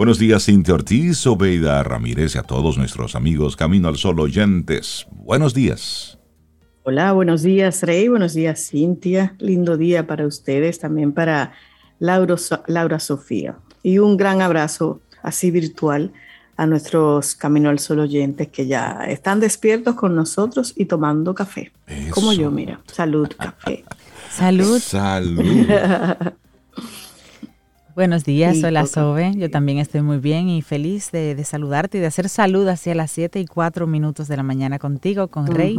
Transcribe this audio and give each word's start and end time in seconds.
Buenos 0.00 0.18
días, 0.18 0.46
Cintia 0.46 0.72
Ortiz, 0.72 1.26
Obeida 1.26 1.82
Ramírez 1.82 2.34
y 2.34 2.38
a 2.38 2.42
todos 2.42 2.78
nuestros 2.78 3.14
amigos 3.14 3.54
Camino 3.54 3.86
al 3.86 3.98
Sol 3.98 4.18
oyentes. 4.18 5.06
Buenos 5.10 5.52
días. 5.52 6.18
Hola, 6.84 7.12
buenos 7.12 7.42
días, 7.42 7.82
Rey. 7.82 8.08
Buenos 8.08 8.32
días, 8.32 8.70
Cintia. 8.70 9.34
Lindo 9.38 9.76
día 9.76 10.06
para 10.06 10.26
ustedes, 10.26 10.78
también 10.78 11.12
para 11.12 11.52
Laura, 11.98 12.36
Laura 12.66 12.98
Sofía. 12.98 13.58
Y 13.82 13.98
un 13.98 14.16
gran 14.16 14.40
abrazo 14.40 15.02
así 15.22 15.50
virtual 15.50 16.14
a 16.56 16.64
nuestros 16.64 17.34
Camino 17.34 17.68
al 17.68 17.78
Sol 17.78 17.98
oyentes 17.98 18.48
que 18.48 18.66
ya 18.66 19.04
están 19.06 19.38
despiertos 19.38 19.96
con 19.96 20.16
nosotros 20.16 20.72
y 20.76 20.86
tomando 20.86 21.34
café. 21.34 21.72
Como 22.08 22.32
yo, 22.32 22.50
mira. 22.50 22.80
Salud, 22.90 23.28
café. 23.38 23.84
Salud. 24.30 24.80
Salud. 24.80 25.44
Buenos 28.00 28.24
días, 28.24 28.64
hola 28.64 28.86
Sobe. 28.86 29.34
Yo 29.36 29.50
también 29.50 29.76
estoy 29.76 30.00
muy 30.00 30.16
bien 30.16 30.48
y 30.48 30.62
feliz 30.62 31.10
de, 31.12 31.44
saludarte 31.44 31.98
y 31.98 32.00
de 32.00 32.06
hacer 32.06 32.30
salud 32.30 32.66
hacia 32.66 32.94
las 32.94 33.10
7 33.10 33.38
y 33.40 33.44
4 33.44 33.86
minutos 33.86 34.26
de 34.26 34.38
la 34.38 34.42
mañana 34.42 34.78
contigo, 34.78 35.28
con 35.28 35.46
Rey 35.46 35.78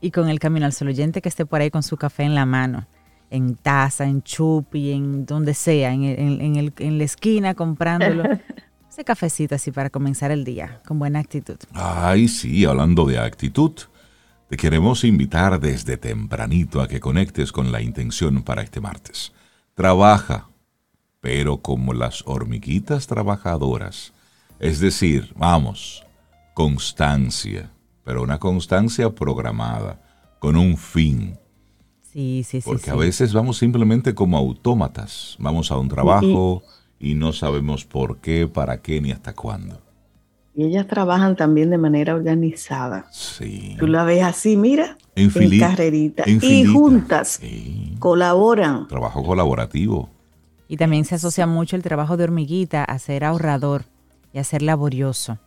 y 0.00 0.12
con 0.12 0.28
el 0.28 0.38
Camino 0.38 0.66
al 0.66 0.72
Sol 0.72 0.86
oyente 0.86 1.20
que 1.20 1.28
esté 1.28 1.46
por 1.46 1.60
ahí 1.60 1.68
con 1.68 1.82
su 1.82 1.96
café 1.96 2.22
en 2.22 2.36
la 2.36 2.46
mano, 2.46 2.86
en 3.28 3.56
taza, 3.56 4.04
en 4.04 4.22
chupi, 4.22 4.92
en 4.92 5.26
donde 5.26 5.52
sea, 5.52 5.92
en, 5.92 6.04
en 6.04 6.98
la 6.98 7.02
esquina 7.02 7.54
comprándolo. 7.54 8.22
Ese 8.88 9.02
cafecito 9.02 9.56
así 9.56 9.72
para 9.72 9.90
comenzar 9.90 10.30
el 10.30 10.44
día, 10.44 10.80
con 10.86 11.00
buena 11.00 11.18
actitud. 11.18 11.56
Ay, 11.72 12.28
sí, 12.28 12.66
hablando 12.66 13.04
de 13.04 13.18
actitud. 13.18 13.72
Te 14.48 14.56
queremos 14.56 15.02
invitar 15.02 15.58
desde 15.58 15.96
tempranito 15.96 16.80
a 16.80 16.86
que 16.86 17.00
conectes 17.00 17.50
con 17.50 17.72
la 17.72 17.82
intención 17.82 18.44
para 18.44 18.62
este 18.62 18.80
martes. 18.80 19.32
Trabaja, 19.74 20.47
pero 21.20 21.58
como 21.58 21.92
las 21.92 22.22
hormiguitas 22.26 23.06
trabajadoras. 23.06 24.12
Es 24.60 24.80
decir, 24.80 25.32
vamos, 25.36 26.04
constancia, 26.54 27.70
pero 28.04 28.22
una 28.22 28.38
constancia 28.38 29.14
programada, 29.14 30.00
con 30.38 30.56
un 30.56 30.76
fin. 30.76 31.38
Sí, 32.02 32.42
sí, 32.44 32.60
sí. 32.60 32.64
Porque 32.64 32.90
a 32.90 32.94
veces 32.94 33.32
vamos 33.32 33.58
simplemente 33.58 34.14
como 34.14 34.38
autómatas, 34.38 35.36
vamos 35.38 35.70
a 35.70 35.76
un 35.76 35.88
trabajo 35.88 36.62
y, 36.98 37.14
no 37.14 37.32
sabemos 37.32 37.84
por 37.84 38.18
qué, 38.18 38.48
para 38.48 38.80
qué 38.80 39.00
ni 39.00 39.12
hasta 39.12 39.34
cuándo. 39.34 39.80
Y 40.54 40.64
ellas 40.64 40.88
trabajan 40.88 41.36
también 41.36 41.70
de 41.70 41.78
manera 41.78 42.14
organizada. 42.16 43.06
Sí. 43.12 43.76
Tú 43.78 43.86
la 43.86 44.02
ves 44.02 44.24
así, 44.24 44.56
mira, 44.56 44.98
en, 45.14 45.30
carrerita. 45.60 46.24
y 46.26 46.64
juntas 46.64 47.40
colaboran. 48.00 48.88
Trabajo 48.88 49.22
colaborativo. 49.22 50.10
Y 50.68 50.76
también 50.76 51.04
se 51.04 51.14
asocia 51.14 51.46
mucho 51.46 51.76
el 51.76 51.82
trabajo 51.82 52.16
de 52.16 52.24
hormiguita 52.24 52.84
a 52.84 52.98
ser 52.98 53.24
ahorrador 53.24 53.84
y 54.32 54.38
a 54.38 54.44
ser 54.44 54.62
laborioso. 54.62 55.38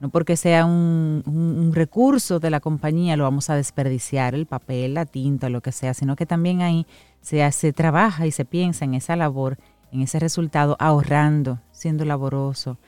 No 0.00 0.08
porque 0.08 0.38
sea 0.38 0.64
un, 0.64 1.72
recurso 1.74 2.40
de 2.40 2.48
la 2.48 2.60
compañía 2.60 3.16
lo 3.16 3.24
vamos 3.24 3.50
a 3.50 3.54
desperdiciar, 3.54 4.34
el 4.34 4.46
papel, 4.46 4.94
la 4.94 5.04
tinta, 5.04 5.50
lo 5.50 5.60
que 5.60 5.72
sea, 5.72 5.92
sino 5.92 6.16
que 6.16 6.24
también 6.24 6.62
ahí 6.62 6.86
se, 7.20 7.50
se 7.52 7.74
trabaja 7.74 8.26
y 8.26 8.32
se 8.32 8.46
piensa 8.46 8.86
en 8.86 8.94
esa 8.94 9.14
labor, 9.14 9.58
en 9.92 10.00
ese 10.00 10.18
resultado, 10.18 10.74
ahorrando, 10.80 11.60
siendo 11.70 12.06
laboroso, 12.06 12.78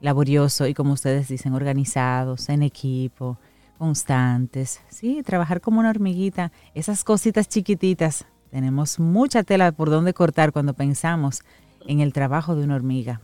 laborioso 0.00 0.68
y 0.68 0.74
como 0.74 0.92
ustedes 0.92 1.26
dicen, 1.26 1.52
organizados, 1.52 2.48
en 2.48 2.62
equipo, 2.62 3.38
constantes. 3.76 4.80
Sí, 4.88 5.24
trabajar 5.24 5.60
como 5.60 5.80
una 5.80 5.90
hormiguita, 5.90 6.52
esas 6.74 7.02
cositas 7.02 7.48
chiquititas 7.48 8.24
tenemos 8.52 8.98
mucha 8.98 9.44
tela 9.44 9.72
por 9.72 9.88
donde 9.88 10.12
cortar 10.12 10.52
cuando 10.52 10.74
pensamos 10.74 11.40
en 11.88 12.00
el 12.00 12.12
trabajo 12.12 12.54
de 12.54 12.64
una 12.64 12.74
hormiga. 12.74 13.22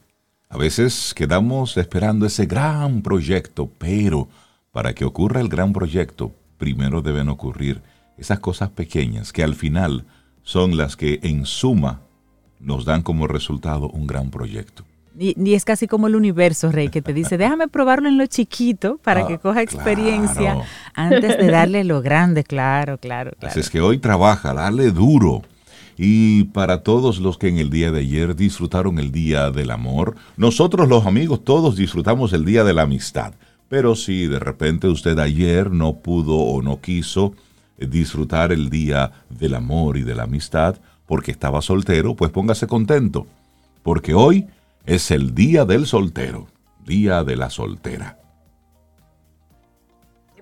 A 0.48 0.56
veces 0.56 1.12
quedamos 1.14 1.76
esperando 1.76 2.24
ese 2.24 2.46
gran 2.46 3.02
proyecto, 3.02 3.70
pero 3.76 4.28
para 4.72 4.94
que 4.94 5.04
ocurra 5.04 5.42
el 5.42 5.50
gran 5.50 5.74
proyecto, 5.74 6.32
primero 6.56 7.02
deben 7.02 7.28
ocurrir 7.28 7.82
esas 8.16 8.38
cosas 8.38 8.70
pequeñas 8.70 9.30
que 9.30 9.44
al 9.44 9.54
final 9.54 10.06
son 10.44 10.78
las 10.78 10.96
que 10.96 11.20
en 11.22 11.44
suma 11.44 12.00
nos 12.58 12.86
dan 12.86 13.02
como 13.02 13.26
resultado 13.26 13.90
un 13.90 14.06
gran 14.06 14.30
proyecto. 14.30 14.84
Y, 15.18 15.54
es 15.54 15.64
casi 15.64 15.88
como 15.88 16.06
el 16.06 16.14
universo, 16.14 16.70
Rey, 16.70 16.88
que 16.88 17.02
te 17.02 17.12
dice, 17.12 17.36
déjame 17.36 17.68
probarlo 17.68 18.08
en 18.08 18.18
lo 18.18 18.26
chiquito 18.26 18.98
para 19.02 19.26
que 19.26 19.34
ah, 19.34 19.38
coja 19.38 19.62
experiencia 19.62 20.62
antes 20.94 21.36
de 21.36 21.50
darle 21.50 21.82
lo 21.84 22.00
grande, 22.02 22.44
claro, 22.44 22.98
claro, 22.98 23.32
claro. 23.38 23.50
Así 23.50 23.60
es 23.60 23.70
que 23.70 23.80
hoy 23.80 23.98
trabaja, 23.98 24.54
dale 24.54 24.92
duro. 24.92 25.42
Y 25.96 26.44
para 26.44 26.84
todos 26.84 27.18
los 27.18 27.38
que 27.38 27.48
en 27.48 27.58
el 27.58 27.70
día 27.70 27.90
de 27.90 28.00
ayer 28.00 28.36
disfrutaron 28.36 29.00
el 29.00 29.10
Día 29.10 29.50
del 29.50 29.72
Amor, 29.72 30.14
nosotros 30.36 30.88
los 30.88 31.04
amigos 31.06 31.42
todos 31.42 31.74
disfrutamos 31.74 32.32
el 32.32 32.44
Día 32.44 32.62
de 32.62 32.72
la 32.72 32.82
Amistad. 32.82 33.34
Pero 33.68 33.96
si 33.96 34.26
de 34.26 34.38
repente 34.38 34.86
usted 34.86 35.18
ayer 35.18 35.72
no 35.72 35.94
pudo 35.94 36.36
o 36.36 36.62
no 36.62 36.80
quiso 36.80 37.34
eh, 37.78 37.86
disfrutar 37.86 38.52
el 38.52 38.70
Día 38.70 39.10
del 39.28 39.56
Amor 39.56 39.96
y 39.96 40.02
de 40.02 40.14
la 40.14 40.22
Amistad 40.22 40.76
porque 41.04 41.32
estaba 41.32 41.60
soltero, 41.62 42.14
pues 42.14 42.30
póngase 42.30 42.68
contento. 42.68 43.26
Porque 43.82 44.14
hoy 44.14 44.46
es 44.88 45.10
el 45.10 45.34
Día 45.34 45.66
del 45.66 45.86
Soltero, 45.86 46.46
Día 46.84 47.22
de 47.22 47.36
la 47.36 47.50
Soltera. 47.50 48.18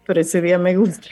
Pero 0.06 0.20
ese 0.20 0.40
día 0.40 0.56
me 0.56 0.76
gusta. 0.76 1.08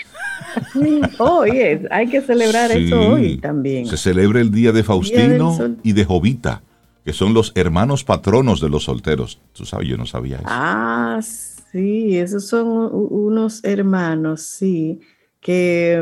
hoy 1.18 1.50
hay 1.90 2.06
que 2.06 2.20
celebrar 2.20 2.70
eso 2.70 3.00
hoy 3.00 3.38
también. 3.38 3.86
Se 3.86 3.96
celebra 3.96 4.40
el 4.40 4.52
día 4.52 4.70
de 4.70 4.84
Faustino 4.84 5.76
y 5.82 5.92
de 5.92 6.04
Jovita, 6.04 6.62
que 7.04 7.12
son 7.12 7.34
los 7.34 7.50
hermanos 7.56 8.04
patronos 8.04 8.60
de 8.60 8.68
los 8.68 8.84
solteros. 8.84 9.40
Tú 9.52 9.64
sabes, 9.64 9.88
yo 9.88 9.96
no 9.96 10.06
sabía 10.06 10.36
eso. 10.36 10.46
Ah, 10.46 11.18
sí, 11.20 12.16
esos 12.16 12.46
son 12.46 12.68
unos 12.92 13.64
hermanos, 13.64 14.42
sí, 14.42 15.00
que, 15.40 16.00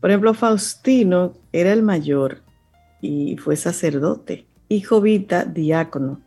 por 0.00 0.10
ejemplo, 0.10 0.32
Faustino 0.32 1.34
era 1.52 1.74
el 1.74 1.82
mayor 1.82 2.38
y 3.02 3.36
fue 3.36 3.56
sacerdote, 3.56 4.46
y 4.70 4.80
Jovita 4.80 5.44
diácono. 5.44 6.22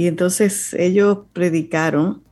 Y 0.00 0.06
entonces 0.06 0.72
ellos 0.72 1.18
predicaron 1.34 2.22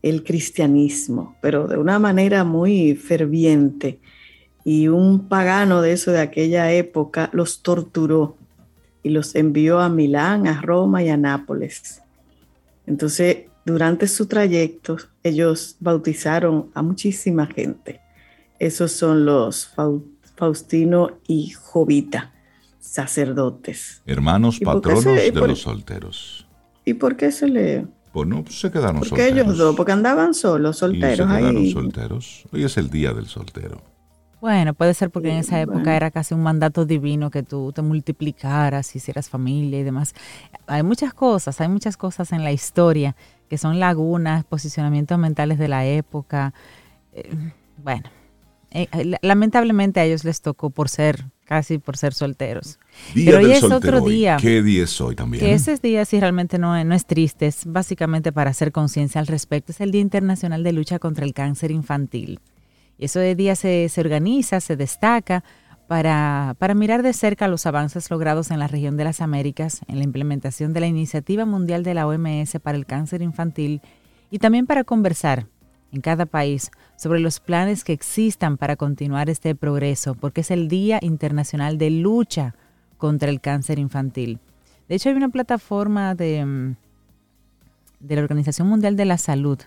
el 0.00 0.24
cristianismo, 0.24 1.36
pero 1.42 1.68
de 1.68 1.76
una 1.76 1.98
manera 1.98 2.42
muy 2.42 2.94
ferviente. 2.94 4.00
Y 4.64 4.88
un 4.88 5.28
pagano 5.28 5.82
de 5.82 5.92
eso 5.92 6.10
de 6.10 6.22
aquella 6.22 6.72
época 6.72 7.28
los 7.34 7.60
torturó 7.60 8.38
y 9.02 9.10
los 9.10 9.34
envió 9.34 9.80
a 9.80 9.90
Milán, 9.90 10.46
a 10.46 10.62
Roma 10.62 11.02
y 11.02 11.10
a 11.10 11.18
Nápoles. 11.18 12.00
Entonces, 12.86 13.44
durante 13.66 14.08
su 14.08 14.24
trayecto, 14.24 14.96
ellos 15.22 15.76
bautizaron 15.80 16.70
a 16.72 16.80
muchísima 16.80 17.46
gente. 17.46 18.00
Esos 18.58 18.90
son 18.90 19.26
los 19.26 19.70
Faustino 20.34 21.18
y 21.28 21.50
Jovita, 21.50 22.32
sacerdotes. 22.80 24.00
Hermanos 24.06 24.58
patronos 24.60 25.04
de 25.04 25.30
los 25.30 25.60
solteros. 25.60 26.41
¿Y 26.84 26.94
por 26.94 27.16
qué 27.16 27.30
se 27.30 27.48
le 27.48 27.86
pues 28.12 28.28
no, 28.28 28.44
pues 28.44 28.60
se 28.60 28.70
quedaron 28.70 28.98
¿Por 28.98 29.08
solteros. 29.08 29.32
ellos 29.32 29.58
dos? 29.58 29.74
Porque 29.74 29.92
andaban 29.92 30.34
solos, 30.34 30.76
solteros. 30.78 31.26
Y 31.26 31.32
se 31.32 31.38
quedaron 31.38 31.66
solteros. 31.70 32.44
Hoy 32.52 32.64
es 32.64 32.76
el 32.76 32.90
día 32.90 33.14
del 33.14 33.26
soltero. 33.26 33.80
Bueno, 34.42 34.74
puede 34.74 34.92
ser 34.92 35.10
porque 35.10 35.30
en 35.30 35.36
esa 35.36 35.60
época 35.60 35.96
era 35.96 36.10
casi 36.10 36.34
un 36.34 36.42
mandato 36.42 36.84
divino 36.84 37.30
que 37.30 37.44
tú 37.44 37.72
te 37.72 37.80
multiplicaras, 37.80 38.94
hicieras 38.94 39.30
familia 39.30 39.78
y 39.78 39.82
demás. 39.84 40.14
Hay 40.66 40.82
muchas 40.82 41.14
cosas, 41.14 41.60
hay 41.60 41.68
muchas 41.68 41.96
cosas 41.96 42.32
en 42.32 42.42
la 42.42 42.50
historia 42.50 43.14
que 43.48 43.56
son 43.56 43.78
lagunas, 43.78 44.44
posicionamientos 44.44 45.16
mentales 45.16 45.58
de 45.58 45.68
la 45.68 45.86
época. 45.86 46.52
Eh, 47.12 47.30
bueno, 47.78 48.10
eh, 48.72 48.88
lamentablemente 49.22 50.00
a 50.00 50.04
ellos 50.04 50.24
les 50.24 50.40
tocó 50.40 50.70
por 50.70 50.88
ser 50.88 51.26
casi 51.52 51.76
por 51.76 51.98
ser 51.98 52.14
solteros. 52.14 52.78
Pero 53.14 53.36
hoy 53.36 53.52
es 53.52 53.62
otro 53.62 54.00
día. 54.00 54.38
¿Qué 54.40 54.62
día 54.62 54.84
es 54.84 55.00
hoy 55.02 55.14
también? 55.14 55.44
Que 55.44 55.52
ese 55.52 55.76
día 55.76 56.02
sí 56.06 56.18
realmente 56.18 56.58
no, 56.58 56.82
no 56.82 56.94
es 56.94 57.04
triste, 57.04 57.46
es 57.46 57.66
básicamente 57.66 58.32
para 58.32 58.48
hacer 58.48 58.72
conciencia 58.72 59.20
al 59.20 59.26
respecto. 59.26 59.70
Es 59.70 59.82
el 59.82 59.90
Día 59.90 60.00
Internacional 60.00 60.62
de 60.62 60.72
Lucha 60.72 60.98
contra 60.98 61.26
el 61.26 61.34
Cáncer 61.34 61.70
Infantil. 61.70 62.40
Y 62.96 63.04
ese 63.04 63.34
día 63.34 63.54
se, 63.54 63.90
se 63.90 64.00
organiza, 64.00 64.60
se 64.60 64.76
destaca 64.76 65.44
para, 65.88 66.56
para 66.58 66.72
mirar 66.72 67.02
de 67.02 67.12
cerca 67.12 67.48
los 67.48 67.66
avances 67.66 68.10
logrados 68.10 68.50
en 68.50 68.58
la 68.58 68.66
región 68.66 68.96
de 68.96 69.04
las 69.04 69.20
Américas 69.20 69.82
en 69.88 69.98
la 69.98 70.04
implementación 70.04 70.72
de 70.72 70.80
la 70.80 70.86
Iniciativa 70.86 71.44
Mundial 71.44 71.82
de 71.82 71.92
la 71.92 72.06
OMS 72.06 72.60
para 72.62 72.78
el 72.78 72.86
Cáncer 72.86 73.20
Infantil 73.20 73.82
y 74.30 74.38
también 74.38 74.66
para 74.66 74.84
conversar 74.84 75.48
en 75.92 76.00
cada 76.00 76.26
país 76.26 76.70
sobre 76.96 77.20
los 77.20 77.40
planes 77.40 77.84
que 77.84 77.92
existan 77.92 78.56
para 78.56 78.76
continuar 78.76 79.30
este 79.30 79.54
progreso, 79.54 80.14
porque 80.14 80.40
es 80.40 80.50
el 80.50 80.68
Día 80.68 80.98
Internacional 81.02 81.78
de 81.78 81.90
Lucha 81.90 82.54
contra 82.98 83.30
el 83.30 83.40
Cáncer 83.40 83.78
Infantil. 83.78 84.38
De 84.88 84.94
hecho, 84.94 85.10
hay 85.10 85.14
una 85.14 85.28
plataforma 85.28 86.14
de, 86.14 86.44
mm, 86.44 86.76
la 88.08 88.20
Organización 88.20 88.68
Mundial 88.68 88.96
de 88.96 89.04
la 89.04 89.18
Salud 89.18 89.58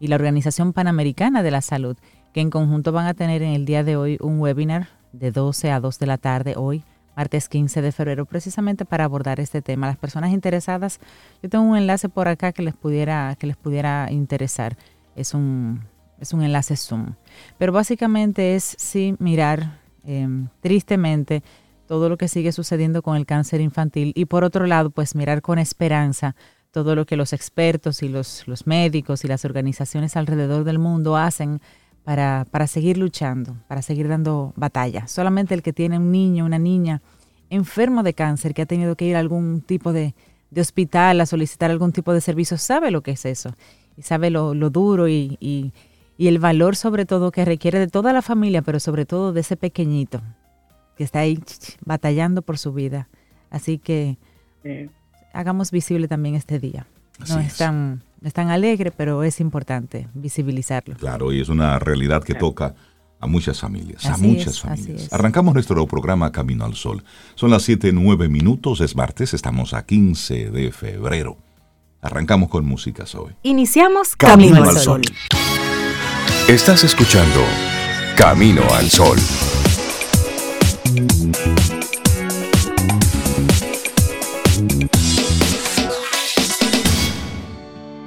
y 0.00 0.06
la 0.06 0.16
Organización 0.16 0.72
Panamericana 0.72 1.42
de 1.42 1.50
la 1.50 1.60
Salud, 1.60 1.96
que 2.32 2.40
en 2.40 2.50
conjunto 2.50 2.92
van 2.92 3.06
a 3.06 3.14
tener 3.14 3.42
en 3.42 3.52
el 3.52 3.64
día 3.64 3.84
de 3.84 3.96
hoy 3.96 4.18
un 4.20 4.40
webinar 4.40 4.88
de 5.12 5.30
12 5.30 5.70
a 5.70 5.80
2 5.80 5.98
de 5.98 6.06
la 6.06 6.18
tarde 6.18 6.54
hoy 6.56 6.84
martes 7.16 7.48
15 7.48 7.82
de 7.82 7.92
febrero, 7.92 8.26
precisamente 8.26 8.84
para 8.84 9.04
abordar 9.04 9.40
este 9.40 9.62
tema. 9.62 9.86
Las 9.86 9.96
personas 9.96 10.32
interesadas, 10.32 10.98
yo 11.42 11.48
tengo 11.48 11.64
un 11.64 11.76
enlace 11.76 12.08
por 12.08 12.28
acá 12.28 12.52
que 12.52 12.62
les 12.62 12.74
pudiera, 12.74 13.36
que 13.38 13.46
les 13.46 13.56
pudiera 13.56 14.10
interesar. 14.10 14.76
Es 15.16 15.34
un, 15.34 15.84
es 16.18 16.32
un 16.32 16.42
enlace 16.42 16.76
Zoom. 16.76 17.14
Pero 17.58 17.72
básicamente 17.72 18.54
es 18.54 18.76
sí 18.78 19.16
mirar 19.18 19.80
em, 20.04 20.48
tristemente 20.60 21.42
todo 21.86 22.08
lo 22.08 22.16
que 22.16 22.28
sigue 22.28 22.52
sucediendo 22.52 23.02
con 23.02 23.16
el 23.16 23.26
cáncer 23.26 23.60
infantil 23.60 24.12
y 24.14 24.24
por 24.24 24.44
otro 24.44 24.66
lado, 24.66 24.90
pues 24.90 25.14
mirar 25.14 25.42
con 25.42 25.58
esperanza 25.58 26.34
todo 26.70 26.96
lo 26.96 27.06
que 27.06 27.16
los 27.16 27.32
expertos 27.32 28.02
y 28.02 28.08
los, 28.08 28.48
los 28.48 28.66
médicos 28.66 29.24
y 29.24 29.28
las 29.28 29.44
organizaciones 29.44 30.16
alrededor 30.16 30.64
del 30.64 30.78
mundo 30.78 31.16
hacen 31.16 31.60
para, 32.02 32.46
para 32.50 32.66
seguir 32.66 32.98
luchando, 32.98 33.56
para 33.68 33.82
seguir 33.82 34.08
dando 34.08 34.52
batalla. 34.56 35.06
Solamente 35.06 35.54
el 35.54 35.62
que 35.62 35.72
tiene 35.72 35.98
un 35.98 36.10
niño, 36.10 36.44
una 36.44 36.58
niña 36.58 37.00
enfermo 37.50 38.02
de 38.02 38.14
cáncer, 38.14 38.54
que 38.54 38.62
ha 38.62 38.66
tenido 38.66 38.96
que 38.96 39.06
ir 39.06 39.16
a 39.16 39.20
algún 39.20 39.60
tipo 39.60 39.92
de, 39.92 40.14
hospital 40.56 41.20
a 41.20 41.26
solicitar 41.26 41.70
algún 41.70 41.92
tipo 41.92 42.12
de 42.12 42.20
servicio, 42.20 42.58
sabe 42.58 42.92
lo 42.92 43.02
que 43.02 43.12
es 43.12 43.24
eso. 43.24 43.54
Y 43.96 44.02
sabe 44.02 44.30
lo, 44.30 44.54
duro 44.70 45.08
y, 45.08 45.36
y, 45.40 45.72
el 46.18 46.38
valor 46.38 46.76
sobre 46.76 47.06
todo 47.06 47.32
que 47.32 47.44
requiere 47.44 47.78
de 47.78 47.88
toda 47.88 48.12
la 48.12 48.22
familia, 48.22 48.62
pero 48.62 48.80
sobre 48.80 49.06
todo 49.06 49.32
de 49.32 49.40
ese 49.40 49.56
pequeñito 49.56 50.22
que 50.96 51.04
está 51.04 51.20
ahí 51.20 51.38
batallando 51.84 52.42
por 52.42 52.58
su 52.58 52.72
vida. 52.72 53.08
Así 53.50 53.78
que 53.78 54.16
hagamos 55.32 55.70
visible 55.70 56.08
también 56.08 56.34
este 56.34 56.58
día. 56.58 56.86
no 57.28 57.38
es 57.40 57.56
tan 57.56 58.02
es 58.24 58.32
tan 58.32 58.48
alegre, 58.50 58.90
pero 58.90 59.22
es 59.22 59.38
importante 59.38 60.08
visibilizarlo. 60.14 60.96
Claro, 60.96 61.30
y 61.30 61.40
es 61.40 61.50
una 61.50 61.78
realidad 61.78 62.24
que 62.24 62.34
toca 62.34 62.74
a 63.20 63.26
muchas 63.26 63.60
familias, 63.60 64.04
a 64.06 64.16
muchas 64.16 64.60
familias. 64.60 65.12
Arrancamos 65.12 65.52
nuestro 65.52 65.86
programa 65.86 66.32
Camino 66.32 66.64
al 66.64 66.74
Sol. 66.74 67.04
Son 67.34 67.50
las 67.50 67.62
7, 67.62 67.92
9 67.92 68.28
minutos, 68.28 68.80
es 68.80 68.96
martes, 68.96 69.34
estamos 69.34 69.74
a 69.74 69.84
15 69.84 70.50
de 70.50 70.72
febrero. 70.72 71.36
Arrancamos 72.04 72.50
con 72.50 72.66
música 72.66 73.04
hoy. 73.16 73.32
Iniciamos 73.44 74.14
Camino, 74.14 74.62
al 74.62 74.76
Sol. 74.76 75.00
Estás 76.46 76.84
escuchando 76.84 77.40
Camino 78.14 78.62
al 78.74 78.90
Sol. 78.90 79.16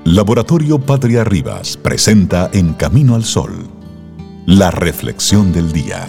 Laboratorio 0.03 0.77
Patria 0.77 1.23
Rivas 1.23 1.75
presenta 1.75 2.51
En 2.53 2.73
Camino 2.73 3.15
al 3.15 3.25
Sol, 3.25 3.67
la 4.45 4.69
reflexión 4.69 5.51
del 5.51 5.71
día. 5.71 6.07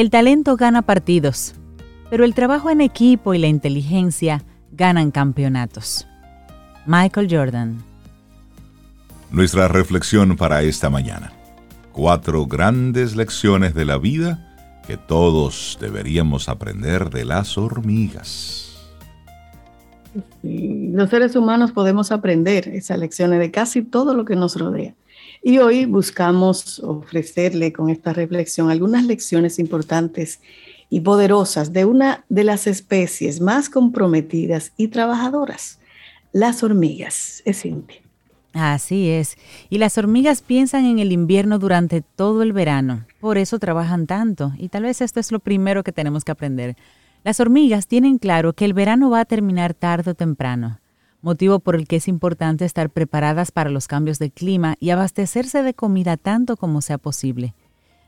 El 0.00 0.08
talento 0.08 0.56
gana 0.56 0.80
partidos, 0.80 1.52
pero 2.08 2.24
el 2.24 2.32
trabajo 2.32 2.70
en 2.70 2.80
equipo 2.80 3.34
y 3.34 3.38
la 3.38 3.48
inteligencia 3.48 4.42
ganan 4.72 5.10
campeonatos. 5.10 6.06
Michael 6.86 7.28
Jordan. 7.30 7.84
Nuestra 9.30 9.68
reflexión 9.68 10.38
para 10.38 10.62
esta 10.62 10.88
mañana 10.88 11.34
cuatro 11.92 12.46
grandes 12.46 13.14
lecciones 13.14 13.74
de 13.74 13.84
la 13.84 13.98
vida 13.98 14.80
que 14.86 14.96
todos 14.96 15.76
deberíamos 15.82 16.48
aprender 16.48 17.10
de 17.10 17.26
las 17.26 17.58
hormigas. 17.58 18.78
los 20.42 21.10
seres 21.10 21.36
humanos 21.36 21.72
podemos 21.72 22.10
aprender 22.10 22.68
esas 22.68 22.98
lecciones 22.98 23.38
de 23.38 23.50
casi 23.50 23.82
todo 23.82 24.14
lo 24.14 24.24
que 24.24 24.34
nos 24.34 24.58
rodea. 24.58 24.94
Y 25.42 25.58
hoy 25.58 25.86
buscamos 25.86 26.80
ofrecerle 26.80 27.72
con 27.72 27.88
esta 27.88 28.12
reflexión 28.12 28.70
algunas 28.70 29.04
lecciones 29.04 29.58
importantes 29.58 30.40
y 30.90 31.00
poderosas 31.00 31.72
de 31.72 31.84
una 31.84 32.24
de 32.28 32.44
las 32.44 32.66
especies 32.66 33.40
más 33.40 33.70
comprometidas 33.70 34.72
y 34.76 34.88
trabajadoras, 34.88 35.78
las 36.32 36.62
hormigas. 36.62 37.42
Es 37.44 37.62
Cintia. 37.62 38.00
Así 38.52 39.08
es. 39.08 39.36
Y 39.68 39.78
las 39.78 39.96
hormigas 39.96 40.42
piensan 40.42 40.84
en 40.84 40.98
el 40.98 41.12
invierno 41.12 41.58
durante 41.58 42.02
todo 42.02 42.42
el 42.42 42.52
verano. 42.52 43.06
Por 43.20 43.38
eso 43.38 43.58
trabajan 43.58 44.06
tanto. 44.06 44.52
Y 44.58 44.68
tal 44.68 44.82
vez 44.82 45.00
esto 45.00 45.20
es 45.20 45.30
lo 45.30 45.38
primero 45.38 45.84
que 45.84 45.92
tenemos 45.92 46.24
que 46.24 46.32
aprender. 46.32 46.76
Las 47.22 47.38
hormigas 47.38 47.86
tienen 47.86 48.18
claro 48.18 48.54
que 48.54 48.64
el 48.64 48.72
verano 48.72 49.10
va 49.10 49.20
a 49.20 49.24
terminar 49.24 49.74
tarde 49.74 50.10
o 50.12 50.14
temprano, 50.14 50.80
motivo 51.22 51.58
por 51.60 51.74
el 51.76 51.86
que 51.86 51.96
es 51.96 52.08
importante 52.08 52.64
estar 52.64 52.90
preparadas 52.90 53.52
para 53.52 53.70
los 53.70 53.88
cambios 53.88 54.18
de 54.18 54.30
clima 54.30 54.76
y 54.80 54.90
abastecerse 54.90 55.62
de 55.62 55.74
comida 55.74 56.16
tanto 56.16 56.56
como 56.56 56.80
sea 56.80 56.98
posible. 56.98 57.54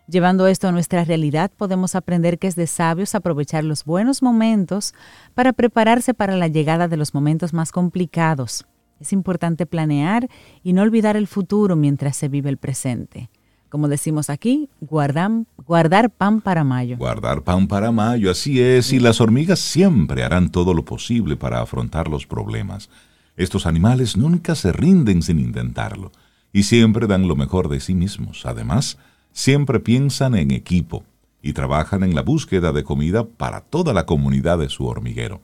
Llevando 0.09 0.47
esto 0.47 0.69
a 0.69 0.73
nuestra 0.73 1.05
realidad, 1.05 1.51
podemos 1.57 1.95
aprender 1.95 2.39
que 2.39 2.49
es 2.49 2.57
de 2.57 2.67
sabios 2.67 3.15
aprovechar 3.15 3.65
los 3.65 3.85
buenos 3.85 4.23
momentos 4.23 4.95
para 5.35 5.53
prepararse 5.53 6.13
para 6.15 6.37
la 6.37 6.49
llegada 6.49 6.89
de 6.89 6.97
los 6.97 7.15
momentos 7.15 7.53
más 7.53 7.73
complicados 7.73 8.67
es 9.03 9.13
importante 9.13 9.67
planear 9.67 10.29
y 10.63 10.73
no 10.73 10.83
olvidar 10.83 11.17
el 11.17 11.27
futuro 11.27 11.77
mientras 11.77 12.17
se 12.17 12.29
vive 12.29 12.49
el 12.49 12.57
presente. 12.57 13.29
Como 13.73 13.89
decimos 13.89 14.29
aquí, 14.29 14.69
guardar 14.83 16.11
pan 16.11 16.43
para 16.43 16.63
mayo. 16.63 16.99
Guardar 16.99 17.41
pan 17.41 17.67
para 17.67 17.91
mayo, 17.91 18.31
así 18.31 18.61
es, 18.61 18.93
y 18.93 19.01
las 19.01 19.19
hormigas 19.19 19.61
siempre 19.61 20.25
harán 20.25 20.51
todo 20.51 20.75
lo 20.75 20.85
posible 20.85 21.39
para 21.39 21.63
afrontar 21.63 22.07
los 22.07 22.27
problemas. 22.27 22.91
Estos 23.35 23.65
animales 23.65 24.15
nunca 24.15 24.57
se 24.57 24.73
rinden 24.73 25.23
sin 25.23 25.39
intentarlo, 25.39 26.13
y 26.53 26.65
siempre 26.65 27.07
dan 27.07 27.27
lo 27.27 27.35
mejor 27.35 27.71
de 27.71 27.81
sí 27.81 27.95
mismos. 27.95 28.45
Además, 28.45 28.99
siempre 29.33 29.81
piensan 29.81 30.35
en 30.35 30.51
equipo 30.51 31.05
y 31.41 31.55
trabajan 31.55 32.03
en 32.03 32.15
la 32.15 32.21
búsqueda 32.21 32.73
de 32.73 32.85
comida 32.85 33.25
para 33.25 33.63
toda 33.63 33.95
la 33.95 34.05
comunidad 34.05 34.59
de 34.59 34.69
su 34.69 34.85
hormiguero. 34.85 35.41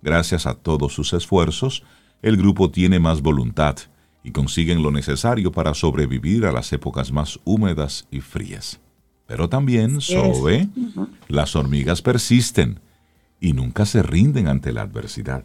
Gracias 0.00 0.46
a 0.46 0.54
todos 0.54 0.94
sus 0.94 1.12
esfuerzos, 1.12 1.82
el 2.22 2.36
grupo 2.36 2.70
tiene 2.70 3.00
más 3.00 3.20
voluntad 3.20 3.78
y 4.24 4.32
consiguen 4.32 4.82
lo 4.82 4.90
necesario 4.90 5.52
para 5.52 5.74
sobrevivir 5.74 6.46
a 6.46 6.52
las 6.52 6.72
épocas 6.72 7.12
más 7.12 7.38
húmedas 7.44 8.08
y 8.10 8.20
frías. 8.20 8.80
Pero 9.26 9.48
también, 9.48 10.00
Sobe, 10.00 10.68
las 11.28 11.54
hormigas 11.54 12.02
persisten 12.02 12.80
y 13.38 13.52
nunca 13.52 13.86
se 13.86 14.02
rinden 14.02 14.48
ante 14.48 14.72
la 14.72 14.82
adversidad. 14.82 15.44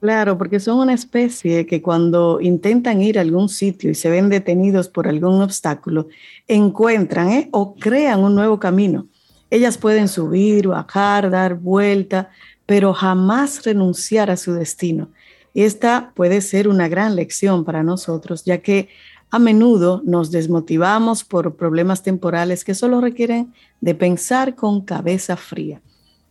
Claro, 0.00 0.38
porque 0.38 0.60
son 0.60 0.78
una 0.78 0.94
especie 0.94 1.66
que 1.66 1.82
cuando 1.82 2.40
intentan 2.40 3.02
ir 3.02 3.18
a 3.18 3.22
algún 3.22 3.50
sitio 3.50 3.90
y 3.90 3.94
se 3.94 4.08
ven 4.08 4.30
detenidos 4.30 4.88
por 4.88 5.06
algún 5.08 5.42
obstáculo, 5.42 6.08
encuentran 6.48 7.30
¿eh? 7.30 7.48
o 7.52 7.74
crean 7.74 8.20
un 8.20 8.34
nuevo 8.34 8.58
camino. 8.58 9.08
Ellas 9.50 9.76
pueden 9.76 10.08
subir, 10.08 10.68
bajar, 10.68 11.28
dar 11.28 11.54
vuelta, 11.56 12.30
pero 12.64 12.94
jamás 12.94 13.64
renunciar 13.64 14.30
a 14.30 14.38
su 14.38 14.54
destino. 14.54 15.10
Esta 15.54 16.12
puede 16.14 16.40
ser 16.40 16.68
una 16.68 16.88
gran 16.88 17.16
lección 17.16 17.64
para 17.64 17.82
nosotros, 17.82 18.44
ya 18.44 18.58
que 18.58 18.88
a 19.30 19.38
menudo 19.38 20.02
nos 20.04 20.30
desmotivamos 20.30 21.24
por 21.24 21.56
problemas 21.56 22.02
temporales 22.02 22.64
que 22.64 22.74
solo 22.74 23.00
requieren 23.00 23.52
de 23.80 23.94
pensar 23.94 24.54
con 24.56 24.80
cabeza 24.80 25.36
fría. 25.36 25.80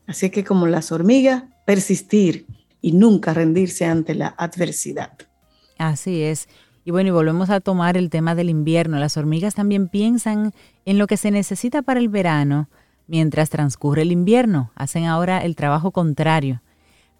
Así 0.08 0.30
que 0.30 0.44
como 0.44 0.68
las 0.68 0.92
hormigas, 0.92 1.44
persistir 1.66 2.46
y 2.82 2.92
nunca 2.94 3.34
rendirse 3.34 3.86
ante 3.86 4.16
la 4.16 4.28
adversidad. 4.38 5.12
Así 5.78 6.24
es. 6.24 6.50
Y 6.84 6.92
bueno, 6.92 7.10
y 7.10 7.12
volvemos 7.12 7.50
a 7.50 7.60
tomar 7.60 7.96
el 7.98 8.10
tema 8.10 8.36
del 8.36 8.50
invierno. 8.50 8.98
Las 9.00 9.18
hormigas 9.18 9.56
también 9.56 9.88
piensan 9.88 10.54
en 10.86 10.98
lo 10.98 11.08
que 11.08 11.18
se 11.18 11.32
necesita 11.32 11.82
para 11.82 12.00
el 12.00 12.10
verano 12.10 12.70
mientras 13.08 13.50
transcurre 13.50 14.02
el 14.02 14.12
invierno. 14.12 14.72
Hacen 14.76 15.06
ahora 15.06 15.44
el 15.44 15.56
trabajo 15.56 15.92
contrario. 15.92 16.62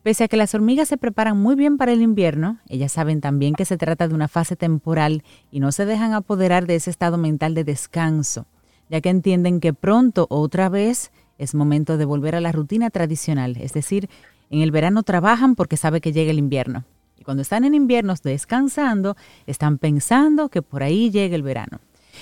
Pese 0.04 0.24
a 0.24 0.28
que 0.30 0.38
las 0.38 0.56
hormigas 0.56 0.88
se 0.88 0.98
preparan 0.98 1.38
muy 1.38 1.56
bien 1.56 1.78
para 1.78 1.92
el 1.92 2.02
invierno, 2.02 2.60
ellas 2.70 2.94
saben 2.94 3.20
también 3.20 3.54
que 3.54 3.66
se 3.66 3.78
trata 3.78 4.08
de 4.08 4.16
una 4.16 4.30
fase 4.30 4.56
temporal 4.56 5.24
y 5.52 5.60
no 5.60 5.74
se 5.74 5.86
dejan 5.86 6.14
apoderar 6.14 6.68
de 6.68 6.76
ese 6.76 6.90
estado 6.90 7.18
mental 7.18 7.54
de 7.54 7.66
descanso, 7.66 8.46
ya 8.90 9.02
que 9.02 9.10
entienden 9.10 9.60
que 9.60 9.74
pronto 9.74 10.26
otra 10.30 10.70
vez 10.70 11.12
es 11.38 11.54
momento 11.54 11.98
de 11.98 12.06
volver 12.06 12.36
a 12.36 12.42
la 12.42 12.54
rutina 12.54 12.90
tradicional, 12.90 13.58
es 13.58 13.74
decir, 13.74 14.10
en 14.50 14.62
el 14.62 14.72
verano 14.72 15.04
trabajan 15.04 15.56
porque 15.56 15.76
sabe 15.76 16.00
que 16.00 16.14
llega 16.14 16.32
el 16.32 16.40
invierno. 16.40 16.86
Y 17.18 17.24
cuando 17.26 17.42
están 17.42 17.66
en 17.66 17.76
invierno 17.76 18.14
descansando, 18.24 19.18
están 19.48 19.78
pensando 19.78 20.48
que 20.48 20.62
por 20.62 20.82
ahí 20.82 21.12
llega 21.12 21.36
el 21.36 21.44
verano. 21.44 21.82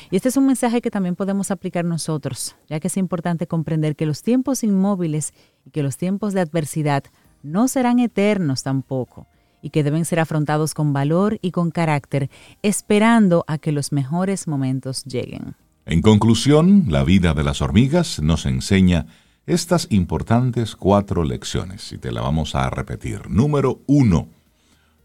Y 0.09 0.15
este 0.15 0.29
es 0.29 0.37
un 0.37 0.47
mensaje 0.47 0.81
que 0.81 0.91
también 0.91 1.15
podemos 1.15 1.51
aplicar 1.51 1.85
nosotros, 1.85 2.55
ya 2.67 2.79
que 2.79 2.87
es 2.87 2.97
importante 2.97 3.45
comprender 3.45 3.95
que 3.95 4.07
los 4.07 4.23
tiempos 4.23 4.63
inmóviles 4.63 5.33
y 5.63 5.69
que 5.69 5.83
los 5.83 5.97
tiempos 5.97 6.33
de 6.33 6.41
adversidad 6.41 7.03
no 7.43 7.67
serán 7.67 7.99
eternos 7.99 8.63
tampoco 8.63 9.27
y 9.61 9.69
que 9.69 9.83
deben 9.83 10.05
ser 10.05 10.19
afrontados 10.19 10.73
con 10.73 10.93
valor 10.93 11.39
y 11.41 11.51
con 11.51 11.71
carácter, 11.71 12.29
esperando 12.61 13.43
a 13.47 13.57
que 13.57 13.71
los 13.71 13.91
mejores 13.91 14.47
momentos 14.47 15.03
lleguen. 15.03 15.55
En 15.85 16.01
conclusión, 16.01 16.85
la 16.89 17.03
vida 17.03 17.33
de 17.33 17.43
las 17.43 17.61
hormigas 17.61 18.21
nos 18.21 18.45
enseña 18.45 19.07
estas 19.45 19.87
importantes 19.89 20.75
cuatro 20.75 21.23
lecciones 21.23 21.91
y 21.93 21.97
te 21.97 22.11
la 22.11 22.21
vamos 22.21 22.55
a 22.55 22.69
repetir. 22.69 23.29
Número 23.29 23.81
uno, 23.87 24.27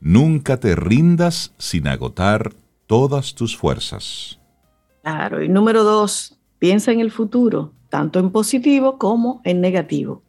Nunca 0.05 0.57
te 0.57 0.75
rindas 0.75 1.55
sin 1.59 1.87
agotar 1.87 2.53
todas 2.89 3.37
tus 3.37 3.57
fuerzas. 3.57 4.41
Claro, 5.03 5.45
y 5.45 5.49
número 5.49 5.85
dos, 5.85 6.41
piensa 6.59 6.91
en 6.91 6.99
el 6.99 7.13
futuro, 7.13 7.73
tanto 7.89 8.19
en 8.19 8.33
positivo 8.33 8.99
como 8.99 9.41
en 9.45 9.61
negativo. 9.61 10.25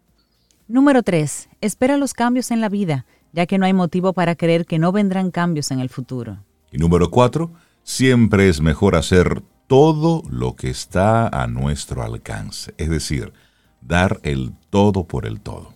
Número 0.70 1.04
tres, 1.04 1.50
espera 1.60 1.98
los 1.98 2.14
cambios 2.14 2.50
en 2.50 2.62
la 2.62 2.70
vida, 2.70 3.06
ya 3.34 3.46
que 3.46 3.58
no 3.58 3.66
hay 3.66 3.74
motivo 3.74 4.14
para 4.14 4.36
creer 4.36 4.66
que 4.66 4.80
no 4.80 4.94
vendrán 4.94 5.30
cambios 5.30 5.72
en 5.72 5.80
el 5.80 5.90
futuro. 5.90 6.38
Y 6.72 6.78
número 6.78 7.12
cuatro, 7.12 7.52
siempre 7.84 8.48
es 8.48 8.62
mejor 8.62 8.96
hacer 8.96 9.44
todo 9.68 10.24
lo 10.30 10.56
que 10.56 10.70
está 10.70 11.28
a 11.28 11.48
nuestro 11.48 12.02
alcance, 12.02 12.74
es 12.78 12.90
decir, 12.90 13.34
dar 13.82 14.22
el 14.24 14.54
todo 14.70 15.06
por 15.06 15.26
el 15.26 15.42
todo. 15.42 15.74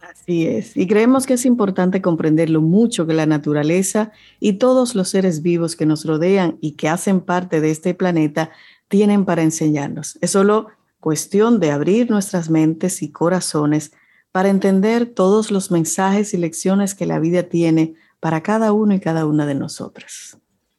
Así 0.00 0.46
es, 0.46 0.76
y 0.76 0.86
creemos 0.86 1.26
que 1.26 1.34
es 1.34 1.44
importante 1.44 2.00
comprender 2.00 2.48
lo 2.48 2.60
mucho 2.60 3.08
que 3.08 3.12
la 3.12 3.26
naturaleza 3.26 4.12
y 4.38 4.54
todos 4.54 4.94
los 4.94 5.08
seres 5.08 5.42
vivos 5.42 5.74
que 5.74 5.84
nos 5.84 6.04
rodean 6.04 6.58
y 6.60 6.72
que 6.72 6.88
hacen 6.88 7.20
parte 7.20 7.60
de 7.60 7.72
este 7.72 7.92
planeta 7.92 8.52
tienen 8.86 9.24
para 9.24 9.42
enseñarnos. 9.42 10.16
Es 10.20 10.30
solo 10.30 10.68
cuestión 11.06 11.60
de 11.60 11.70
abrir 11.70 12.10
nuestras 12.10 12.50
mentes 12.50 13.00
y 13.00 13.12
corazones 13.12 13.92
para 14.32 14.48
entender 14.48 15.06
todos 15.06 15.52
los 15.52 15.70
mensajes 15.70 16.34
y 16.34 16.36
lecciones 16.36 16.96
que 16.96 17.06
la 17.06 17.20
vida 17.20 17.44
tiene 17.44 17.94
para 18.18 18.42
cada 18.42 18.72
uno 18.72 18.92
y 18.92 18.98
cada 18.98 19.24
una 19.24 19.46
de 19.46 19.54
nosotras. 19.54 20.36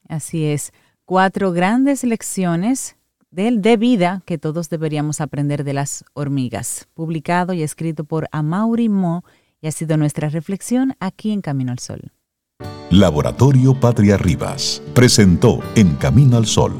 Así 0.09 0.43
es, 0.43 0.73
cuatro 1.05 1.53
grandes 1.53 2.03
lecciones 2.03 2.97
de, 3.31 3.53
de 3.57 3.77
vida 3.77 4.21
que 4.25 4.37
todos 4.37 4.67
deberíamos 4.67 5.21
aprender 5.21 5.63
de 5.63 5.71
las 5.71 6.03
hormigas, 6.11 6.89
publicado 6.93 7.53
y 7.53 7.63
escrito 7.63 8.03
por 8.03 8.27
Amaury 8.33 8.89
Mo 8.89 9.23
y 9.61 9.67
ha 9.67 9.71
sido 9.71 9.95
nuestra 9.95 10.27
reflexión 10.27 10.93
aquí 10.99 11.31
en 11.31 11.39
Camino 11.39 11.71
al 11.71 11.79
Sol. 11.79 12.11
Laboratorio 12.91 13.79
Patria 13.79 14.17
Rivas 14.17 14.83
presentó 14.93 15.61
En 15.75 15.95
Camino 15.95 16.35
al 16.35 16.47
Sol 16.47 16.73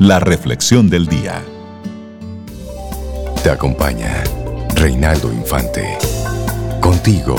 la 0.00 0.18
reflexión 0.18 0.90
del 0.90 1.06
día. 1.06 1.40
Te 3.44 3.50
acompaña 3.50 4.24
Reinaldo 4.74 5.30
Infante. 5.30 5.98
Contigo, 6.80 7.36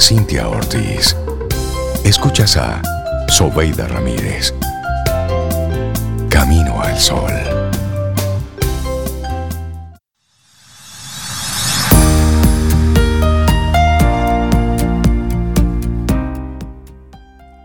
Cintia 0.00 0.48
Ortiz. 0.48 1.14
Escuchas 2.06 2.56
a 2.56 2.80
Sobeida 3.28 3.86
Ramírez. 3.86 4.54
Camino 6.30 6.80
al 6.80 6.96
Sol. 6.96 7.30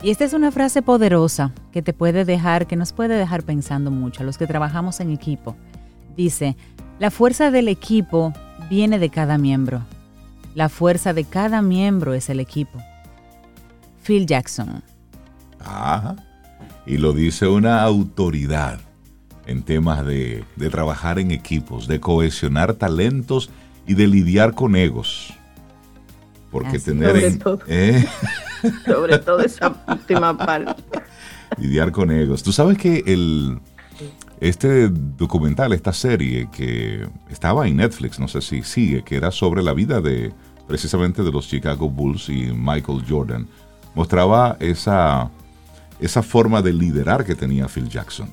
Y 0.04 0.12
esta 0.12 0.26
es 0.26 0.34
una 0.34 0.52
frase 0.52 0.82
poderosa 0.82 1.54
que 1.72 1.82
te 1.82 1.94
puede 1.94 2.26
dejar, 2.26 2.68
que 2.68 2.76
nos 2.76 2.92
puede 2.92 3.16
dejar 3.16 3.44
pensando 3.44 3.92
mucho 3.92 4.24
a 4.24 4.26
los 4.26 4.38
que 4.38 4.46
trabajamos 4.46 5.00
en 5.00 5.12
equipo. 5.12 5.56
Dice, 6.18 6.58
la 7.02 7.10
fuerza 7.10 7.50
del 7.50 7.68
equipo 7.68 8.32
viene 8.70 9.00
de 9.00 9.10
cada 9.10 9.40
miembro. 9.40 9.82
La 10.54 10.70
fuerza 10.70 11.14
de 11.14 11.24
cada 11.24 11.64
miembro 11.64 12.14
es 12.14 12.30
el 12.30 12.40
equipo. 12.40 12.78
Phil 14.04 14.28
Jackson. 14.28 14.84
Ajá. 15.60 16.16
Y 16.86 17.00
lo 17.00 17.14
dice 17.14 17.48
una 17.48 17.82
autoridad 17.82 18.80
en 19.48 19.64
temas 19.64 20.06
de, 20.06 20.44
de 20.56 20.70
trabajar 20.70 21.18
en 21.18 21.32
equipos, 21.32 21.88
de 21.88 22.00
cohesionar 22.00 22.76
talentos 22.76 23.50
y 23.88 23.96
de 23.96 24.06
lidiar 24.06 24.54
con 24.54 24.76
egos. 24.76 25.34
Porque 26.52 26.78
Así 26.78 26.86
tener... 26.86 27.10
Sobre 27.16 27.26
en- 27.26 27.40
todo. 27.40 27.60
¿eh? 27.66 28.06
Sobre 28.86 29.18
todo 29.18 29.40
esa 29.40 29.76
última 29.88 30.38
parte. 30.38 30.84
lidiar 31.58 31.92
con 31.92 32.12
egos. 32.12 32.44
Tú 32.44 32.52
sabes 32.52 32.78
que 32.78 33.04
el, 33.08 33.60
este 34.42 34.90
documental, 34.90 35.72
esta 35.72 35.94
serie 35.94 36.50
que 36.52 37.08
estaba 37.30 37.68
en 37.68 37.78
Netflix, 37.78 38.20
no 38.20 38.28
sé 38.28 38.42
si 38.42 38.64
sigue, 38.64 39.04
que 39.04 39.16
era 39.16 39.30
sobre 39.30 39.62
la 39.62 39.74
vida 39.74 40.02
de 40.02 40.34
precisamente 40.68 41.22
de 41.22 41.32
los 41.32 41.48
Chicago 41.48 41.90
Bulls 41.90 42.28
y 42.30 42.52
Michael 42.52 43.04
Jordan, 43.08 43.48
mostraba 43.94 44.58
esa, 44.60 45.30
esa 46.00 46.24
forma 46.24 46.64
de 46.64 46.74
liderar 46.74 47.24
que 47.24 47.36
tenía 47.36 47.68
Phil 47.68 47.88
Jackson. 47.88 48.30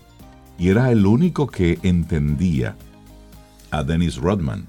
Y 0.58 0.70
era 0.70 0.90
el 0.90 1.04
único 1.04 1.46
que 1.46 1.78
entendía 1.82 2.74
a 3.70 3.82
Dennis 3.82 4.16
Rodman. 4.16 4.68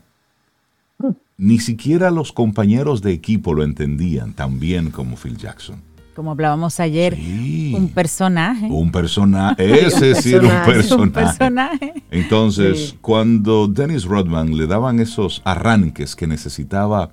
Ni 1.38 1.60
siquiera 1.60 2.12
los 2.12 2.34
compañeros 2.34 3.02
de 3.02 3.14
equipo 3.14 3.54
lo 3.54 3.64
entendían 3.64 4.34
tan 4.34 4.60
bien 4.60 4.92
como 4.92 5.16
Phil 5.16 5.38
Jackson. 5.38 5.82
Como 6.16 6.32
hablábamos 6.32 6.80
ayer, 6.80 7.16
Sí. 7.16 7.74
un 7.78 7.88
personaje. 7.90 8.66
Un 8.70 8.92
personaje, 8.92 9.88
ese 9.88 10.16
sí 10.22 10.34
era 10.34 10.44
un 10.44 10.66
personaje. 10.66 11.02
Un 11.04 11.12
personaje. 11.12 11.94
Entonces, 12.12 12.90
Sí. 12.90 12.98
cuando 13.00 13.68
Dennis 13.68 14.04
Rodman 14.06 14.58
le 14.58 14.68
daban 14.68 15.00
esos 15.00 15.42
arranques 15.46 16.16
que 16.16 16.28
necesitaba 16.28 17.12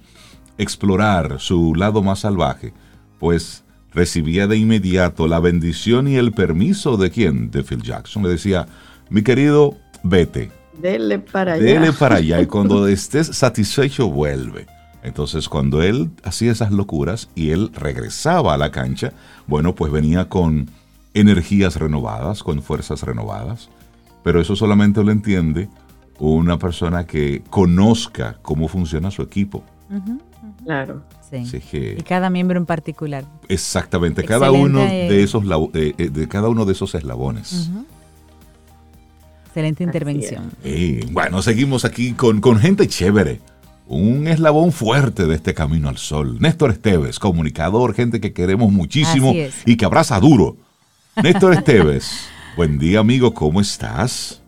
explorar 0.58 1.36
su 1.38 1.74
lado 1.74 2.02
más 2.02 2.20
salvaje, 2.20 2.72
pues 3.20 3.62
recibía 3.92 4.46
de 4.46 4.56
inmediato 4.56 5.28
la 5.28 5.38
bendición 5.40 6.08
y 6.08 6.16
el 6.16 6.32
permiso 6.32 6.96
de 6.96 7.10
quién? 7.10 7.50
De 7.50 7.62
Phil 7.62 7.82
Jackson. 7.82 8.22
Le 8.24 8.30
decía, 8.30 8.66
mi 9.08 9.22
querido, 9.22 9.76
vete, 10.02 10.50
Dele 10.80 11.18
para 11.20 11.54
allá. 11.54 11.64
dele 11.64 11.92
para 11.92 12.16
allá 12.16 12.40
y 12.42 12.46
cuando 12.46 12.86
estés 12.88 13.28
satisfecho 13.28 14.10
vuelve. 14.10 14.66
Entonces, 15.06 15.48
cuando 15.48 15.82
él 15.82 16.10
hacía 16.24 16.50
esas 16.50 16.72
locuras 16.72 17.28
y 17.36 17.50
él 17.50 17.70
regresaba 17.72 18.54
a 18.54 18.58
la 18.58 18.72
cancha, 18.72 19.12
bueno, 19.46 19.72
pues 19.76 19.92
venía 19.92 20.28
con 20.28 20.68
energías 21.14 21.76
renovadas, 21.76 22.42
con 22.42 22.60
fuerzas 22.60 23.04
renovadas. 23.04 23.68
Pero 24.24 24.40
eso 24.40 24.56
solamente 24.56 25.04
lo 25.04 25.12
entiende 25.12 25.68
una 26.18 26.58
persona 26.58 27.06
que 27.06 27.44
conozca 27.50 28.38
cómo 28.42 28.66
funciona 28.66 29.12
su 29.12 29.22
equipo. 29.22 29.62
Claro. 30.64 31.02
Sí. 31.30 31.36
Así 31.36 31.60
que, 31.60 31.96
Y 32.00 32.02
cada 32.02 32.28
miembro 32.28 32.58
en 32.58 32.66
particular. 32.66 33.24
exactamente, 33.48 34.24
cada 34.24 34.50
uno 34.50 34.80
de 34.80 35.22
esos 35.22 35.44
eh, 35.74 35.94
eh, 35.98 36.08
de 36.10 36.28
cada 36.28 36.48
uno 36.48 36.64
de 36.64 36.72
esos 36.72 36.96
eslabones. 36.96 37.70
Excelente 39.46 39.84
intervención. 39.84 40.50
Bueno, 41.12 41.42
seguimos 41.42 41.84
aquí 41.84 42.12
con, 42.12 42.40
con 42.40 42.58
gente 42.58 42.88
chévere. 42.88 43.40
Un 43.88 44.26
eslabón 44.26 44.72
fuerte 44.72 45.26
de 45.26 45.36
este 45.36 45.54
camino 45.54 45.88
al 45.88 45.96
sol. 45.96 46.40
Néstor 46.40 46.72
Esteves, 46.72 47.20
comunicador, 47.20 47.94
gente 47.94 48.20
que 48.20 48.32
queremos 48.32 48.72
muchísimo 48.72 49.32
y 49.64 49.76
que 49.76 49.84
abraza 49.84 50.18
duro. 50.18 50.56
Néstor 51.22 51.52
Esteves, 51.52 52.28
buen 52.56 52.80
día 52.80 52.98
amigo, 52.98 53.32
¿cómo 53.32 53.60
estás? 53.60 54.42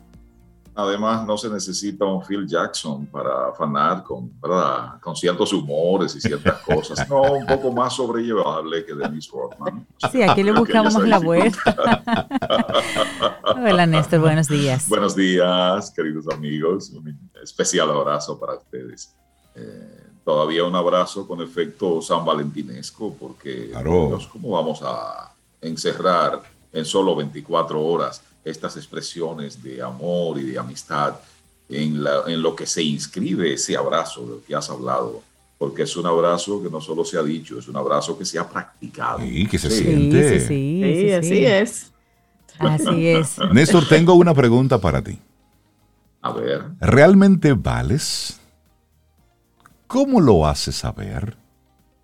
Además, 0.75 1.25
no 1.25 1.39
se 1.39 1.49
necesita 1.51 2.05
un 2.05 2.21
Phil 2.25 2.49
Jackson 2.49 3.07
para 3.07 3.51
afanar 3.51 4.03
con, 4.03 4.33
¿verdad? 4.41 5.01
con 5.01 5.15
ciertos 5.15 5.53
humores 5.53 6.17
y 6.17 6.21
ciertas 6.21 6.61
cosas. 6.63 7.09
No, 7.09 7.23
un 7.23 7.47
poco 7.47 7.73
más 7.73 7.95
sobrellevable 7.95 8.85
que 8.85 8.95
Dennis 8.95 9.31
Rodman. 9.31 9.87
Sí, 10.11 10.21
aquí 10.21 10.43
le 10.43 10.51
buscamos 10.53 10.95
la 11.07 11.19
vuelta. 11.21 12.29
Hola 13.57 13.87
Néstor, 13.87 14.19
buenos 14.19 14.49
días. 14.49 14.89
Buenos 14.89 15.15
días, 15.15 15.93
queridos 15.93 16.27
amigos. 16.29 16.91
Un 16.91 17.31
especial 17.41 17.91
abrazo 17.91 18.39
para 18.39 18.55
ustedes. 18.55 19.15
Eh, 19.59 19.95
todavía 20.25 20.65
un 20.65 20.77
abrazo 20.77 21.27
con 21.27 21.41
efecto 21.41 22.01
san 22.03 22.25
valentinesco, 22.25 23.15
porque 23.19 23.71
Claro. 23.71 24.09
Dios, 24.09 24.27
¿cómo 24.29 24.51
vamos 24.51 24.81
a 24.83 25.33
encerrar 25.61 26.43
en 26.73 26.85
solo 26.85 27.17
24 27.17 27.83
horas 27.83 28.23
estas 28.45 28.77
expresiones 28.77 29.63
de 29.63 29.83
amor 29.83 30.39
y 30.39 30.45
de 30.45 30.59
amistad 30.59 31.15
en, 31.69 32.03
la- 32.05 32.23
en 32.27 32.41
lo 32.43 32.55
que 32.55 32.67
se 32.67 32.83
inscribe 32.83 33.55
ese 33.55 33.77
abrazo 33.77 34.27
del 34.27 34.41
que 34.47 34.55
has 34.55 34.69
hablado? 34.71 35.23
Porque 35.59 35.83
es 35.83 35.97
un 35.97 36.07
abrazo 36.07 36.63
que 36.63 36.71
no 36.71 36.81
solo 36.81 37.05
se 37.05 37.19
ha 37.19 37.23
dicho, 37.23 37.59
es 37.59 37.67
un 37.67 37.77
abrazo 37.77 38.17
que 38.17 38.25
se 38.25 38.39
ha 38.39 38.49
practicado. 38.49 39.19
Sí, 39.21 39.47
que 39.49 39.59
se 39.59 39.71
Sí. 39.71 39.77
Sí, 39.79 39.83
siente. 39.85 40.41
sí, 40.41 40.47
sí, 40.47 40.81
Sí, 40.83 41.01
sí, 41.01 41.13
así 41.13 41.29
sí. 41.29 41.45
es. 41.47 41.91
Así 42.61 43.09
es. 43.09 43.37
Néstor, 43.53 43.87
tengo 43.89 44.15
una 44.15 44.35
pregunta 44.35 44.79
para 44.79 45.03
ti. 45.03 45.19
A 46.23 46.33
ver, 46.33 46.65
¿Realmente 46.81 47.53
vales? 47.55 48.39
¿Cómo 49.89 50.21
lo 50.21 50.47
haces 50.47 50.77
saber? 50.77 51.35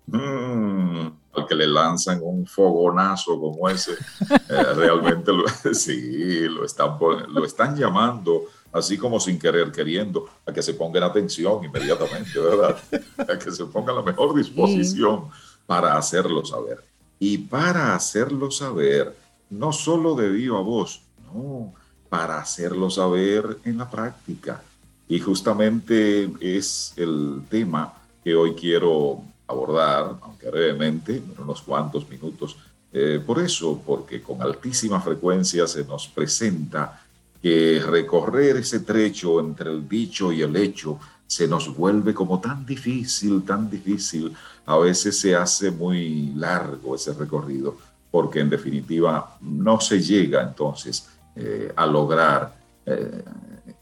Mm, 0.07 1.07
al 1.33 1.47
que 1.47 1.53
le 1.53 1.67
lanzan 1.67 2.19
un 2.23 2.47
fogonazo 2.47 3.39
como 3.39 3.69
ese, 3.69 3.93
eh, 3.93 4.63
realmente 4.75 5.31
lo, 5.31 5.43
sí, 5.73 6.49
lo 6.49 6.65
están, 6.65 6.97
lo 7.29 7.45
están 7.45 7.75
llamando, 7.77 8.45
así 8.73 8.97
como 8.97 9.19
sin 9.19 9.37
querer, 9.37 9.71
queriendo, 9.71 10.27
a 10.47 10.51
que 10.51 10.63
se 10.63 10.73
pongan 10.73 11.03
atención 11.03 11.63
inmediatamente, 11.63 12.39
¿verdad? 12.39 12.75
A 13.19 13.37
que 13.37 13.51
se 13.51 13.65
pongan 13.65 13.95
la 13.95 14.01
mejor 14.01 14.35
disposición 14.35 15.25
para 15.67 15.95
hacerlo 15.95 16.43
saber. 16.43 16.83
Y 17.19 17.37
para 17.37 17.95
hacerlo 17.95 18.49
saber, 18.49 19.15
no 19.51 19.71
solo 19.71 20.15
de 20.15 20.29
viva 20.29 20.59
voz, 20.59 21.01
no, 21.31 21.71
para 22.09 22.39
hacerlo 22.39 22.89
saber 22.89 23.59
en 23.63 23.77
la 23.77 23.89
práctica. 23.89 24.61
Y 25.07 25.19
justamente 25.19 26.31
es 26.39 26.93
el 26.97 27.41
tema 27.49 27.93
que 28.23 28.35
hoy 28.35 28.53
quiero 28.55 29.21
abordar, 29.47 30.15
aunque 30.21 30.49
brevemente, 30.49 31.17
en 31.17 31.35
unos 31.37 31.61
cuantos 31.61 32.09
minutos. 32.09 32.57
Eh, 32.91 33.21
por 33.25 33.39
eso, 33.39 33.81
porque 33.85 34.21
con 34.21 34.41
altísima 34.41 34.99
frecuencia 34.99 35.67
se 35.67 35.83
nos 35.83 36.07
presenta 36.07 37.01
que 37.41 37.79
recorrer 37.85 38.57
ese 38.57 38.79
trecho 38.79 39.39
entre 39.39 39.69
el 39.69 39.87
dicho 39.87 40.31
y 40.31 40.41
el 40.41 40.55
hecho 40.55 40.99
se 41.27 41.47
nos 41.47 41.75
vuelve 41.75 42.13
como 42.13 42.39
tan 42.39 42.65
difícil, 42.65 43.43
tan 43.43 43.69
difícil. 43.69 44.33
A 44.65 44.77
veces 44.77 45.19
se 45.19 45.35
hace 45.35 45.71
muy 45.71 46.33
largo 46.35 46.95
ese 46.95 47.13
recorrido, 47.13 47.77
porque 48.09 48.39
en 48.39 48.49
definitiva 48.49 49.37
no 49.41 49.79
se 49.79 50.01
llega 50.01 50.41
entonces 50.41 51.07
eh, 51.35 51.71
a 51.75 51.85
lograr 51.85 52.55
eh, 52.85 53.23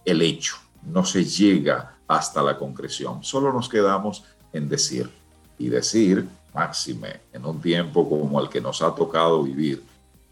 el 0.06 0.22
hecho, 0.22 0.56
no 0.86 1.06
se 1.06 1.24
llega 1.24 1.96
hasta 2.08 2.42
la 2.44 2.58
concreción. 2.58 3.24
Solo 3.24 3.52
nos 3.52 3.70
quedamos 3.70 4.24
en 4.52 4.70
decir 4.70 5.10
y 5.58 5.70
decir, 5.70 6.28
máxime, 6.54 7.22
en 7.32 7.46
un 7.46 7.62
tiempo 7.62 8.08
como 8.08 8.40
el 8.40 8.50
que 8.50 8.62
nos 8.62 8.82
ha 8.82 8.94
tocado 8.94 9.44
vivir, 9.44 9.84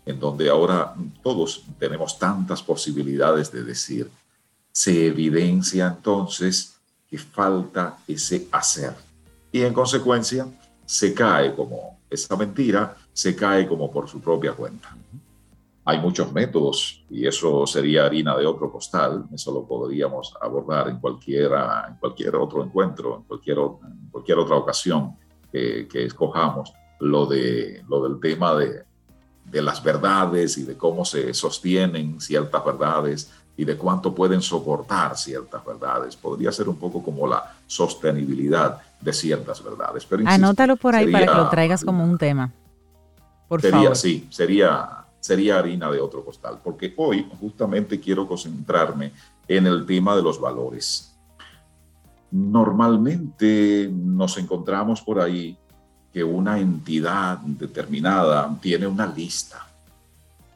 en 0.05 0.19
donde 0.19 0.49
ahora 0.49 0.93
todos 1.23 1.63
tenemos 1.79 2.17
tantas 2.17 2.61
posibilidades 2.61 3.51
de 3.51 3.63
decir, 3.63 4.09
se 4.71 5.07
evidencia 5.07 5.87
entonces 5.87 6.75
que 7.09 7.17
falta 7.17 7.97
ese 8.07 8.47
hacer. 8.51 8.95
Y 9.51 9.61
en 9.61 9.73
consecuencia, 9.73 10.47
se 10.85 11.13
cae 11.13 11.53
como 11.55 11.99
esa 12.09 12.35
mentira, 12.35 12.95
se 13.13 13.35
cae 13.35 13.67
como 13.67 13.91
por 13.91 14.09
su 14.09 14.19
propia 14.19 14.53
cuenta. 14.53 14.95
Hay 15.91 15.99
muchos 15.99 16.31
métodos 16.31 17.03
y 17.09 17.27
eso 17.27 17.67
sería 17.67 18.05
harina 18.05 18.37
de 18.37 18.45
otro 18.45 18.71
costal, 18.71 19.25
eso 19.33 19.53
lo 19.53 19.65
podríamos 19.65 20.33
abordar 20.41 20.87
en, 20.87 20.99
cualquiera, 20.99 21.85
en 21.89 21.95
cualquier 21.95 22.35
otro 22.37 22.63
encuentro, 22.63 23.17
en 23.17 23.23
cualquier, 23.23 23.57
en 23.57 24.09
cualquier 24.09 24.37
otra 24.37 24.55
ocasión 24.55 25.17
que, 25.51 25.89
que 25.91 26.05
escojamos, 26.05 26.71
lo, 27.01 27.25
de, 27.25 27.83
lo 27.89 28.07
del 28.07 28.21
tema 28.21 28.55
de, 28.55 28.83
de 29.43 29.61
las 29.61 29.83
verdades 29.83 30.57
y 30.57 30.63
de 30.63 30.77
cómo 30.77 31.03
se 31.03 31.33
sostienen 31.33 32.21
ciertas 32.21 32.63
verdades 32.63 33.33
y 33.57 33.65
de 33.65 33.75
cuánto 33.75 34.15
pueden 34.15 34.41
soportar 34.41 35.17
ciertas 35.17 35.63
verdades. 35.65 36.15
Podría 36.15 36.53
ser 36.53 36.69
un 36.69 36.77
poco 36.77 37.03
como 37.03 37.27
la 37.27 37.53
sostenibilidad 37.67 38.81
de 39.01 39.11
ciertas 39.11 39.61
verdades. 39.61 40.05
Pero 40.05 40.23
Anótalo 40.25 40.77
por 40.77 40.95
ahí 40.95 41.11
para 41.11 41.27
que 41.27 41.33
lo 41.33 41.49
traigas 41.49 41.83
como 41.83 42.05
un 42.05 42.17
tema. 42.17 42.51
Por 43.49 43.61
sería, 43.61 43.93
Sí, 43.93 44.27
sería, 44.29 45.00
sería 45.21 45.59
harina 45.59 45.89
de 45.89 46.01
otro 46.01 46.25
costal, 46.25 46.59
porque 46.61 46.93
hoy 46.97 47.25
justamente 47.39 48.01
quiero 48.01 48.27
concentrarme 48.27 49.13
en 49.47 49.67
el 49.67 49.85
tema 49.85 50.15
de 50.17 50.23
los 50.23 50.41
valores. 50.41 51.17
Normalmente 52.31 53.89
nos 53.93 54.37
encontramos 54.37 55.01
por 55.01 55.21
ahí 55.21 55.57
que 56.11 56.23
una 56.23 56.59
entidad 56.59 57.37
determinada 57.39 58.53
tiene 58.61 58.85
una 58.87 59.07
lista 59.07 59.71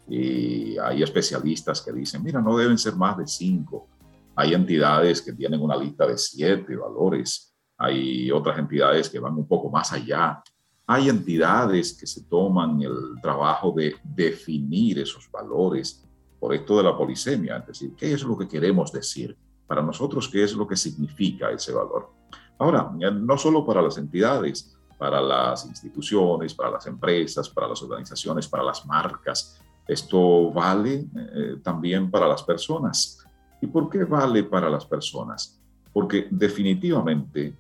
y 0.08 0.78
hay 0.78 1.02
especialistas 1.02 1.82
que 1.82 1.92
dicen, 1.92 2.24
mira, 2.24 2.42
no 2.42 2.58
deben 2.58 2.78
ser 2.78 2.96
más 2.96 3.18
de 3.18 3.28
cinco. 3.28 3.88
Hay 4.36 4.54
entidades 4.54 5.22
que 5.22 5.34
tienen 5.34 5.62
una 5.62 5.76
lista 5.76 6.06
de 6.06 6.18
siete 6.18 6.76
valores. 6.76 7.56
Hay 7.78 8.32
otras 8.32 8.60
entidades 8.60 9.10
que 9.10 9.20
van 9.20 9.36
un 9.36 9.48
poco 9.48 9.70
más 9.70 9.92
allá. 9.94 10.44
Hay 10.88 11.10
entidades 11.10 11.94
que 11.94 12.06
se 12.06 12.24
toman 12.25 12.82
el 12.82 13.20
trabajo 13.22 13.72
de 13.72 13.96
definir 14.04 15.00
esos 15.00 15.30
valores 15.32 16.04
por 16.39 16.54
esto 16.54 16.77
de 16.77 16.84
la 16.84 16.96
polisemia, 16.96 17.58
es 17.58 17.68
decir, 17.68 17.96
¿qué 17.98 18.13
es 18.13 18.24
lo 18.24 18.38
que 18.38 18.48
queremos 18.48 18.92
decir? 18.92 19.36
Para 19.65 19.82
nosotros, 19.82 20.30
¿qué 20.30 20.44
es 20.44 20.54
lo 20.54 20.68
que 20.68 20.75
significa 20.75 21.50
ese 21.50 21.74
valor? 21.74 22.12
Ahora, 22.60 22.92
no 23.12 23.38
solo 23.38 23.65
para 23.65 23.82
las 23.82 23.98
entidades, 23.98 24.77
para 24.98 25.20
las 25.22 25.65
instituciones, 25.65 26.54
para 26.54 26.72
las 26.72 26.86
empresas, 26.86 27.50
para 27.50 27.68
las 27.68 27.82
organizaciones, 27.82 28.48
para 28.48 28.63
las 28.63 28.86
marcas, 28.86 29.60
esto 29.88 30.51
vale 30.51 31.08
eh, 31.15 31.58
también 31.63 32.10
para 32.10 32.27
las 32.27 32.44
personas. 32.44 33.25
¿Y 33.62 33.68
por 33.68 33.89
qué 33.89 34.04
vale 34.04 34.44
para 34.44 34.70
las 34.70 34.86
personas? 34.86 35.60
Porque 35.94 36.27
definitivamente 36.30 37.57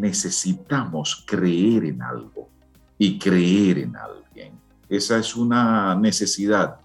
necesitamos 0.00 1.24
creer 1.26 1.84
en 1.84 2.02
algo 2.02 2.48
y 2.98 3.18
creer 3.18 3.78
en 3.78 3.96
alguien. 3.96 4.52
Esa 4.88 5.18
es 5.18 5.36
una 5.36 5.94
necesidad. 5.94 6.76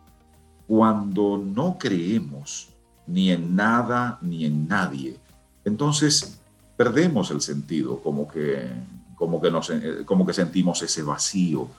Cuando 0.68 1.38
no 1.38 1.78
creemos 1.78 2.70
ni 3.06 3.32
en 3.32 3.56
nada 3.56 4.18
ni 4.22 4.46
en 4.46 4.68
nadie, 4.68 5.18
entonces 5.64 6.40
perdemos 6.76 7.32
el 7.32 7.42
sentido, 7.42 8.00
como 8.02 8.28
que, 8.28 8.70
como 9.16 9.42
que, 9.42 9.50
nos, 9.50 9.70
eh, 9.70 10.04
como 10.06 10.26
que 10.26 10.34
sentimos 10.34 10.82
ese 10.82 11.04
vacío, 11.04 11.70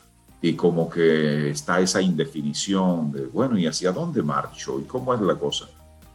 y 0.40 0.54
como 0.54 0.88
que 0.88 1.50
está 1.50 1.80
esa 1.80 2.00
indefinición 2.00 3.10
de, 3.10 3.26
bueno, 3.26 3.58
¿y 3.58 3.66
hacia 3.66 3.92
dónde 3.92 4.22
marcho? 4.22 4.78
¿Y 4.80 4.84
cómo 4.84 5.12
es 5.14 5.20
la 5.20 5.34
cosa? 5.34 5.66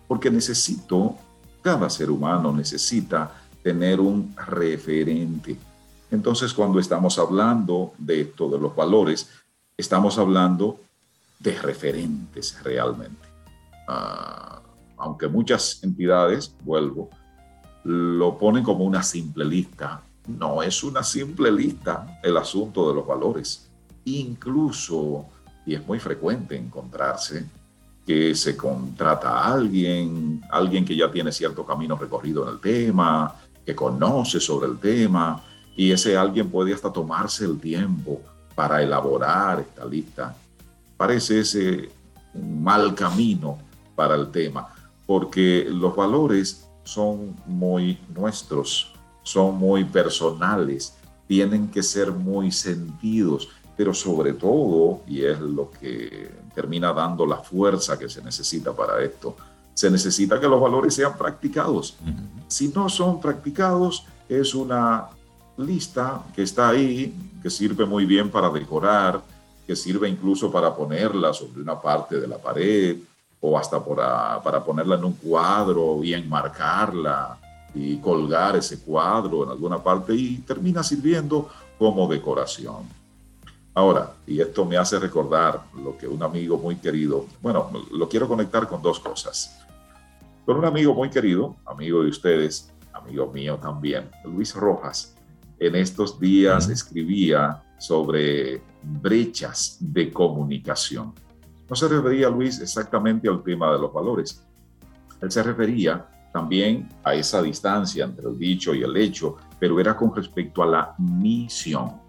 Porque 0.08 0.32
necesito, 0.32 1.16
cada 1.62 1.90
ser 1.90 2.10
humano 2.10 2.54
necesita 2.54 3.43
tener 3.64 4.00
un 4.00 4.36
referente. 4.36 5.58
Entonces, 6.12 6.54
cuando 6.54 6.80
estamos 6.80 7.18
hablando 7.18 7.94
de 7.98 8.26
de 8.26 8.60
los 8.60 8.76
valores, 8.76 9.30
estamos 9.78 10.18
hablando 10.18 10.80
de 11.40 11.60
referentes 11.60 12.62
realmente. 12.64 13.28
Ah, 13.88 14.62
aunque 14.98 15.28
muchas 15.28 15.84
entidades, 15.84 16.56
vuelvo, 16.64 17.10
lo 17.84 18.38
ponen 18.38 18.64
como 18.64 18.86
una 18.86 19.04
simple 19.04 19.44
lista, 19.44 20.02
no 20.28 20.62
es 20.62 20.84
una 20.84 21.04
simple 21.04 21.52
lista 21.52 22.20
el 22.24 22.38
asunto 22.38 22.88
de 22.88 22.96
los 22.96 23.06
valores 23.06 23.70
Incluso, 24.06 25.26
y 25.66 25.76
es 25.76 25.88
muy 25.88 26.00
frecuente 26.00 26.58
encontrarse, 26.58 27.46
que 28.06 28.36
se 28.36 28.58
contrata 28.58 29.30
a 29.30 29.54
alguien, 29.54 30.42
alguien 30.52 30.84
que 30.84 30.96
ya 30.96 31.10
tiene 31.10 31.32
cierto 31.32 31.66
camino 31.66 31.96
recorrido 31.96 32.44
en 32.44 32.56
el 32.56 32.60
tema, 32.60 33.34
que 33.66 33.76
conoce 33.76 34.40
sobre 34.40 34.68
el 34.68 34.80
tema, 34.80 35.44
y 35.76 35.92
ese 35.92 36.18
alguien 36.18 36.50
puede 36.50 36.74
hasta 36.74 36.92
tomarse 36.92 37.46
el 37.46 37.60
tiempo 37.60 38.22
para 38.56 38.82
elaborar 38.82 39.62
esta 39.62 39.86
lista. 39.86 40.36
Parece 40.98 41.40
ese 41.40 41.90
un 42.34 42.64
mal 42.64 42.96
camino 42.96 43.58
para 43.96 44.16
el 44.16 44.32
tema, 44.32 44.68
porque 45.06 45.68
los 45.70 45.96
valores 45.96 46.68
son 46.84 47.36
muy 47.46 48.00
nuestros, 48.14 48.92
son 49.24 49.58
muy 49.58 49.84
personales, 49.84 50.96
tienen 51.28 51.70
que 51.70 51.82
ser 51.82 52.12
muy 52.12 52.52
sentidos 52.52 53.50
pero 53.76 53.94
sobre 53.94 54.34
todo, 54.34 55.02
y 55.08 55.24
es 55.24 55.40
lo 55.40 55.72
que 55.72 56.30
termina 56.54 56.94
dando 56.94 57.26
la 57.26 57.38
fuerza 57.38 57.98
que 57.98 58.08
se 58.08 58.22
necesita 58.22 58.74
para 58.74 59.04
esto, 59.04 59.36
se 59.74 59.90
necesita 59.90 60.40
que 60.40 60.48
los 60.48 60.62
valores 60.62 60.94
sean 60.94 61.18
practicados. 61.18 61.96
Si 62.48 62.70
no 62.70 62.90
son 62.90 63.20
practicados, 63.20 64.06
es 64.30 64.54
una 64.54 65.08
lista 65.58 66.24
que 66.36 66.44
está 66.44 66.70
ahí, 66.70 67.14
que 67.42 67.50
sirve 67.50 67.86
muy 67.86 68.06
bien 68.06 68.30
para 68.30 68.50
decorar, 68.50 69.22
que 69.66 69.76
sirve 69.76 70.10
incluso 70.10 70.52
para 70.52 70.76
ponerla 70.76 71.34
sobre 71.34 71.62
una 71.62 71.80
parte 71.80 72.20
de 72.20 72.28
la 72.28 72.38
pared 72.38 72.98
o 73.42 73.58
hasta 73.58 73.84
para, 73.84 74.42
para 74.42 74.64
ponerla 74.64 74.96
en 74.96 75.06
un 75.06 75.14
cuadro 75.14 76.04
y 76.04 76.14
enmarcarla 76.14 77.38
y 77.76 77.98
colgar 77.98 78.56
ese 78.56 78.80
cuadro 78.80 79.44
en 79.44 79.50
alguna 79.50 79.82
parte 79.82 80.14
y 80.14 80.38
termina 80.38 80.84
sirviendo 80.84 81.50
como 81.78 82.08
decoración. 82.08 82.88
Ahora, 83.74 84.14
y 84.28 84.40
esto 84.40 84.66
me 84.66 84.78
hace 84.78 85.00
recordar 85.00 85.64
lo 85.84 85.98
que 85.98 86.08
un 86.08 86.22
amigo 86.22 86.58
muy 86.58 86.76
querido, 86.76 87.26
bueno, 87.42 87.72
lo 87.92 88.08
quiero 88.08 88.28
conectar 88.28 88.68
con 88.68 88.82
dos 88.82 89.00
cosas. 89.00 89.63
Con 90.46 90.58
un 90.58 90.66
amigo 90.66 90.94
muy 90.94 91.10
querido, 91.10 91.56
amigo 91.66 92.04
de 92.04 92.10
ustedes, 92.10 92.74
amigo 92.92 93.32
mío 93.32 93.58
también, 93.58 94.10
Luis 94.26 94.54
Rojas, 94.54 95.16
en 95.58 95.76
estos 95.76 96.20
días 96.20 96.70
escribía 96.70 97.64
sobre 97.80 98.62
brechas 98.82 99.78
de 99.80 100.12
comunicación. 100.12 101.14
No 101.70 101.76
se 101.78 101.88
refería, 101.88 102.30
Luis, 102.30 102.60
exactamente 102.60 103.30
al 103.30 103.42
tema 103.42 103.72
de 103.72 103.80
los 103.80 103.94
valores. 103.94 104.46
Él 105.22 105.32
se 105.32 105.44
refería 105.44 106.06
también 106.34 106.90
a 107.06 107.14
esa 107.14 107.42
distancia 107.42 108.04
entre 108.04 108.28
el 108.28 108.38
dicho 108.38 108.74
y 108.74 108.84
el 108.84 108.98
hecho, 108.98 109.38
pero 109.58 109.80
era 109.80 109.96
con 109.96 110.14
respecto 110.14 110.62
a 110.62 110.66
la 110.66 110.96
misión 110.98 112.02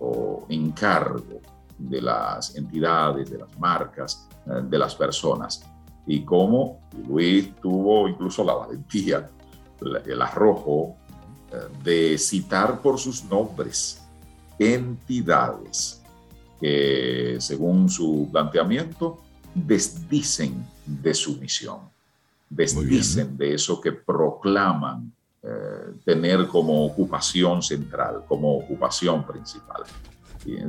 o 0.00 0.46
encargo 0.48 1.42
de 1.76 2.00
las 2.00 2.56
entidades, 2.56 3.30
de 3.30 3.38
las 3.38 3.58
marcas, 3.58 4.28
eh, 4.46 4.62
de 4.64 4.78
las 4.78 4.94
personas. 4.94 5.62
Y 6.06 6.24
cómo 6.24 6.80
Luis 7.06 7.54
tuvo 7.60 8.08
incluso 8.08 8.44
la 8.44 8.54
valentía, 8.54 9.28
el 10.06 10.22
arrojo 10.22 10.96
eh, 11.50 11.56
de 11.82 12.18
citar 12.18 12.80
por 12.80 12.98
sus 12.98 13.24
nombres 13.24 14.02
entidades 14.58 16.02
que, 16.60 17.36
según 17.40 17.88
su 17.88 18.28
planteamiento, 18.30 19.20
desdicen 19.54 20.64
de 20.86 21.14
su 21.14 21.36
misión, 21.38 21.80
desdicen 22.48 23.36
de 23.36 23.54
eso 23.54 23.80
que 23.80 23.92
proclaman 23.92 25.12
eh, 25.42 25.94
tener 26.04 26.46
como 26.46 26.86
ocupación 26.86 27.62
central, 27.62 28.24
como 28.28 28.56
ocupación 28.56 29.26
principal. 29.26 29.82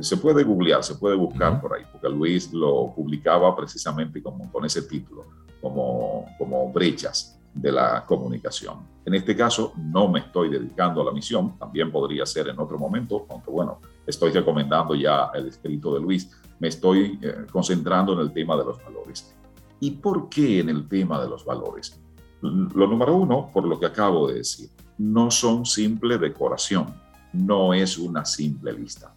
Se 0.00 0.16
puede 0.16 0.44
googlear, 0.44 0.82
se 0.84 0.94
puede 0.94 1.16
buscar 1.16 1.60
por 1.60 1.74
ahí, 1.74 1.82
porque 1.90 2.08
Luis 2.08 2.52
lo 2.52 2.92
publicaba 2.94 3.54
precisamente 3.56 4.22
como, 4.22 4.50
con 4.50 4.64
ese 4.64 4.82
título, 4.82 5.26
como, 5.60 6.26
como 6.38 6.72
brechas 6.72 7.38
de 7.52 7.72
la 7.72 8.04
comunicación. 8.04 8.78
En 9.04 9.14
este 9.14 9.36
caso, 9.36 9.72
no 9.76 10.08
me 10.08 10.20
estoy 10.20 10.48
dedicando 10.48 11.02
a 11.02 11.04
la 11.04 11.12
misión, 11.12 11.58
también 11.58 11.90
podría 11.90 12.26
ser 12.26 12.48
en 12.48 12.58
otro 12.58 12.78
momento, 12.78 13.26
aunque 13.28 13.50
bueno, 13.50 13.80
estoy 14.06 14.32
recomendando 14.32 14.94
ya 14.94 15.30
el 15.34 15.48
escrito 15.48 15.94
de 15.94 16.00
Luis, 16.00 16.30
me 16.58 16.68
estoy 16.68 17.18
eh, 17.22 17.46
concentrando 17.50 18.12
en 18.14 18.20
el 18.20 18.32
tema 18.32 18.56
de 18.56 18.64
los 18.64 18.82
valores. 18.84 19.34
¿Y 19.80 19.92
por 19.92 20.28
qué 20.28 20.60
en 20.60 20.68
el 20.68 20.88
tema 20.88 21.20
de 21.20 21.28
los 21.28 21.44
valores? 21.44 22.00
Lo 22.40 22.86
número 22.86 23.14
uno, 23.16 23.50
por 23.52 23.66
lo 23.66 23.78
que 23.78 23.86
acabo 23.86 24.28
de 24.28 24.34
decir, 24.34 24.68
no 24.98 25.30
son 25.30 25.64
simple 25.64 26.18
decoración, 26.18 26.94
no 27.32 27.74
es 27.74 27.98
una 27.98 28.24
simple 28.24 28.72
lista. 28.72 29.14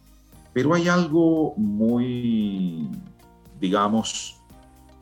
Pero 0.58 0.74
hay 0.74 0.88
algo 0.88 1.54
muy, 1.56 2.88
digamos, 3.60 4.40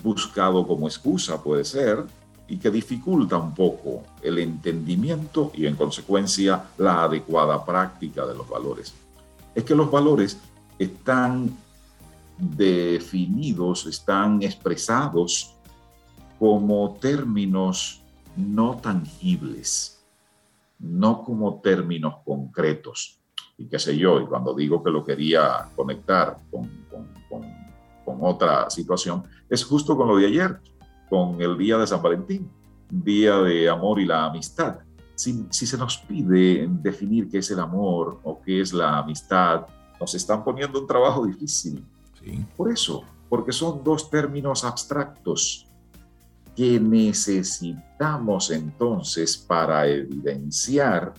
buscado 0.04 0.66
como 0.66 0.86
excusa, 0.86 1.42
puede 1.42 1.64
ser, 1.64 2.04
y 2.46 2.58
que 2.58 2.70
dificulta 2.70 3.38
un 3.38 3.54
poco 3.54 4.02
el 4.20 4.36
entendimiento 4.36 5.50
y 5.54 5.64
en 5.64 5.74
consecuencia 5.74 6.62
la 6.76 7.04
adecuada 7.04 7.64
práctica 7.64 8.26
de 8.26 8.34
los 8.34 8.46
valores. 8.46 8.92
Es 9.54 9.64
que 9.64 9.74
los 9.74 9.90
valores 9.90 10.38
están 10.78 11.56
definidos, 12.36 13.86
están 13.86 14.42
expresados 14.42 15.54
como 16.38 16.98
términos 17.00 18.02
no 18.36 18.76
tangibles, 18.76 20.04
no 20.78 21.24
como 21.24 21.62
términos 21.62 22.16
concretos. 22.26 23.15
Y 23.58 23.66
qué 23.66 23.78
sé 23.78 23.96
yo, 23.96 24.20
y 24.20 24.26
cuando 24.26 24.54
digo 24.54 24.82
que 24.82 24.90
lo 24.90 25.04
quería 25.04 25.68
conectar 25.74 26.38
con, 26.50 26.70
con 28.04 28.18
otra 28.20 28.70
situación, 28.70 29.24
es 29.48 29.64
justo 29.64 29.96
con 29.96 30.08
lo 30.08 30.16
de 30.16 30.26
ayer 30.26 30.60
con 31.08 31.40
el 31.40 31.56
día 31.56 31.78
de 31.78 31.86
San 31.86 32.02
Valentín, 32.02 32.50
día 32.90 33.36
de 33.38 33.68
amor 33.68 34.00
y 34.00 34.06
la 34.06 34.26
amistad. 34.26 34.78
Si, 35.14 35.46
se 35.50 35.78
nos 35.78 35.98
pide 35.98 36.68
definir 36.68 37.28
qué 37.28 37.38
es 37.38 37.50
el 37.50 37.60
amor 37.60 38.20
o 38.22 38.40
qué 38.42 38.60
es 38.60 38.72
la 38.72 38.98
amistad, 38.98 39.66
nos 39.98 40.14
están 40.14 40.44
poniendo 40.44 40.80
un 40.80 40.86
trabajo 40.86 41.26
difícil. 41.26 41.84
Por 42.56 42.70
eso, 42.70 43.04
porque 43.28 43.52
son 43.52 43.82
dos 43.84 44.10
términos 44.10 44.64
abstractos 44.64 45.66
que 46.56 46.80
necesitamos 46.80 48.50
entonces 48.50 49.36
para 49.36 49.86
evidenciar 49.86 51.14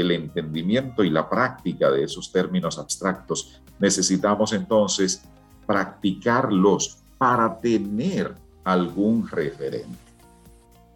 el 0.00 0.10
entendimiento 0.10 1.04
y 1.04 1.10
la 1.10 1.28
práctica 1.28 1.90
de 1.90 2.04
esos 2.04 2.32
términos 2.32 2.78
abstractos. 2.78 3.60
Necesitamos 3.78 4.52
entonces 4.52 5.22
practicarlos 5.66 6.98
para 7.18 7.58
tener 7.58 8.34
algún 8.64 9.28
referente. 9.28 10.10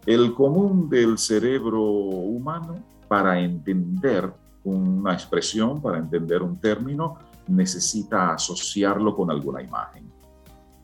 El 0.05 0.33
común 0.33 0.89
del 0.89 1.17
cerebro 1.17 1.81
humano 1.81 2.75
para 3.07 3.39
entender 3.39 4.31
una 4.63 5.13
expresión, 5.13 5.81
para 5.81 5.97
entender 5.97 6.41
un 6.41 6.57
término, 6.57 7.17
necesita 7.47 8.33
asociarlo 8.33 9.15
con 9.15 9.31
alguna 9.31 9.61
imagen. 9.61 10.11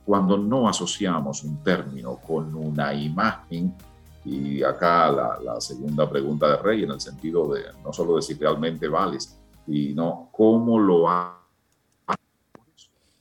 Cuando 0.05 0.37
no 0.37 0.67
asociamos 0.67 1.43
un 1.43 1.57
término 1.63 2.17
con 2.17 2.53
una 2.55 2.93
imagen, 2.93 3.75
y 4.23 4.61
acá 4.63 5.11
la, 5.11 5.59
segunda 5.59 6.09
pregunta 6.09 6.47
de 6.49 6.57
Rey, 6.57 6.83
en 6.83 6.91
el 6.91 7.01
sentido 7.01 7.53
de 7.53 7.63
no 7.83 7.91
solo 7.91 8.15
decir 8.15 8.37
realmente 8.39 8.87
vales, 8.87 9.37
sino 9.65 10.29
cómo 10.31 10.79
lo 10.79 11.09
ha, 11.09 11.41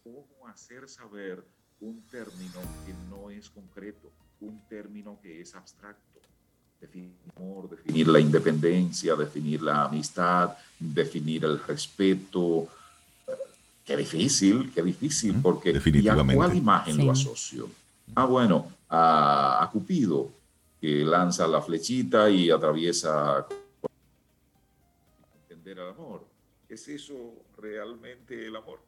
cómo 0.04 0.46
hacer 0.46 0.88
saber 0.88 1.42
un 1.80 2.02
término 2.10 2.60
que 2.84 2.92
no 3.08 3.30
es 3.30 3.48
concreto, 3.48 4.10
un 4.40 4.60
término 4.68 5.18
que 5.22 5.40
es 5.40 5.54
abstracto. 5.54 6.20
Definir 6.80 7.12
amor, 7.36 7.68
definir 7.68 8.08
la 8.08 8.20
independencia, 8.20 9.14
definir 9.14 9.60
la 9.60 9.84
amistad, 9.84 10.56
definir 10.78 11.44
el 11.44 11.62
respeto. 11.62 12.68
Qué 13.84 13.96
difícil, 13.96 14.72
qué 14.74 14.82
difícil, 14.82 15.40
porque 15.42 15.74
Definitivamente. 15.74 16.32
¿y 16.32 16.36
a 16.36 16.46
cuál 16.46 16.56
imagen 16.56 17.06
lo 17.06 17.12
asocio? 17.12 17.70
Ah, 18.14 18.24
bueno, 18.24 18.66
a, 18.88 19.62
a 19.62 19.70
Cupido, 19.70 20.30
que 20.80 21.04
lanza 21.04 21.46
la 21.46 21.60
flechita 21.60 22.30
y 22.30 22.50
atraviesa 22.50 23.46
entender 25.42 25.78
el 25.78 25.88
amor. 25.88 26.24
¿Es 26.68 26.88
eso 26.88 27.34
realmente 27.56 28.46
el 28.46 28.56
amor? 28.56 28.80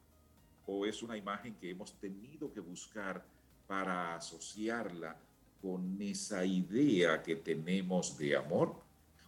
o 0.67 0.85
es 0.85 1.03
una 1.03 1.17
imagen 1.17 1.55
que 1.59 1.71
hemos 1.71 1.93
tenido 1.93 2.51
que 2.53 2.59
buscar 2.59 3.23
para 3.67 4.15
asociarla 4.15 5.15
con 5.61 6.01
esa 6.01 6.45
idea 6.45 7.21
que 7.21 7.35
tenemos 7.37 8.17
de 8.17 8.35
amor? 8.35 8.73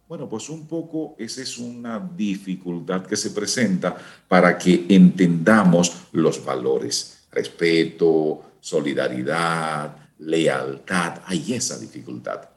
Bueno, 0.08 0.28
pues 0.28 0.48
un 0.48 0.66
poco 0.66 1.16
esa 1.18 1.42
es 1.42 1.58
una 1.58 1.98
dificultad 1.98 3.04
que 3.04 3.16
se 3.16 3.30
presenta 3.30 3.96
para 4.28 4.56
que 4.56 4.86
entendamos 4.88 6.08
los 6.12 6.44
valores, 6.44 7.26
respeto, 7.32 8.42
solidaridad, 8.60 9.96
lealtad, 10.18 11.22
hay 11.26 11.54
esa 11.54 11.78
dificultad. 11.78 12.55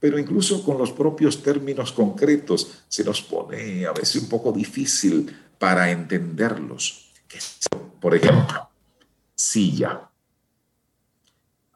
Pero 0.00 0.18
incluso 0.18 0.62
con 0.64 0.78
los 0.78 0.92
propios 0.92 1.42
términos 1.42 1.92
concretos 1.92 2.84
se 2.88 3.04
nos 3.04 3.20
pone 3.22 3.84
a 3.86 3.92
veces 3.92 4.22
un 4.22 4.28
poco 4.28 4.52
difícil 4.52 5.36
para 5.58 5.90
entenderlos. 5.90 7.10
Por 8.00 8.14
ejemplo, 8.14 8.70
silla. 9.34 10.08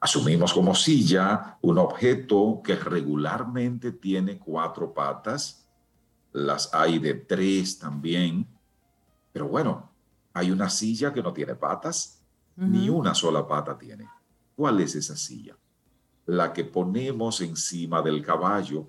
Asumimos 0.00 0.52
como 0.52 0.74
silla 0.74 1.58
un 1.62 1.78
objeto 1.78 2.60
que 2.64 2.74
regularmente 2.76 3.92
tiene 3.92 4.38
cuatro 4.38 4.92
patas, 4.92 5.68
las 6.32 6.72
hay 6.74 6.98
de 6.98 7.14
tres 7.14 7.78
también, 7.78 8.46
pero 9.32 9.48
bueno, 9.48 9.92
hay 10.32 10.50
una 10.50 10.68
silla 10.70 11.12
que 11.12 11.22
no 11.22 11.32
tiene 11.32 11.54
patas, 11.54 12.20
ni 12.56 12.88
una 12.88 13.14
sola 13.14 13.46
pata 13.46 13.78
tiene. 13.78 14.08
¿Cuál 14.56 14.80
es 14.80 14.94
esa 14.94 15.16
silla? 15.16 15.56
La 16.26 16.52
que 16.52 16.64
ponemos 16.64 17.40
encima 17.40 18.02
del 18.02 18.24
caballo 18.24 18.86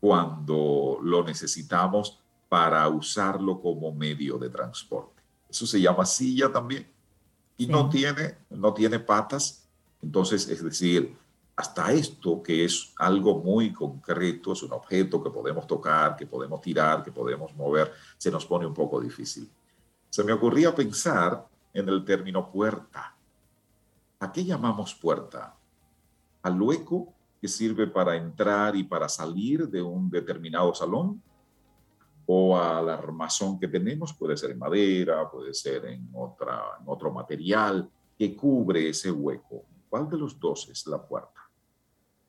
cuando 0.00 0.98
lo 1.02 1.24
necesitamos 1.24 2.20
para 2.48 2.86
usarlo 2.88 3.60
como 3.60 3.90
medio 3.92 4.38
de 4.38 4.50
transporte. 4.50 5.22
Eso 5.48 5.66
se 5.66 5.80
llama 5.80 6.04
silla 6.04 6.52
también. 6.52 6.86
Y 7.56 7.66
no, 7.66 7.88
tiene, 7.88 8.36
no 8.50 8.74
tiene 8.74 8.98
patas. 8.98 9.66
Entonces, 10.02 10.48
es 10.48 10.62
decir, 10.62 11.16
hasta 11.56 11.92
esto 11.92 12.42
que 12.42 12.64
es 12.64 12.92
algo 12.98 13.38
muy 13.38 13.72
concreto, 13.72 14.52
es 14.52 14.62
un 14.62 14.72
objeto 14.72 15.22
que 15.22 15.30
podemos 15.30 15.66
tocar, 15.66 16.16
que 16.16 16.26
podemos 16.26 16.60
tirar, 16.60 17.02
que 17.02 17.12
podemos 17.12 17.54
mover, 17.54 17.92
se 18.18 18.30
nos 18.30 18.44
pone 18.44 18.66
un 18.66 18.74
poco 18.74 19.00
difícil. 19.00 19.48
Se 20.10 20.24
me 20.24 20.32
ocurría 20.32 20.74
pensar 20.74 21.46
en 21.72 21.88
el 21.88 22.04
término 22.04 22.50
puerta. 22.50 23.16
¿A 24.20 24.32
qué 24.32 24.44
llamamos 24.44 24.94
puerta? 24.94 25.56
Al 26.44 26.60
hueco 26.60 27.14
que 27.40 27.48
sirve 27.48 27.86
para 27.86 28.16
entrar 28.16 28.76
y 28.76 28.84
para 28.84 29.08
salir 29.08 29.66
de 29.66 29.80
un 29.80 30.10
determinado 30.10 30.74
salón 30.74 31.22
o 32.26 32.58
al 32.58 32.90
armazón 32.90 33.58
que 33.58 33.66
tenemos, 33.66 34.12
puede 34.12 34.36
ser 34.36 34.50
en 34.50 34.58
madera, 34.58 35.30
puede 35.30 35.54
ser 35.54 35.86
en, 35.86 36.06
otra, 36.12 36.62
en 36.78 36.84
otro 36.86 37.10
material 37.10 37.90
que 38.18 38.36
cubre 38.36 38.90
ese 38.90 39.10
hueco. 39.10 39.64
¿Cuál 39.88 40.06
de 40.10 40.18
los 40.18 40.38
dos 40.38 40.68
es 40.68 40.86
la 40.86 41.02
puerta? 41.02 41.40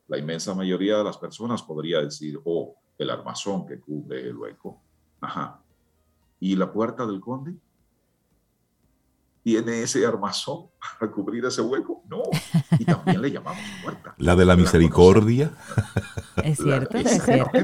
La 0.08 0.16
inmensa 0.16 0.54
mayoría 0.54 0.96
de 0.96 1.04
las 1.04 1.18
personas 1.18 1.62
podría 1.62 2.00
decir, 2.00 2.40
oh, 2.44 2.74
el 2.96 3.10
armazón 3.10 3.66
que 3.66 3.78
cubre 3.78 4.20
el 4.20 4.36
hueco. 4.36 4.80
Ajá. 5.20 5.60
¿Y 6.40 6.56
la 6.56 6.72
puerta 6.72 7.04
del 7.04 7.20
conde? 7.20 7.54
¿Tiene 9.46 9.80
ese 9.80 10.04
armazón 10.04 10.70
para 10.98 11.12
cubrir 11.12 11.44
ese 11.44 11.62
hueco? 11.62 12.02
No. 12.08 12.22
Y 12.80 12.84
también 12.84 13.22
le 13.22 13.30
llamamos 13.30 13.62
puerta. 13.80 14.12
La 14.18 14.34
de 14.34 14.44
la 14.44 14.56
misericordia. 14.56 15.52
es 16.42 16.58
cierto, 16.58 16.98
es 16.98 17.22
cierto. 17.22 17.56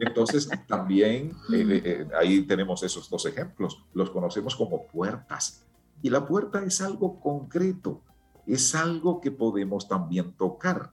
Entonces, 0.00 0.50
también 0.66 1.36
eh, 1.52 1.82
eh, 1.84 2.08
ahí 2.20 2.42
tenemos 2.42 2.82
esos 2.82 3.08
dos 3.08 3.24
ejemplos. 3.26 3.80
Los 3.94 4.10
conocemos 4.10 4.56
como 4.56 4.88
puertas. 4.88 5.64
Y 6.02 6.10
la 6.10 6.26
puerta 6.26 6.64
es 6.64 6.80
algo 6.80 7.20
concreto, 7.20 8.02
es 8.44 8.74
algo 8.74 9.20
que 9.20 9.30
podemos 9.30 9.86
también 9.86 10.32
tocar. 10.32 10.90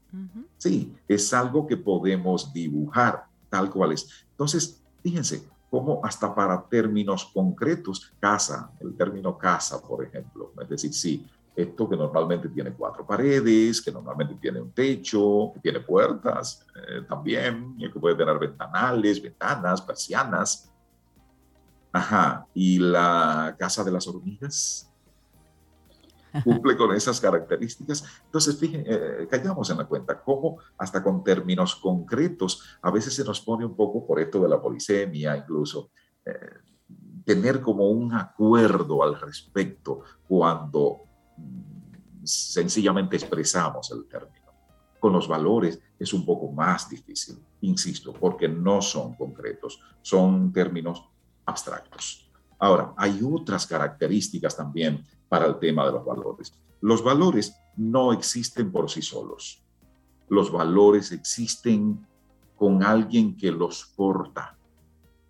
Sí, 0.59 0.93
es 1.07 1.33
algo 1.33 1.65
que 1.65 1.77
podemos 1.77 2.53
dibujar, 2.53 3.25
tal 3.49 3.71
cual 3.71 3.93
es. 3.93 4.07
Entonces, 4.29 4.83
fíjense 5.01 5.54
cómo 5.75 5.99
hasta 6.01 6.33
para 6.33 6.63
términos 6.69 7.25
concretos, 7.33 8.13
casa, 8.17 8.71
el 8.79 8.95
término 8.95 9.37
casa, 9.37 9.81
por 9.81 10.05
ejemplo, 10.05 10.53
es 10.61 10.69
decir, 10.69 10.93
sí, 10.93 11.27
esto 11.53 11.89
que 11.89 11.97
normalmente 11.97 12.47
tiene 12.47 12.71
cuatro 12.71 13.05
paredes, 13.05 13.81
que 13.81 13.91
normalmente 13.91 14.35
tiene 14.35 14.61
un 14.61 14.71
techo, 14.71 15.51
que 15.53 15.59
tiene 15.59 15.81
puertas 15.81 16.65
eh, 16.75 17.01
también, 17.09 17.77
que 17.77 17.99
puede 17.99 18.15
tener 18.15 18.39
ventanales, 18.39 19.21
ventanas, 19.21 19.81
persianas. 19.81 20.71
Ajá, 21.91 22.47
y 22.53 22.79
la 22.79 23.53
casa 23.59 23.83
de 23.83 23.91
las 23.91 24.07
hormigas 24.07 24.89
cumple 26.43 26.75
con 26.75 26.93
esas 26.93 27.19
características. 27.19 28.03
Entonces, 28.25 28.57
fíjense, 28.57 28.91
eh, 28.91 29.27
caigamos 29.29 29.69
en 29.69 29.77
la 29.77 29.85
cuenta 29.85 30.21
cómo 30.21 30.57
hasta 30.77 31.03
con 31.03 31.23
términos 31.23 31.75
concretos 31.75 32.77
a 32.81 32.91
veces 32.91 33.13
se 33.13 33.23
nos 33.23 33.41
pone 33.41 33.65
un 33.65 33.75
poco 33.75 34.05
por 34.05 34.19
esto 34.19 34.41
de 34.41 34.49
la 34.49 34.61
polisemia, 34.61 35.35
incluso 35.37 35.91
eh, 36.25 36.33
tener 37.23 37.61
como 37.61 37.89
un 37.89 38.13
acuerdo 38.13 39.03
al 39.03 39.19
respecto 39.19 40.01
cuando 40.27 41.01
mm, 41.37 42.23
sencillamente 42.23 43.15
expresamos 43.15 43.91
el 43.91 44.05
término. 44.07 44.45
Con 44.99 45.13
los 45.13 45.27
valores 45.27 45.79
es 45.99 46.13
un 46.13 46.25
poco 46.25 46.51
más 46.51 46.89
difícil, 46.89 47.37
insisto, 47.61 48.13
porque 48.13 48.47
no 48.47 48.81
son 48.81 49.15
concretos, 49.15 49.79
son 50.01 50.51
términos 50.51 51.03
abstractos. 51.45 52.31
Ahora, 52.57 52.93
hay 52.97 53.19
otras 53.23 53.67
características 53.67 54.55
también 54.55 55.05
para 55.29 55.45
el 55.45 55.59
tema 55.59 55.85
de 55.85 55.93
los 55.93 56.05
valores. 56.05 56.53
Los 56.81 57.03
valores 57.03 57.55
no 57.77 58.13
existen 58.13 58.71
por 58.71 58.89
sí 58.89 59.01
solos. 59.01 59.63
Los 60.29 60.51
valores 60.51 61.11
existen 61.11 62.05
con 62.55 62.83
alguien 62.83 63.35
que 63.35 63.51
los 63.51 63.85
porta, 63.95 64.57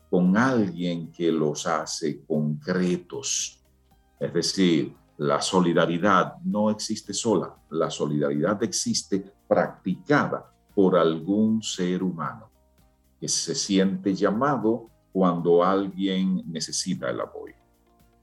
con 0.10 0.38
alguien 0.38 1.12
que 1.12 1.31
los 1.31 1.65
hace 1.67 2.23
concretos. 2.25 3.63
Es 4.19 4.34
decir, 4.34 4.95
la 5.17 5.41
solidaridad 5.41 6.36
no 6.43 6.69
existe 6.69 7.13
sola, 7.13 7.55
la 7.69 7.89
solidaridad 7.89 8.62
existe 8.63 9.34
practicada 9.47 10.51
por 10.73 10.97
algún 10.97 11.63
ser 11.63 12.03
humano 12.03 12.49
que 13.19 13.27
se 13.27 13.55
siente 13.55 14.13
llamado 14.13 14.89
cuando 15.13 15.63
alguien 15.63 16.43
necesita 16.51 17.10
el 17.10 17.21
apoyo. 17.21 17.55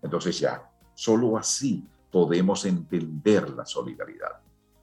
Entonces 0.03 0.39
ya, 0.39 0.71
solo 1.03 1.37
así 1.37 1.85
podemos 2.13 2.65
entender 2.65 3.51
la 3.51 3.67
solidaridad. 3.67 4.39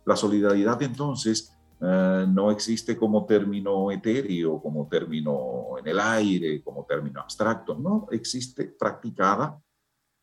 La 0.05 0.17
solidaridad 0.17 0.82
entonces 0.82 1.55
eh, 1.79 2.25
no 2.27 2.51
existe 2.51 2.97
como 2.97 3.25
término 3.25 3.89
etéreo, 3.89 4.62
como 4.62 4.86
término 4.89 5.77
en 5.79 5.88
el 5.88 5.97
aire, 5.97 6.62
como 6.62 6.84
término 6.84 7.21
abstracto, 7.21 7.75
no, 7.75 8.10
existe 8.12 8.65
practicada. 8.65 9.58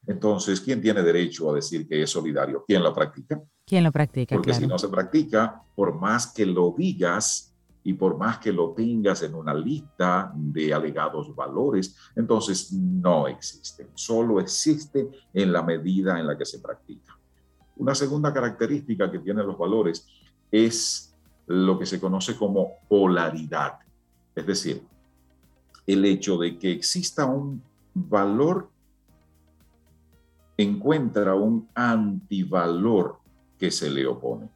Entonces, 0.07 0.61
¿quién 0.61 0.83
tiene 0.83 1.03
derecho 1.03 1.51
a 1.51 1.55
decir 1.55 1.89
que 1.89 2.03
es 2.03 2.11
solidario? 2.11 2.63
¿Quién 2.67 2.83
lo 2.83 2.93
practica? 2.93 3.41
¿Quién 3.65 3.83
lo 3.83 3.91
practica? 3.91 4.35
Porque 4.37 4.53
si 4.53 4.67
no 4.67 4.79
se 4.79 4.89
practica, 4.89 5.63
por 5.75 5.95
más 5.95 6.27
que 6.27 6.45
lo 6.45 6.75
digas, 6.77 7.46
y 7.87 7.93
por 7.93 8.19
más 8.19 8.39
que 8.39 8.53
lo 8.53 8.73
tengas 8.73 9.23
en 9.23 9.33
una 9.37 9.55
lista 9.55 10.33
de 10.35 10.75
alegados 10.75 11.33
valores, 11.37 11.97
entonces 12.17 12.73
no 12.73 13.29
existen, 13.29 13.91
solo 13.95 14.41
existe 14.41 15.09
en 15.33 15.53
la 15.53 15.63
medida 15.63 16.19
en 16.19 16.27
la 16.27 16.37
que 16.37 16.45
se 16.45 16.59
practica. 16.59 17.17
Una 17.77 17.95
segunda 17.95 18.33
característica 18.33 19.09
que 19.09 19.21
tienen 19.21 19.47
los 19.47 19.57
valores 19.57 20.05
es 20.51 21.17
lo 21.47 21.79
que 21.79 21.87
se 21.87 22.01
conoce 22.01 22.37
como 22.37 22.73
polaridad, 22.89 23.79
es 24.35 24.45
decir, 24.45 24.83
el 25.87 26.05
hecho 26.07 26.39
de 26.39 26.59
que 26.59 26.73
exista 26.73 27.27
un 27.27 27.63
valor 27.95 28.69
encuentra 30.57 31.37
un 31.37 31.69
antivalor 31.73 33.21
que 33.57 33.71
se 33.71 33.89
le 33.91 34.09
opone 34.09 34.51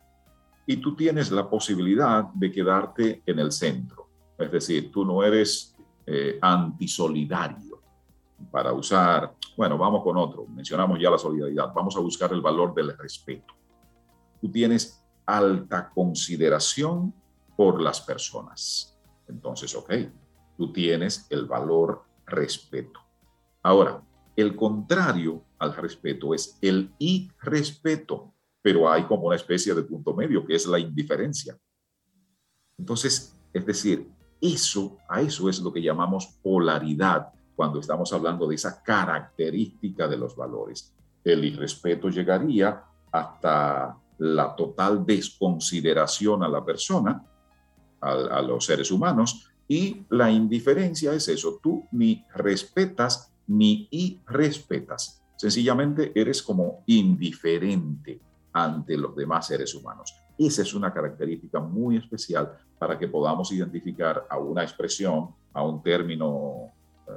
y 0.71 0.77
tú 0.77 0.95
tienes 0.95 1.33
la 1.33 1.51
posibilidad 1.51 2.27
de 2.33 2.53
quedarte 2.53 3.25
en 3.27 3.41
el 3.41 3.51
centro. 3.51 4.07
Es 4.39 4.53
decir, 4.53 4.93
tú 4.93 5.05
no 5.05 5.25
eres 5.25 5.75
eh, 6.07 6.39
antisolidario 6.41 7.83
para 8.53 8.73
usar, 8.73 9.35
bueno, 9.57 9.77
vamos 9.77 10.05
con 10.05 10.17
otro, 10.17 10.47
mencionamos 10.47 11.01
ya 11.01 11.11
la 11.11 11.19
solidaridad, 11.19 11.73
vamos 11.75 11.97
a 11.97 11.99
buscar 11.99 12.33
el 12.33 12.41
valor 12.41 12.73
del 12.73 12.97
respeto. 12.97 13.53
Tú 14.41 14.49
tienes 14.49 15.05
alta 15.27 15.91
consideración 15.93 17.13
por 17.57 17.83
las 17.83 18.01
personas. 18.01 18.97
Entonces, 19.27 19.75
ok, 19.75 19.93
tú 20.57 20.73
tienes 20.73 21.27
el 21.31 21.47
valor 21.47 22.05
respeto. 22.27 23.01
Ahora, 23.65 24.01
el 24.37 24.55
contrario 24.55 25.43
al 25.59 25.75
respeto 25.75 26.33
es 26.33 26.57
el 26.63 26.95
irrespeto 27.01 28.30
pero 28.63 28.91
hay 28.91 29.05
como 29.05 29.27
una 29.27 29.37
especie 29.37 29.75
de 29.75 29.83
punto 29.83 30.15
medio, 30.15 30.45
que 30.45 30.55
es 30.55 30.67
la 30.67 30.79
indiferencia. 30.79 31.59
Entonces, 32.79 33.37
es 33.53 33.67
decir, 33.67 34.09
eso, 34.41 34.99
a 35.09 35.21
eso 35.21 35.49
es 35.49 35.61
lo 35.61 35.73
que 35.73 35.83
llamamos 35.83 36.39
polaridad 36.43 37.33
cuando 37.55 37.81
estamos 37.81 38.13
hablando 38.13 38.47
de 38.47 38.55
esa 38.55 38.83
característica 38.83 40.09
de 40.09 40.17
los 40.17 40.35
valores. 40.35 40.95
El 41.23 41.45
irrespeto 41.45 42.09
llegaría 42.09 42.83
hasta 43.13 43.97
la 44.19 44.55
total 44.57 45.05
desconsideración 45.05 46.43
a 46.43 46.49
la 46.49 46.65
persona, 46.65 47.23
a, 48.01 48.11
a 48.11 48.43
los 48.43 48.65
seres 48.65 48.91
humanos, 48.91 49.51
y 49.69 50.05
la 50.11 50.31
indiferencia 50.31 51.13
es 51.13 51.29
eso, 51.29 51.61
tú 51.63 51.87
ni 51.93 52.25
respetas 52.35 53.33
ni 53.47 53.89
irrespetas, 53.91 55.23
sencillamente 55.37 56.13
eres 56.15 56.43
como 56.43 56.83
indiferente 56.87 58.21
ante 58.53 58.97
los 58.97 59.15
demás 59.15 59.47
seres 59.47 59.75
humanos. 59.75 60.15
Esa 60.39 60.63
es 60.63 60.75
una 60.75 60.93
característica 60.93 61.61
muy 61.61 61.97
especial 61.97 62.59
para 62.79 62.99
que 62.99 63.09
podamos 63.09 63.53
identificar 63.53 64.27
a 64.29 64.39
una 64.39 64.63
expresión, 64.63 65.29
a 65.53 65.63
un 65.63 65.83
término 65.83 66.73
eh, 67.07 67.13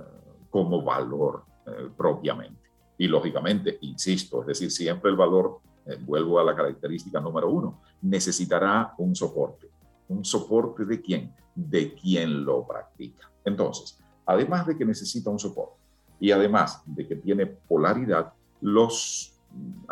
como 0.50 0.84
valor 0.84 1.46
eh, 1.66 1.90
propiamente. 1.96 2.70
Y 2.98 3.08
lógicamente, 3.08 3.78
insisto, 3.82 4.42
es 4.42 4.48
decir, 4.48 4.72
siempre 4.72 5.10
el 5.10 5.18
valor, 5.18 5.60
eh, 5.86 5.98
vuelvo 6.02 6.40
a 6.40 6.44
la 6.44 6.56
característica 6.56 7.20
número 7.20 7.50
uno, 7.50 7.82
necesitará 8.02 8.94
un 8.98 9.16
soporte. 9.16 9.70
¿Un 10.10 10.24
soporte 10.26 10.86
de 10.86 11.02
quién? 11.02 11.34
De 11.56 11.94
quien 11.94 12.44
lo 12.44 12.68
practica. 12.68 13.32
Entonces, 13.46 14.00
además 14.26 14.68
de 14.68 14.78
que 14.78 14.86
necesita 14.86 15.30
un 15.30 15.40
soporte 15.40 15.82
y 16.20 16.32
además 16.32 16.82
de 16.86 17.08
que 17.08 17.16
tiene 17.16 17.46
polaridad, 17.46 18.34
los 18.62 19.33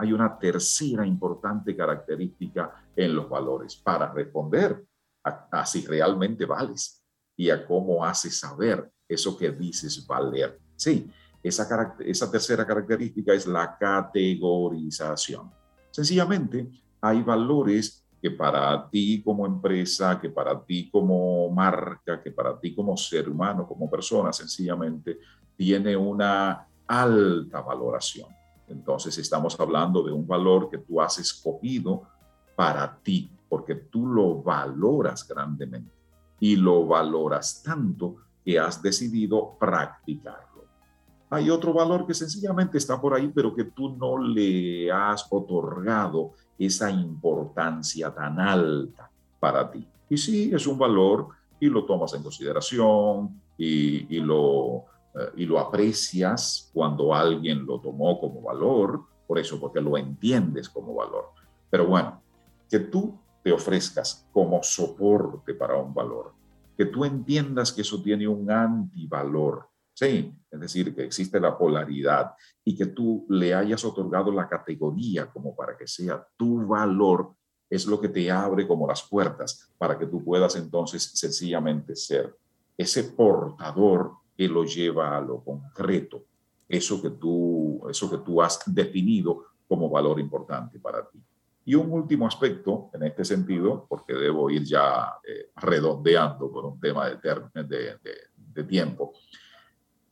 hay 0.02 0.14
una 0.14 0.40
tercera 0.40 1.06
importante 1.06 1.76
característica 1.76 2.74
en 2.96 3.16
los 3.16 3.30
valores 3.30 3.76
para 3.76 4.12
responder 4.12 4.84
a, 5.24 5.64
si 5.64 5.86
realmente 5.86 6.46
vales 6.46 7.06
y 7.38 7.52
a 7.52 7.64
cómo 7.68 8.04
haces 8.04 8.40
saber 8.40 8.92
eso 9.08 9.38
que 9.38 9.52
dices 9.52 10.08
valer. 10.08 10.60
Sí, 10.76 11.08
esa, 11.44 11.96
esa 12.00 12.32
tercera 12.32 12.66
característica 12.66 13.32
es 13.32 13.46
la 13.46 13.78
categorización. 13.78 15.52
Sencillamente, 15.92 16.68
hay 17.00 17.22
valores 17.22 18.04
que 18.20 18.32
para 18.32 18.90
ti 18.90 19.22
como 19.24 19.46
empresa, 19.46 20.20
que 20.20 20.30
para 20.32 20.60
ti 20.66 20.90
como 20.90 21.48
marca, 21.52 22.24
que 22.24 22.32
para 22.32 22.60
ti 22.60 22.74
como 22.74 22.98
ser 22.98 23.30
humano, 23.30 23.68
como 23.68 23.88
persona, 23.88 24.34
sencillamente 24.34 25.20
tiene 25.56 25.96
una 25.96 26.68
alta 26.88 27.62
valoración. 27.62 28.40
Entonces 28.72 29.18
estamos 29.18 29.60
hablando 29.60 30.02
de 30.04 30.12
un 30.12 30.26
valor 30.26 30.70
que 30.70 30.78
tú 30.78 31.02
has 31.02 31.20
escogido 31.20 32.04
para 32.56 32.98
ti, 33.04 33.30
porque 33.50 33.76
tú 33.76 34.08
lo 34.08 34.42
valoras 34.42 35.28
grandemente 35.28 35.92
y 36.40 36.56
lo 36.56 36.86
valoras 36.86 37.62
tanto 37.64 38.16
que 38.44 38.58
has 38.58 38.82
decidido 38.82 39.56
practicarlo. 39.60 40.66
Hay 41.30 41.50
otro 41.50 41.74
valor 41.74 42.06
que 42.06 42.14
sencillamente 42.14 42.78
está 42.78 43.00
por 43.00 43.14
ahí, 43.14 43.32
pero 43.34 43.56
que 43.56 43.66
tú 43.66 43.96
no 43.96 44.18
le 44.18 44.92
has 44.92 45.26
otorgado 45.30 46.32
esa 46.58 46.92
importancia 46.92 48.14
tan 48.14 48.40
alta 48.40 49.10
para 49.40 49.70
ti. 49.72 49.88
Y 50.10 50.18
sí, 50.18 50.52
es 50.54 50.68
un 50.68 50.78
valor 50.78 51.30
y 51.60 51.68
lo 51.68 51.86
tomas 51.86 52.14
en 52.14 52.24
consideración 52.24 53.42
y, 53.58 54.18
y 54.18 54.20
lo 54.20 54.86
y 55.36 55.45
lo 55.45 55.60
aprecias 55.60 56.69
cuando 56.74 57.13
alguien 57.13 57.65
lo 57.65 57.80
tomó 57.80 58.19
como 58.19 58.41
valor, 58.41 59.04
por 59.28 59.39
eso, 59.39 59.60
porque 59.60 59.82
lo 59.82 59.97
entiendes 59.97 60.69
como 60.69 60.95
valor. 60.95 61.30
Pero 61.69 61.88
bueno, 61.88 62.21
que 62.69 62.80
tú 62.80 63.17
te 63.43 63.52
ofrezcas 63.52 64.28
como 64.32 64.62
soporte 64.63 65.54
para 65.54 65.76
un 65.76 65.93
valor, 65.93 66.34
que 66.78 66.86
tú 66.86 67.06
entiendas 67.06 67.71
que 67.71 67.82
eso 67.82 68.02
tiene 68.02 68.28
un 68.28 68.50
antivalor, 68.50 69.67
sí, 69.93 70.34
es 70.50 70.60
decir, 70.60 70.95
que 70.95 71.04
existe 71.04 71.39
la 71.39 71.58
polaridad 71.58 72.34
y 72.63 72.76
que 72.76 72.88
tú 72.88 73.26
le 73.30 73.54
hayas 73.54 73.84
otorgado 73.86 74.32
la 74.32 74.47
categoría 74.47 75.30
como 75.30 75.56
para 75.56 75.78
que 75.78 75.88
sea 75.88 76.26
tu 76.38 76.65
valor, 76.67 77.34
es 77.69 77.86
lo 77.86 78.00
que 78.02 78.10
te 78.10 78.30
abre 78.30 78.67
como 78.67 78.88
las 78.88 79.04
puertas 79.04 79.71
para 79.78 79.97
que 79.97 80.06
tú 80.06 80.24
puedas 80.24 80.56
entonces 80.58 81.04
sencillamente 81.04 81.95
ser 81.95 82.36
ese 82.78 83.04
portador 83.06 84.21
que 84.36 84.48
lo 84.48 84.63
lleva 84.63 85.17
a 85.17 85.22
lo 85.22 85.44
concreto, 85.44 86.24
eso 86.67 87.02
que 87.02 87.12
tú, 87.12 87.82
eso 87.89 88.10
que 88.10 88.17
tú 88.20 88.41
has 88.41 88.62
definido 88.65 89.46
como 89.67 89.89
valor 89.89 90.20
importante 90.20 90.80
para 90.80 91.08
ti. 91.08 91.20
Y 91.65 91.76
un 91.76 91.91
último 91.91 92.26
aspecto 92.26 92.89
en 92.94 93.04
este 93.04 93.24
sentido, 93.24 93.86
porque 93.88 94.13
debo 94.13 94.50
ir 94.50 94.63
ya 94.63 95.13
eh, 95.28 95.52
redondeando 95.56 96.52
por 96.52 96.65
un 96.65 96.80
tema 96.80 97.10
de, 97.10 97.17
de, 97.63 98.00
de 98.36 98.63
tiempo, 98.63 99.13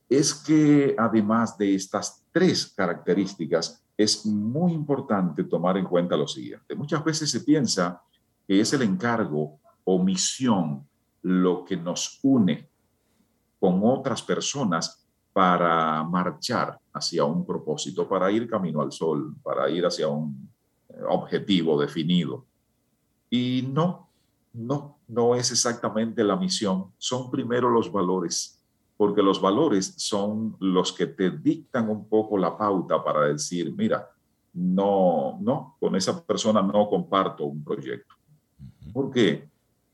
es 0.07 0.33
que 0.33 0.95
además 0.97 1.57
de 1.57 1.75
estas 1.75 2.23
tres 2.31 2.73
características, 2.75 3.83
es 3.99 4.25
muy 4.25 4.71
importante 4.71 5.43
tomar 5.43 5.75
en 5.75 5.83
cuenta 5.83 6.15
lo 6.15 6.25
siguiente. 6.25 6.73
Muchas 6.73 7.03
veces 7.03 7.29
se 7.29 7.41
piensa 7.41 8.01
que 8.47 8.61
es 8.61 8.71
el 8.71 8.83
encargo 8.83 9.59
o 9.83 10.01
misión 10.01 10.87
lo 11.21 11.65
que 11.65 11.75
nos 11.75 12.17
une 12.23 12.69
con 13.59 13.81
otras 13.83 14.21
personas 14.21 15.05
para 15.33 16.03
marchar 16.03 16.79
hacia 16.93 17.23
un 17.23 17.45
propósito, 17.45 18.07
para 18.07 18.31
ir 18.31 18.49
camino 18.49 18.81
al 18.81 18.91
sol, 18.91 19.35
para 19.43 19.69
ir 19.69 19.85
hacia 19.85 20.07
un 20.07 20.49
eh, 20.89 21.01
objetivo 21.07 21.79
definido. 21.79 22.45
Y 23.29 23.67
no, 23.71 24.09
no, 24.53 24.97
no 25.07 25.35
es 25.35 25.51
exactamente 25.51 26.23
la 26.23 26.35
misión, 26.35 26.91
son 26.97 27.29
primero 27.29 27.69
los 27.69 27.91
valores, 27.91 28.61
porque 28.97 29.21
los 29.21 29.39
valores 29.39 29.93
son 29.97 30.55
los 30.59 30.91
que 30.91 31.07
te 31.07 31.29
dictan 31.29 31.89
un 31.89 32.07
poco 32.07 32.37
la 32.37 32.57
pauta 32.57 33.03
para 33.03 33.27
decir, 33.27 33.73
mira, 33.75 34.09
no, 34.53 35.37
no, 35.41 35.77
con 35.79 35.95
esa 35.95 36.25
persona 36.25 36.61
no 36.61 36.89
comparto 36.89 37.45
un 37.45 37.63
proyecto. 37.63 38.15
¿Por 38.91 39.11
qué? 39.11 39.48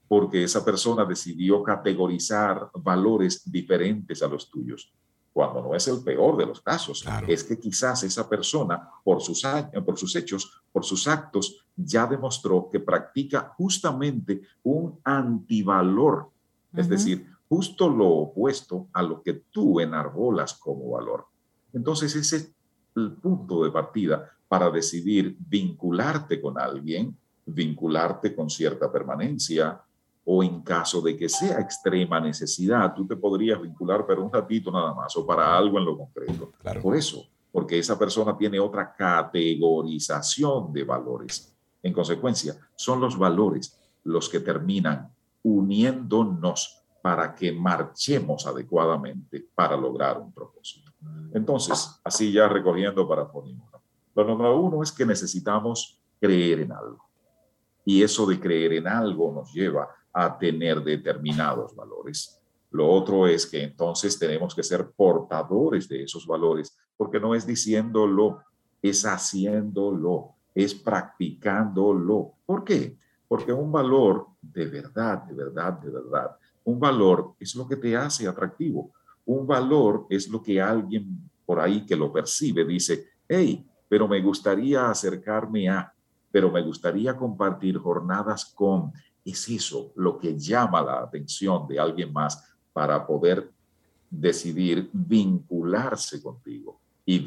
Porque 0.08 0.44
esa 0.44 0.64
persona 0.64 1.06
decidió 1.06 1.64
categorizar 1.64 2.70
valores 2.74 3.50
diferentes 3.52 4.22
a 4.22 4.28
los 4.28 4.50
tuyos 4.50 4.94
cuando 5.36 5.62
no 5.62 5.76
es 5.76 5.86
el 5.90 6.02
peor 6.02 6.38
de 6.38 6.46
los 6.46 6.62
casos, 6.62 7.06
es 7.28 7.44
que 7.44 7.60
quizás 7.60 8.04
esa 8.04 8.30
persona, 8.30 8.90
por 9.04 9.22
sus, 9.22 9.46
por 9.86 9.98
sus 9.98 10.16
hechos, 10.16 10.64
por 10.72 10.86
sus 10.86 11.10
actos, 11.10 11.66
ya 11.76 12.08
demostró 12.08 12.70
que 12.72 12.80
practica 12.80 13.54
justamente 13.58 14.44
un 14.64 14.98
antivalor, 15.04 16.30
es 16.74 16.88
decir, 16.88 17.28
justo 17.50 17.90
lo 17.90 18.08
opuesto 18.08 18.88
a 18.94 19.04
lo 19.04 19.22
que 19.22 19.34
tú 19.52 19.82
enarbolas 19.82 20.54
como 20.54 20.92
valor. 20.92 21.26
Entonces, 21.74 22.16
ese 22.16 22.38
es 22.38 22.56
el 22.96 23.12
punto 23.12 23.66
de 23.66 23.72
partida 23.72 24.32
para 24.48 24.72
decidir 24.72 25.36
vincularte 25.38 26.40
con 26.40 26.58
alguien, 26.58 27.14
vincularte 27.46 28.34
con 28.34 28.50
cierta 28.50 28.90
permanencia, 28.90 29.82
o 30.26 30.44
en 30.44 30.62
caso 30.62 31.02
de 31.02 31.16
que 31.16 31.30
sea 31.30 31.60
extrema 31.60 32.20
necesidad, 32.20 32.94
tú 32.94 33.06
te 33.06 33.16
podrías 33.16 33.62
vincular 33.62 34.06
pero 34.08 34.24
un 34.24 34.34
ratito 34.34 34.72
nada 34.72 34.94
más 34.94 35.16
o 35.16 35.26
para 35.26 35.56
algo 35.56 35.78
en 35.78 35.86
lo 35.86 35.98
concreto. 35.98 36.52
Por 36.82 36.96
eso, 36.96 37.28
porque 37.52 37.78
esa 37.78 37.98
persona 37.98 38.36
tiene 38.36 38.60
otra 38.60 38.94
categorización 38.96 40.74
de 40.74 40.84
valores. 40.84 41.56
En 41.84 41.94
consecuencia, 41.94 42.56
son 42.76 43.00
los 43.00 43.18
valores 43.18 43.80
los 44.04 44.28
que 44.28 44.40
terminan 44.40 45.14
uniéndonos 45.44 46.82
para 47.04 47.36
que 47.36 47.52
marchemos 47.52 48.48
adecuadamente 48.48 49.48
para 49.54 49.78
lograr 49.78 50.20
un 50.20 50.34
propósito. 50.34 50.92
Entonces, 51.34 52.00
así 52.04 52.32
ya 52.32 52.48
recogiendo 52.48 53.08
para 53.08 53.32
poner 53.32 53.56
Lo 54.16 54.24
número 54.24 54.60
uno 54.60 54.82
es 54.82 54.92
que 54.92 55.06
necesitamos 55.06 56.02
creer 56.20 56.62
en 56.62 56.72
algo. 56.72 57.06
Y 57.86 58.02
eso 58.02 58.26
de 58.26 58.40
creer 58.40 58.74
en 58.74 58.88
algo 58.88 59.32
nos 59.32 59.54
lleva 59.54 59.88
a 60.18 60.38
tener 60.38 60.82
determinados 60.82 61.76
valores. 61.76 62.42
Lo 62.72 62.90
otro 62.90 63.28
es 63.28 63.46
que 63.46 63.64
entonces 63.64 64.18
tenemos 64.18 64.56
que 64.56 64.64
ser 64.64 64.90
portadores 64.92 65.90
de 65.90 66.04
esos 66.04 66.26
valores, 66.26 66.78
porque 66.96 67.20
no 67.20 67.36
es 67.36 67.46
diciéndolo, 67.46 68.42
es 68.82 69.06
haciéndolo, 69.06 70.36
es 70.54 70.74
practicándolo. 70.74 72.32
¿Por 72.46 72.64
qué? 72.64 72.98
Porque 73.28 73.52
un 73.52 73.70
valor 73.72 74.28
de 74.42 74.68
verdad, 74.68 75.24
de 75.24 75.34
verdad, 75.34 75.74
de 75.74 75.90
verdad, 75.90 76.38
un 76.64 76.80
valor 76.80 77.34
es 77.38 77.54
lo 77.54 77.68
que 77.68 77.76
te 77.76 77.98
hace 77.98 78.26
atractivo. 78.26 78.92
Un 79.26 79.46
valor 79.46 80.08
es 80.10 80.30
lo 80.30 80.42
que 80.42 80.62
alguien 80.62 81.30
por 81.46 81.60
ahí 81.60 81.86
que 81.86 81.96
lo 81.96 82.12
percibe 82.12 82.64
dice, 82.64 83.06
hey, 83.28 83.66
pero 83.90 84.08
me 84.08 84.22
gustaría 84.22 84.90
acercarme 84.90 85.70
a, 85.70 85.94
pero 86.32 86.52
me 86.52 86.62
gustaría 86.62 87.16
compartir 87.16 87.78
jornadas 87.78 88.46
con, 88.46 88.94
es 89.26 89.50
eso 89.50 89.92
lo 89.96 90.18
que 90.20 90.38
llama 90.38 90.82
la 90.82 91.00
atención 91.00 91.68
de 91.68 91.80
alguien 91.80 92.14
más 92.14 92.48
para 92.72 93.06
poder 93.06 93.52
decidir 94.10 94.90
vincularse 94.94 96.22
contigo 96.22 96.80
y, 97.06 97.20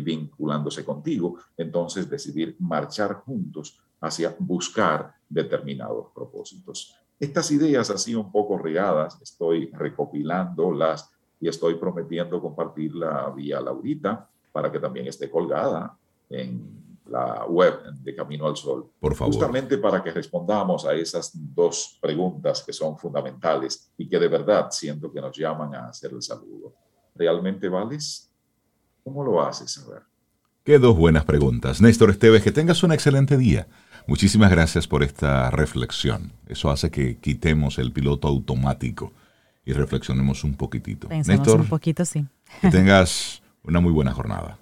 vinculándose 0.00 0.84
contigo, 0.84 1.38
entonces 1.56 2.08
decidir 2.08 2.56
marchar 2.58 3.14
juntos 3.14 3.78
hacia 4.00 4.34
buscar 4.38 5.14
determinados 5.28 6.06
propósitos. 6.14 6.96
Estas 7.20 7.50
ideas 7.52 7.90
así 7.90 8.14
un 8.14 8.32
poco 8.32 8.58
regadas, 8.58 9.20
estoy 9.22 9.70
recopilándolas 9.72 11.10
y 11.40 11.48
estoy 11.48 11.74
prometiendo 11.74 12.40
compartirla 12.40 13.30
vía 13.30 13.60
Laurita 13.60 14.28
para 14.50 14.70
que 14.72 14.80
también 14.80 15.06
esté 15.06 15.30
colgada 15.30 15.96
en 16.28 16.91
la 17.06 17.44
web 17.46 17.82
de 18.00 18.14
Camino 18.14 18.46
al 18.46 18.56
Sol. 18.56 18.90
Por 19.00 19.14
favor. 19.14 19.34
Justamente 19.34 19.78
para 19.78 20.02
que 20.02 20.10
respondamos 20.10 20.84
a 20.86 20.94
esas 20.94 21.32
dos 21.34 21.98
preguntas 22.00 22.62
que 22.62 22.72
son 22.72 22.96
fundamentales 22.98 23.92
y 23.96 24.08
que 24.08 24.18
de 24.18 24.28
verdad 24.28 24.68
siento 24.70 25.12
que 25.12 25.20
nos 25.20 25.36
llaman 25.36 25.74
a 25.74 25.88
hacer 25.88 26.12
el 26.12 26.22
saludo. 26.22 26.74
¿Realmente 27.14 27.68
vales? 27.68 28.30
¿Cómo 29.04 29.24
lo 29.24 29.42
haces? 29.42 29.78
A 29.78 29.90
ver. 29.90 30.02
Qué 30.64 30.78
dos 30.78 30.96
buenas 30.96 31.24
preguntas. 31.24 31.80
Néstor 31.80 32.10
Esteves, 32.10 32.42
que 32.42 32.52
tengas 32.52 32.82
un 32.84 32.92
excelente 32.92 33.36
día. 33.36 33.66
Muchísimas 34.06 34.50
gracias 34.50 34.86
por 34.86 35.02
esta 35.02 35.50
reflexión. 35.50 36.32
Eso 36.46 36.70
hace 36.70 36.90
que 36.90 37.18
quitemos 37.18 37.78
el 37.78 37.92
piloto 37.92 38.28
automático 38.28 39.12
y 39.64 39.72
reflexionemos 39.72 40.44
un 40.44 40.54
poquitito. 40.54 41.08
Néstor, 41.08 41.60
un 41.60 41.68
poquito, 41.68 42.04
sí. 42.04 42.26
Que 42.60 42.70
tengas 42.70 43.42
una 43.64 43.80
muy 43.80 43.92
buena 43.92 44.12
jornada. 44.12 44.58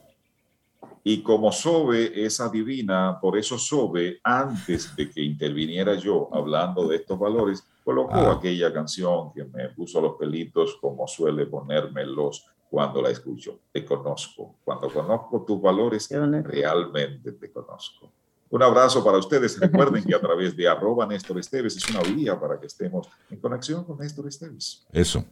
Y 1.02 1.22
como 1.22 1.50
Sobe 1.50 2.24
es 2.24 2.40
adivina, 2.40 3.18
por 3.20 3.38
eso 3.38 3.58
Sobe, 3.58 4.20
antes 4.22 4.94
de 4.94 5.08
que 5.08 5.22
interviniera 5.22 5.94
yo 5.94 6.28
hablando 6.32 6.86
de 6.86 6.96
estos 6.96 7.18
valores, 7.18 7.64
colocó 7.82 8.14
ah. 8.14 8.34
aquella 8.34 8.72
canción 8.72 9.32
que 9.32 9.44
me 9.44 9.68
puso 9.70 10.00
los 10.00 10.16
pelitos 10.16 10.76
como 10.80 11.06
suele 11.06 11.46
ponérmelos 11.46 12.44
cuando 12.68 13.00
la 13.00 13.10
escucho. 13.10 13.60
Te 13.72 13.84
conozco. 13.84 14.56
Cuando 14.62 14.88
conozco 14.90 15.42
tus 15.46 15.60
valores, 15.60 16.08
realmente 16.10 17.32
te 17.32 17.50
conozco. 17.50 18.12
Un 18.50 18.62
abrazo 18.62 19.02
para 19.02 19.16
ustedes. 19.16 19.58
Recuerden 19.60 20.04
que 20.04 20.14
a 20.14 20.20
través 20.20 20.54
de 20.56 20.68
arroba 20.68 21.06
Néstor 21.06 21.38
Esteves 21.38 21.76
es 21.76 21.88
una 21.88 22.02
vía 22.02 22.38
para 22.38 22.60
que 22.60 22.66
estemos 22.66 23.08
en 23.30 23.40
conexión 23.40 23.84
con 23.84 23.98
Néstor 23.98 24.28
Esteves. 24.28 24.86
Eso. 24.92 25.24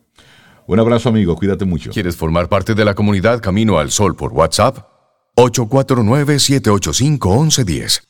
Un 0.66 0.80
abrazo, 0.80 1.10
amigo. 1.10 1.36
Cuídate 1.36 1.64
mucho. 1.64 1.90
¿Quieres 1.90 2.16
formar 2.16 2.48
parte 2.48 2.74
de 2.74 2.84
la 2.84 2.94
comunidad 2.94 3.40
Camino 3.40 3.78
al 3.78 3.90
Sol 3.90 4.16
por 4.16 4.32
WhatsApp? 4.32 4.97
849-785-1110. 5.38 8.02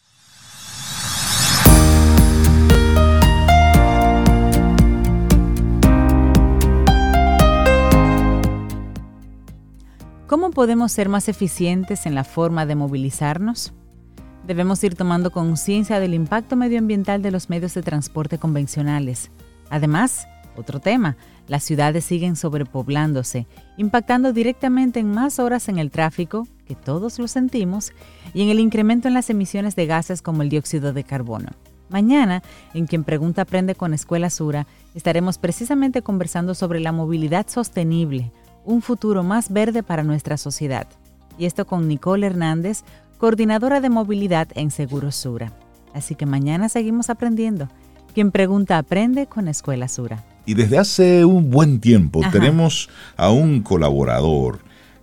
¿Cómo 10.27 10.51
podemos 10.53 10.93
ser 10.93 11.11
más 11.11 11.29
eficientes 11.29 12.07
en 12.07 12.15
la 12.15 12.25
forma 12.25 12.65
de 12.65 12.77
movilizarnos? 12.77 13.75
Debemos 14.47 14.83
ir 14.83 14.95
tomando 14.95 15.31
conciencia 15.31 16.01
del 16.01 16.15
impacto 16.15 16.57
medioambiental 16.57 17.21
de 17.21 17.31
los 17.31 17.51
medios 17.51 17.75
de 17.75 17.83
transporte 17.83 18.39
convencionales. 18.39 19.31
Además, 19.69 20.27
otro 20.57 20.81
tema, 20.81 21.19
las 21.47 21.63
ciudades 21.63 22.07
siguen 22.07 22.37
sobrepoblándose, 22.37 23.47
impactando 23.77 24.33
directamente 24.33 25.01
en 25.01 25.13
más 25.13 25.39
horas 25.39 25.69
en 25.69 25.79
el 25.79 25.91
tráfico, 25.91 26.49
que 26.69 26.75
todos 26.75 27.19
lo 27.19 27.27
sentimos, 27.27 27.93
y 28.35 28.43
en 28.43 28.51
el 28.51 28.61
incremento 28.61 29.09
en 29.09 29.15
las 29.15 29.31
emisiones 29.31 29.75
de 29.75 29.87
gases 29.87 30.21
como 30.21 30.43
el 30.43 30.51
dióxido 30.51 30.93
de 30.93 31.03
carbono. 31.03 31.49
Mañana, 31.89 32.43
en 32.75 32.87
Quien 32.87 33.05
Pregunta 33.05 33.43
Aprende 33.43 33.75
con 33.75 33.95
Escuela 33.95 34.29
Sura, 34.29 34.67
estaremos 34.95 35.39
precisamente 35.39 36.03
conversando 36.03 36.55
sobre 36.55 36.81
la 36.81 36.93
movilidad 36.93 37.47
sostenible, 37.49 38.31
un 38.67 38.83
futuro 38.83 39.23
más 39.23 39.51
verde 39.51 39.83
para 39.83 40.03
nuestra 40.03 40.37
sociedad. 40.37 40.87
Y 41.39 41.47
esto 41.47 41.67
con 41.67 41.89
Nicole 41.89 42.27
Hernández, 42.27 42.83
coordinadora 43.17 43.81
de 43.81 43.89
movilidad 43.89 44.49
en 44.55 44.71
Seguro 44.71 45.11
Sura. 45.11 45.53
Así 45.95 46.15
que 46.15 46.27
mañana 46.27 46.69
seguimos 46.69 47.09
aprendiendo. 47.09 47.69
Quien 48.13 48.31
pregunta 48.31 48.77
aprende 48.77 49.27
con 49.27 49.49
Escuela 49.49 49.89
Sura. 49.89 50.23
Y 50.45 50.55
desde 50.55 50.79
hace 50.79 51.25
un 51.25 51.51
buen 51.51 51.81
tiempo 51.81 52.21
tenemos 52.31 52.91
a 53.17 53.31
un 53.31 53.63
colaborador 53.63 54.61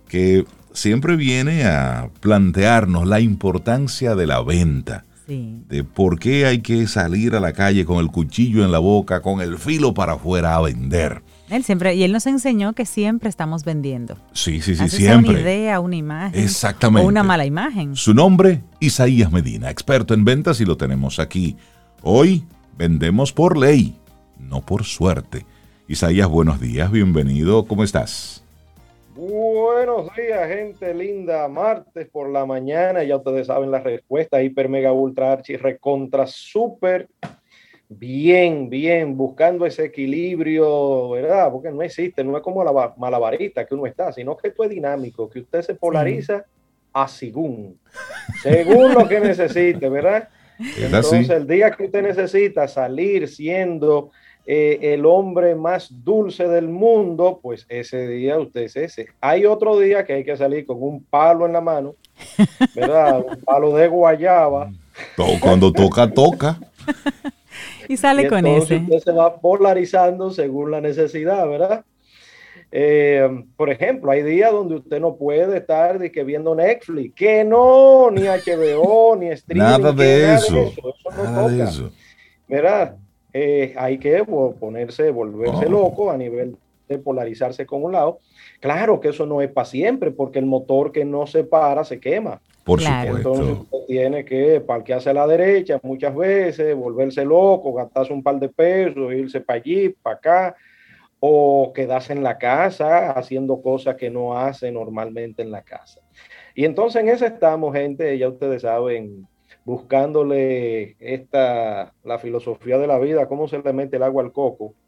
que 0.08 0.44
siempre 0.76 1.16
viene 1.16 1.64
a 1.64 2.10
plantearnos 2.20 3.06
la 3.06 3.20
importancia 3.20 4.14
de 4.14 4.26
la 4.26 4.42
venta. 4.42 5.04
De 5.26 5.82
por 5.82 6.20
qué 6.20 6.46
hay 6.46 6.60
que 6.60 6.86
salir 6.86 7.34
a 7.34 7.40
la 7.40 7.52
calle 7.52 7.84
con 7.84 7.98
el 7.98 8.12
cuchillo 8.12 8.64
en 8.64 8.70
la 8.70 8.78
boca, 8.78 9.22
con 9.22 9.40
el 9.40 9.58
filo 9.58 9.92
para 9.92 10.12
afuera 10.12 10.54
a 10.54 10.60
vender. 10.60 11.20
Él 11.50 11.64
siempre, 11.64 11.96
y 11.96 12.04
él 12.04 12.12
nos 12.12 12.26
enseñó 12.28 12.74
que 12.74 12.86
siempre 12.86 13.28
estamos 13.28 13.64
vendiendo. 13.64 14.16
Sí, 14.32 14.60
sí, 14.60 14.76
sí, 14.76 14.84
Así 14.84 14.98
siempre. 14.98 15.32
una 15.32 15.40
idea, 15.40 15.80
una 15.80 15.96
imagen. 15.96 16.40
Exactamente. 16.40 17.04
O 17.04 17.08
una 17.08 17.24
mala 17.24 17.44
imagen. 17.44 17.96
Su 17.96 18.14
nombre, 18.14 18.62
Isaías 18.78 19.32
Medina, 19.32 19.68
experto 19.68 20.14
en 20.14 20.24
ventas 20.24 20.60
y 20.60 20.64
lo 20.64 20.76
tenemos 20.76 21.18
aquí. 21.18 21.56
Hoy 22.02 22.44
vendemos 22.78 23.32
por 23.32 23.56
ley, 23.56 23.96
no 24.38 24.60
por 24.64 24.84
suerte. 24.84 25.44
Isaías, 25.88 26.28
buenos 26.28 26.60
días, 26.60 26.92
bienvenido, 26.92 27.64
¿cómo 27.66 27.82
estás? 27.82 28.44
Buenos 29.16 30.14
días, 30.14 30.46
gente 30.46 30.92
linda. 30.92 31.48
Martes 31.48 32.06
por 32.06 32.28
la 32.28 32.44
mañana, 32.44 33.02
ya 33.02 33.16
ustedes 33.16 33.46
saben 33.46 33.70
la 33.70 33.80
respuesta. 33.80 34.42
Hiper, 34.42 34.68
mega, 34.68 34.92
ultra, 34.92 35.32
archi, 35.32 35.56
recontra, 35.56 36.26
super. 36.26 37.08
Bien, 37.88 38.68
bien, 38.68 39.16
buscando 39.16 39.64
ese 39.64 39.86
equilibrio, 39.86 41.08
¿verdad? 41.10 41.50
Porque 41.50 41.70
no 41.70 41.80
existe, 41.80 42.22
no 42.24 42.36
es 42.36 42.42
como 42.42 42.62
la 42.62 42.94
malabarita 42.98 43.64
que 43.64 43.74
uno 43.74 43.86
está, 43.86 44.12
sino 44.12 44.36
que 44.36 44.48
esto 44.48 44.64
es 44.64 44.68
dinámico, 44.68 45.30
que 45.30 45.40
usted 45.40 45.62
se 45.62 45.74
polariza 45.74 46.44
a 46.92 47.08
según, 47.08 47.78
según 48.42 48.92
lo 48.92 49.08
que 49.08 49.18
necesite, 49.20 49.88
¿verdad? 49.88 50.28
Entonces, 50.58 51.30
el 51.30 51.46
día 51.46 51.70
que 51.70 51.84
usted 51.84 52.02
necesita 52.02 52.68
salir 52.68 53.28
siendo 53.28 54.10
eh, 54.48 54.78
el 54.94 55.04
hombre 55.06 55.56
más 55.56 55.88
dulce 56.04 56.46
del 56.46 56.68
mundo, 56.68 57.40
pues 57.42 57.66
ese 57.68 58.06
día 58.06 58.38
usted 58.38 58.62
es 58.62 58.76
ese. 58.76 59.08
Hay 59.20 59.44
otro 59.44 59.76
día 59.76 60.04
que 60.04 60.12
hay 60.12 60.24
que 60.24 60.36
salir 60.36 60.64
con 60.64 60.80
un 60.80 61.02
palo 61.02 61.46
en 61.46 61.52
la 61.52 61.60
mano, 61.60 61.96
¿verdad? 62.72 63.24
un 63.28 63.40
palo 63.40 63.74
de 63.76 63.88
guayaba. 63.88 64.70
Cuando 65.40 65.72
toca, 65.72 66.08
toca. 66.08 66.60
Y 67.88 67.96
sale 67.96 68.28
con 68.28 68.46
ese. 68.46 68.76
Usted 68.76 68.98
se 68.98 69.12
va 69.12 69.36
polarizando 69.36 70.30
según 70.30 70.70
la 70.70 70.80
necesidad, 70.80 71.48
¿verdad? 71.48 71.84
Eh, 72.70 73.28
por 73.56 73.70
ejemplo, 73.70 74.12
hay 74.12 74.22
días 74.22 74.52
donde 74.52 74.76
usted 74.76 75.00
no 75.00 75.16
puede 75.16 75.58
estar 75.58 75.98
de 75.98 76.12
que 76.12 76.22
viendo 76.22 76.54
Netflix, 76.54 77.14
que 77.14 77.42
no, 77.42 78.12
ni 78.12 78.22
HBO, 78.22 79.16
ni 79.16 79.28
streaming. 79.28 79.62
Nada 79.64 79.92
de 79.92 80.34
eso. 80.34 80.54
Nada 80.54 80.64
de 80.64 80.68
eso. 80.68 80.88
eso 80.88 81.22
nada 81.22 81.42
no 81.42 81.48
de 81.48 81.58
toca. 81.58 81.70
eso. 81.70 81.90
¿Verdad? 82.48 82.96
Eh, 83.38 83.74
hay 83.76 83.98
que 83.98 84.24
ponerse, 84.58 85.10
volverse 85.10 85.66
Oh. 85.66 85.70
loco 85.70 86.10
a 86.10 86.16
nivel 86.16 86.56
de 86.88 86.98
polarizarse 86.98 87.66
con 87.66 87.84
un 87.84 87.92
lado. 87.92 88.20
Claro 88.60 88.98
que 88.98 89.08
eso 89.10 89.26
no 89.26 89.42
es 89.42 89.50
para 89.50 89.66
siempre, 89.66 90.10
porque 90.10 90.38
el 90.38 90.46
motor 90.46 90.90
que 90.90 91.04
no 91.04 91.26
se 91.26 91.44
para 91.44 91.84
se 91.84 92.00
quema. 92.00 92.40
Por 92.64 92.78
Claro. 92.78 93.16
Entonces 93.18 93.46
supuesto. 93.46 93.76
usted 93.76 93.86
tiene 93.88 94.24
que 94.24 94.60
parquearse 94.60 95.10
a 95.10 95.14
la 95.14 95.26
derecha 95.26 95.78
muchas 95.82 96.14
veces, 96.16 96.74
volverse 96.74 97.24
loco, 97.26 97.74
gastarse 97.74 98.12
un 98.12 98.22
par 98.22 98.40
de 98.40 98.48
pesos, 98.48 99.12
irse 99.12 99.40
para 99.42 99.58
allí, 99.58 99.90
para 99.90 100.16
acá, 100.16 100.56
o 101.20 101.72
quedarse 101.74 102.12
en 102.14 102.22
la 102.22 102.38
casa 102.38 103.10
haciendo 103.10 103.60
cosas 103.60 103.96
que 103.96 104.08
no 104.10 104.38
hace 104.38 104.72
normalmente 104.72 105.42
en 105.42 105.50
la 105.50 105.60
casa. 105.62 106.00
Y 106.54 106.64
entonces 106.64 107.02
en 107.02 107.10
eso 107.10 107.26
estamos, 107.26 107.74
gente, 107.74 108.16
ya 108.16 108.28
ustedes 108.28 108.62
saben, 108.62 109.26
buscándole 109.66 110.96
esta, 111.00 111.92
la 112.04 112.18
filosofía 112.18 112.78
de 112.78 112.86
la 112.86 112.98
vida, 112.98 113.26
cómo 113.28 113.48
se 113.48 113.58
le 113.58 113.72
mete 113.74 113.96
el 113.96 114.04
agua 114.04 114.22
al 114.22 114.32
coco. 114.32 114.72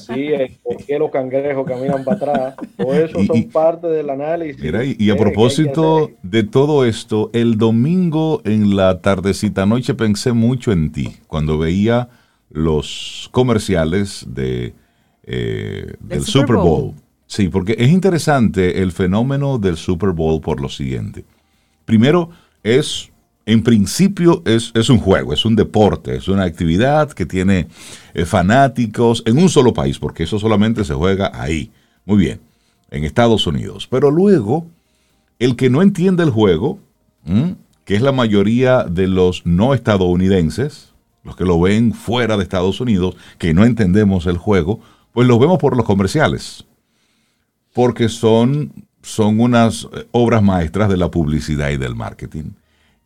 Sí, 0.00 0.28
eh, 0.28 0.58
por 0.62 0.76
qué 0.84 0.98
los 0.98 1.10
cangrejos 1.10 1.66
caminan 1.66 2.04
para 2.04 2.16
atrás. 2.16 2.56
Todo 2.76 2.94
eso 2.94 3.20
Y- 3.20 3.26
son 3.26 3.36
y- 3.38 3.42
parte 3.42 3.86
del 3.86 4.10
análisis. 4.10 4.60
Mira, 4.62 4.84
y, 4.84 4.96
y 4.98 5.10
a 5.10 5.14
eh, 5.14 5.16
propósito 5.16 6.10
de 6.22 6.42
todo 6.42 6.84
esto, 6.84 7.30
el 7.32 7.56
domingo 7.56 8.42
en 8.44 8.76
la 8.76 9.00
tardecita 9.00 9.64
noche 9.64 9.94
pensé 9.94 10.32
mucho 10.32 10.72
en 10.72 10.92
ti 10.92 11.16
cuando 11.26 11.58
veía 11.58 12.08
los 12.50 13.28
comerciales 13.32 14.26
de, 14.28 14.74
eh, 15.24 15.94
del 16.00 16.22
Super 16.24 16.42
Super 16.42 16.56
Bowl. 16.56 16.64
Bowl. 16.82 16.94
Sí, 17.26 17.48
porque 17.48 17.76
es 17.78 17.88
interesante 17.90 18.82
el 18.82 18.92
fenómeno 18.92 19.58
del 19.58 19.76
Super 19.76 20.10
Bowl 20.10 20.40
por 20.40 20.60
lo 20.60 20.68
siguiente. 20.68 21.24
Primero, 21.86 22.30
es, 22.62 23.10
en 23.46 23.62
principio, 23.62 24.42
es, 24.44 24.72
es 24.74 24.90
un 24.90 24.98
juego, 24.98 25.32
es 25.32 25.44
un 25.44 25.56
deporte, 25.56 26.16
es 26.16 26.28
una 26.28 26.44
actividad 26.44 27.12
que 27.12 27.24
tiene 27.24 27.68
eh, 28.12 28.24
fanáticos 28.24 29.22
en 29.24 29.38
un 29.38 29.48
solo 29.48 29.72
país, 29.72 29.98
porque 29.98 30.24
eso 30.24 30.38
solamente 30.38 30.84
se 30.84 30.94
juega 30.94 31.30
ahí. 31.32 31.70
Muy 32.04 32.18
bien, 32.18 32.40
en 32.90 33.04
Estados 33.04 33.46
Unidos. 33.46 33.86
Pero 33.90 34.10
luego, 34.10 34.66
el 35.38 35.56
que 35.56 35.70
no 35.70 35.80
entiende 35.80 36.22
el 36.22 36.30
juego, 36.30 36.80
que 37.84 37.96
es 37.96 38.02
la 38.02 38.12
mayoría 38.12 38.84
de 38.84 39.08
los 39.08 39.46
no 39.46 39.74
estadounidenses, 39.74 40.92
los 41.24 41.36
que 41.36 41.44
lo 41.44 41.60
ven 41.60 41.92
fuera 41.92 42.36
de 42.36 42.42
Estados 42.42 42.80
Unidos, 42.80 43.16
que 43.38 43.54
no 43.54 43.64
entendemos 43.64 44.26
el 44.26 44.36
juego, 44.36 44.80
pues 45.12 45.26
los 45.26 45.40
vemos 45.40 45.58
por 45.58 45.76
los 45.76 45.86
comerciales 45.86 46.66
porque 47.76 48.08
son, 48.08 48.72
son 49.02 49.38
unas 49.38 49.86
eh, 49.92 50.06
obras 50.12 50.42
maestras 50.42 50.88
de 50.88 50.96
la 50.96 51.10
publicidad 51.10 51.68
y 51.68 51.76
del 51.76 51.94
marketing. 51.94 52.52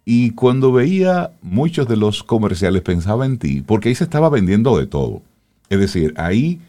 Y 0.04 0.30
cuando 0.32 0.72
veía 0.72 1.32
muchos 1.42 1.86
de 1.86 1.96
los 1.96 2.22
comerciales 2.22 2.82
pensaba 2.82 3.26
en 3.26 3.38
ti, 3.38 3.62
porque 3.62 3.90
ahí 3.90 3.94
se 3.94 4.04
estaba 4.04 4.28
vendiendo 4.30 4.76
de 4.78 4.86
todo. 4.86 5.22
Es 5.68 5.78
decir, 5.78 6.14
ahí 6.16 6.60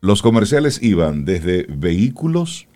los 0.00 0.20
comerciales 0.20 0.82
iban 0.82 1.24
desde 1.24 1.66
vehículos 1.68 2.66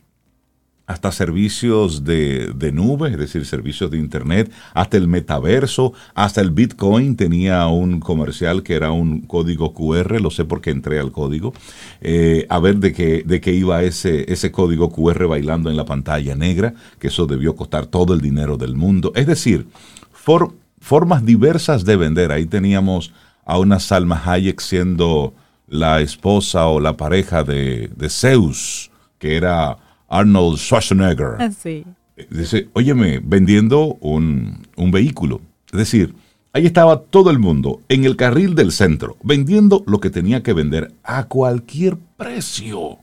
hasta 0.89 1.13
servicios 1.13 2.03
de, 2.03 2.53
de 2.57 2.73
nube, 2.73 3.11
es 3.11 3.19
decir, 3.19 3.45
servicios 3.45 3.91
de 3.91 3.99
Internet, 3.99 4.51
hasta 4.73 4.97
el 4.97 5.07
metaverso, 5.07 5.93
hasta 6.15 6.41
el 6.41 6.51
Bitcoin. 6.51 7.15
Tenía 7.15 7.67
un 7.67 8.01
comercial 8.01 8.63
que 8.63 8.75
era 8.75 8.91
un 8.91 9.21
código 9.21 9.75
QR, 9.75 10.19
lo 10.21 10.31
sé 10.31 10.47
porque 10.47 10.71
entré 10.71 10.99
al 10.99 11.13
código, 11.13 11.53
eh, 12.01 12.47
a 12.49 12.59
ver 12.59 12.79
de 12.79 12.95
qué, 12.95 13.23
de 13.25 13.41
qué 13.41 13.53
iba 13.53 13.83
ese, 13.83 14.33
ese 14.33 14.51
código 14.51 14.91
QR 14.91 15.27
bailando 15.27 15.69
en 15.71 15.77
la 15.77 15.85
pantalla 15.85 16.35
negra, 16.35 16.73
que 16.99 17.09
eso 17.09 17.27
debió 17.27 17.55
costar 17.55 17.85
todo 17.87 18.15
el 18.15 18.23
dinero 18.23 18.57
del 18.57 18.75
mundo. 18.75 19.13
Es 19.15 19.27
decir, 19.27 19.67
for- 20.11 20.55
formas 20.81 21.23
diversas 21.25 21.85
de 21.85 21.97
vender. 21.97 22.33
Ahí 22.33 22.47
teníamos 22.47 23.13
a 23.45 23.59
una 23.59 23.79
Salma 23.79 24.21
Hayek 24.25 24.59
siendo 24.61 25.35
la 25.69 26.01
esposa 26.01 26.67
o 26.67 26.81
la 26.81 26.97
pareja 26.97 27.45
de, 27.45 27.91
de 27.95 28.09
Zeus, 28.09 28.91
que 29.19 29.37
era 29.37 29.77
Arnold 30.09 30.59
Schwarzenegger. 30.59 31.37
Así. 31.41 31.85
Dice, 32.31 32.69
óyeme, 32.73 33.21
vendiendo 33.23 33.97
un, 34.01 34.67
un 34.77 34.91
vehículo. 34.91 35.41
Es 35.73 35.79
decir, 35.79 36.15
ahí 36.53 36.67
estaba 36.67 37.01
todo 37.03 37.31
el 37.31 37.39
mundo 37.39 37.81
en 37.89 38.05
el 38.05 38.17
carril 38.17 38.55
del 38.55 38.73
centro, 38.73 39.17
vendiendo 39.23 39.85
lo 39.87 40.01
que 40.01 40.11
tenía 40.11 40.43
que 40.43 40.53
vender 40.53 40.93
a 41.05 41.25
cualquier 41.25 41.97
precio. 42.17 42.99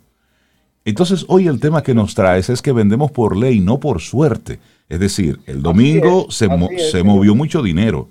Entonces, 0.83 1.25
hoy 1.29 1.47
el 1.47 1.59
tema 1.59 1.81
que 1.81 1.93
nos 1.95 2.13
traes 2.13 2.49
es 2.49 2.61
que 2.61 2.71
vendemos 2.71 3.11
por 3.11 3.35
ley, 3.37 3.59
no 3.59 3.79
por 3.79 4.01
suerte. 4.01 4.59
Es 4.89 4.99
decir, 4.99 5.39
el 5.47 5.61
domingo 5.63 6.27
es, 6.29 6.35
se, 6.35 6.47
mo- 6.47 6.69
es, 6.71 6.91
se 6.91 7.03
movió 7.03 7.33
mucho 7.33 7.63
dinero. 7.63 8.09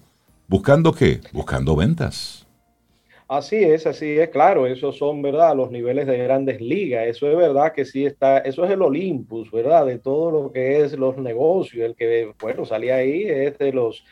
¿Buscando 0.48 0.92
qué? 0.92 1.20
Buscando 1.32 1.76
ventas. 1.76 2.43
Así 3.26 3.56
es, 3.56 3.86
así 3.86 4.18
es, 4.18 4.28
claro, 4.28 4.66
esos 4.66 4.98
son, 4.98 5.22
¿verdad? 5.22 5.56
Los 5.56 5.70
niveles 5.70 6.06
de 6.06 6.18
grandes 6.18 6.60
ligas, 6.60 7.06
eso 7.06 7.30
es 7.30 7.36
verdad 7.36 7.72
que 7.72 7.86
sí 7.86 8.04
está, 8.04 8.38
eso 8.38 8.64
es 8.64 8.70
el 8.70 8.82
Olympus, 8.82 9.50
¿verdad? 9.50 9.86
De 9.86 9.98
todo 9.98 10.30
lo 10.30 10.52
que 10.52 10.82
es 10.82 10.92
los 10.92 11.16
negocios, 11.16 11.86
el 11.86 11.96
que, 11.96 12.32
bueno, 12.40 12.66
salía 12.66 12.96
ahí 12.96 13.22
es 13.22 13.56
de 13.56 13.72
los, 13.72 14.04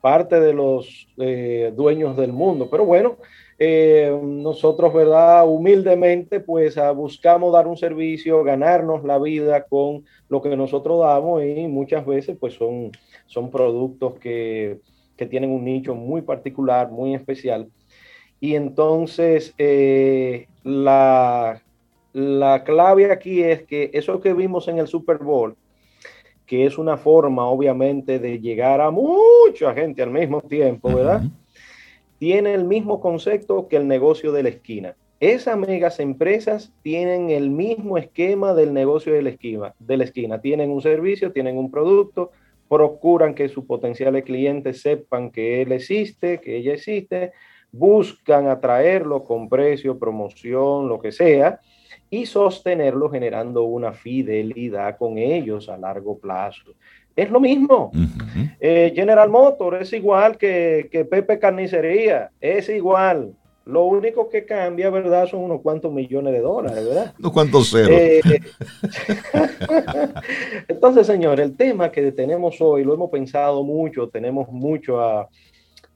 parte 0.00 0.40
de 0.40 0.52
los 0.52 1.08
eh, 1.18 1.72
dueños 1.74 2.16
del 2.16 2.32
mundo, 2.32 2.68
pero 2.70 2.84
bueno, 2.84 3.18
eh, 3.58 4.16
nosotros, 4.22 4.92
¿verdad? 4.94 5.46
Humildemente, 5.48 6.40
pues 6.40 6.78
ah, 6.78 6.92
buscamos 6.92 7.52
dar 7.52 7.66
un 7.66 7.76
servicio, 7.76 8.44
ganarnos 8.44 9.04
la 9.04 9.18
vida 9.18 9.64
con 9.64 10.04
lo 10.28 10.40
que 10.42 10.56
nosotros 10.56 11.00
damos 11.00 11.44
y 11.44 11.66
muchas 11.68 12.04
veces, 12.06 12.36
pues 12.38 12.54
son, 12.54 12.92
son 13.26 13.50
productos 13.50 14.18
que, 14.20 14.80
que 15.16 15.26
tienen 15.26 15.50
un 15.50 15.64
nicho 15.64 15.94
muy 15.94 16.22
particular, 16.22 16.90
muy 16.90 17.14
especial. 17.14 17.68
Y 18.42 18.56
entonces 18.56 19.54
eh, 19.56 20.48
la, 20.64 21.62
la 22.12 22.64
clave 22.64 23.12
aquí 23.12 23.40
es 23.40 23.62
que 23.62 23.90
eso 23.92 24.20
que 24.20 24.34
vimos 24.34 24.66
en 24.66 24.78
el 24.78 24.88
Super 24.88 25.18
Bowl, 25.18 25.54
que 26.44 26.66
es 26.66 26.76
una 26.76 26.96
forma 26.96 27.46
obviamente 27.46 28.18
de 28.18 28.40
llegar 28.40 28.80
a 28.80 28.90
mucha 28.90 29.72
gente 29.74 30.02
al 30.02 30.10
mismo 30.10 30.40
tiempo, 30.40 30.92
¿verdad? 30.92 31.20
Ujú. 31.20 31.30
Tiene 32.18 32.54
el 32.54 32.64
mismo 32.64 33.00
concepto 33.00 33.68
que 33.68 33.76
el 33.76 33.86
negocio 33.86 34.32
de 34.32 34.42
la 34.42 34.48
esquina. 34.48 34.96
Esas 35.20 35.56
megas 35.56 36.00
empresas 36.00 36.72
tienen 36.82 37.30
el 37.30 37.48
mismo 37.48 37.96
esquema 37.96 38.54
del 38.54 38.74
negocio 38.74 39.12
de 39.12 39.22
la 39.22 39.30
esquina. 39.30 39.72
De 39.78 39.96
la 39.96 40.02
esquina. 40.02 40.40
Tienen 40.40 40.72
un 40.72 40.82
servicio, 40.82 41.30
tienen 41.30 41.56
un 41.56 41.70
producto, 41.70 42.32
procuran 42.68 43.36
que 43.36 43.48
sus 43.48 43.66
potenciales 43.66 44.24
clientes 44.24 44.82
sepan 44.82 45.30
que 45.30 45.62
él 45.62 45.70
existe, 45.70 46.40
que 46.40 46.56
ella 46.56 46.72
existe, 46.72 47.30
buscan 47.72 48.48
atraerlo 48.48 49.24
con 49.24 49.48
precio, 49.48 49.98
promoción, 49.98 50.88
lo 50.88 51.00
que 51.00 51.10
sea, 51.10 51.60
y 52.10 52.26
sostenerlo 52.26 53.10
generando 53.10 53.64
una 53.64 53.92
fidelidad 53.92 54.98
con 54.98 55.16
ellos 55.16 55.70
a 55.70 55.78
largo 55.78 56.18
plazo. 56.18 56.74
Es 57.16 57.30
lo 57.30 57.40
mismo. 57.40 57.90
Eh, 58.60 58.92
General 58.94 59.28
Motors 59.28 59.82
es 59.82 59.92
igual 59.94 60.36
que, 60.36 60.88
que 60.92 61.04
Pepe 61.04 61.38
Carnicería, 61.38 62.30
es 62.40 62.68
igual. 62.68 63.34
Lo 63.64 63.84
único 63.84 64.28
que 64.28 64.44
cambia, 64.44 64.90
¿verdad? 64.90 65.26
Son 65.26 65.40
unos 65.40 65.60
cuantos 65.60 65.92
millones 65.92 66.32
de 66.32 66.40
dólares, 66.40 66.84
¿verdad? 66.84 67.14
Unos 67.18 67.32
cuantos 67.32 67.70
ceros. 67.70 67.90
Eh, 67.90 68.20
entonces, 70.68 71.06
señor, 71.06 71.38
el 71.38 71.56
tema 71.56 71.90
que 71.90 72.10
tenemos 72.10 72.60
hoy, 72.60 72.82
lo 72.82 72.94
hemos 72.94 73.10
pensado 73.10 73.62
mucho, 73.62 74.08
tenemos 74.08 74.48
mucho 74.48 75.00
a, 75.00 75.28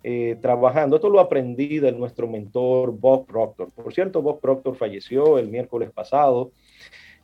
eh, 0.09 0.39
trabajando. 0.41 0.95
Esto 0.95 1.11
lo 1.11 1.19
aprendí 1.19 1.81
de 1.81 1.91
nuestro 1.91 2.29
mentor 2.29 2.93
Bob 2.93 3.27
Proctor. 3.27 3.73
Por 3.73 3.93
cierto, 3.93 4.23
Bob 4.23 4.39
Proctor 4.39 4.77
falleció 4.77 5.37
el 5.37 5.49
miércoles 5.49 5.91
pasado, 5.91 6.53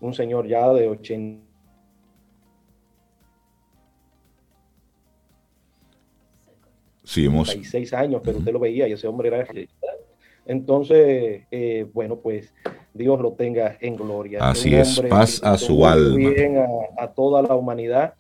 un 0.01 0.13
señor 0.13 0.49
ya 0.49 0.69
de 0.73 0.89
80 0.89 1.45
Sí, 7.05 7.27
hemos... 7.27 7.55
años, 7.93 8.21
pero 8.25 8.39
usted 8.39 8.53
lo 8.53 8.59
veía 8.59 8.89
y 8.89 8.93
ese 8.95 9.07
hombre 9.07 9.29
era... 9.29 9.47
Entonces, 10.45 11.43
eh, 11.53 11.87
bueno, 11.93 12.17
pues 12.17 12.53
Dios 12.93 13.21
lo 13.21 13.35
tenga 13.35 13.77
en 13.81 13.95
gloria. 13.95 14.41
Así 14.41 14.75
es, 14.75 15.01
paz 15.09 15.41
a 15.45 15.57
su 15.57 15.87
alma. 15.87 16.17
Bien 16.17 16.57
a, 16.99 17.07
toda 17.13 17.43
la 17.43 17.55
humanidad. 17.55 18.15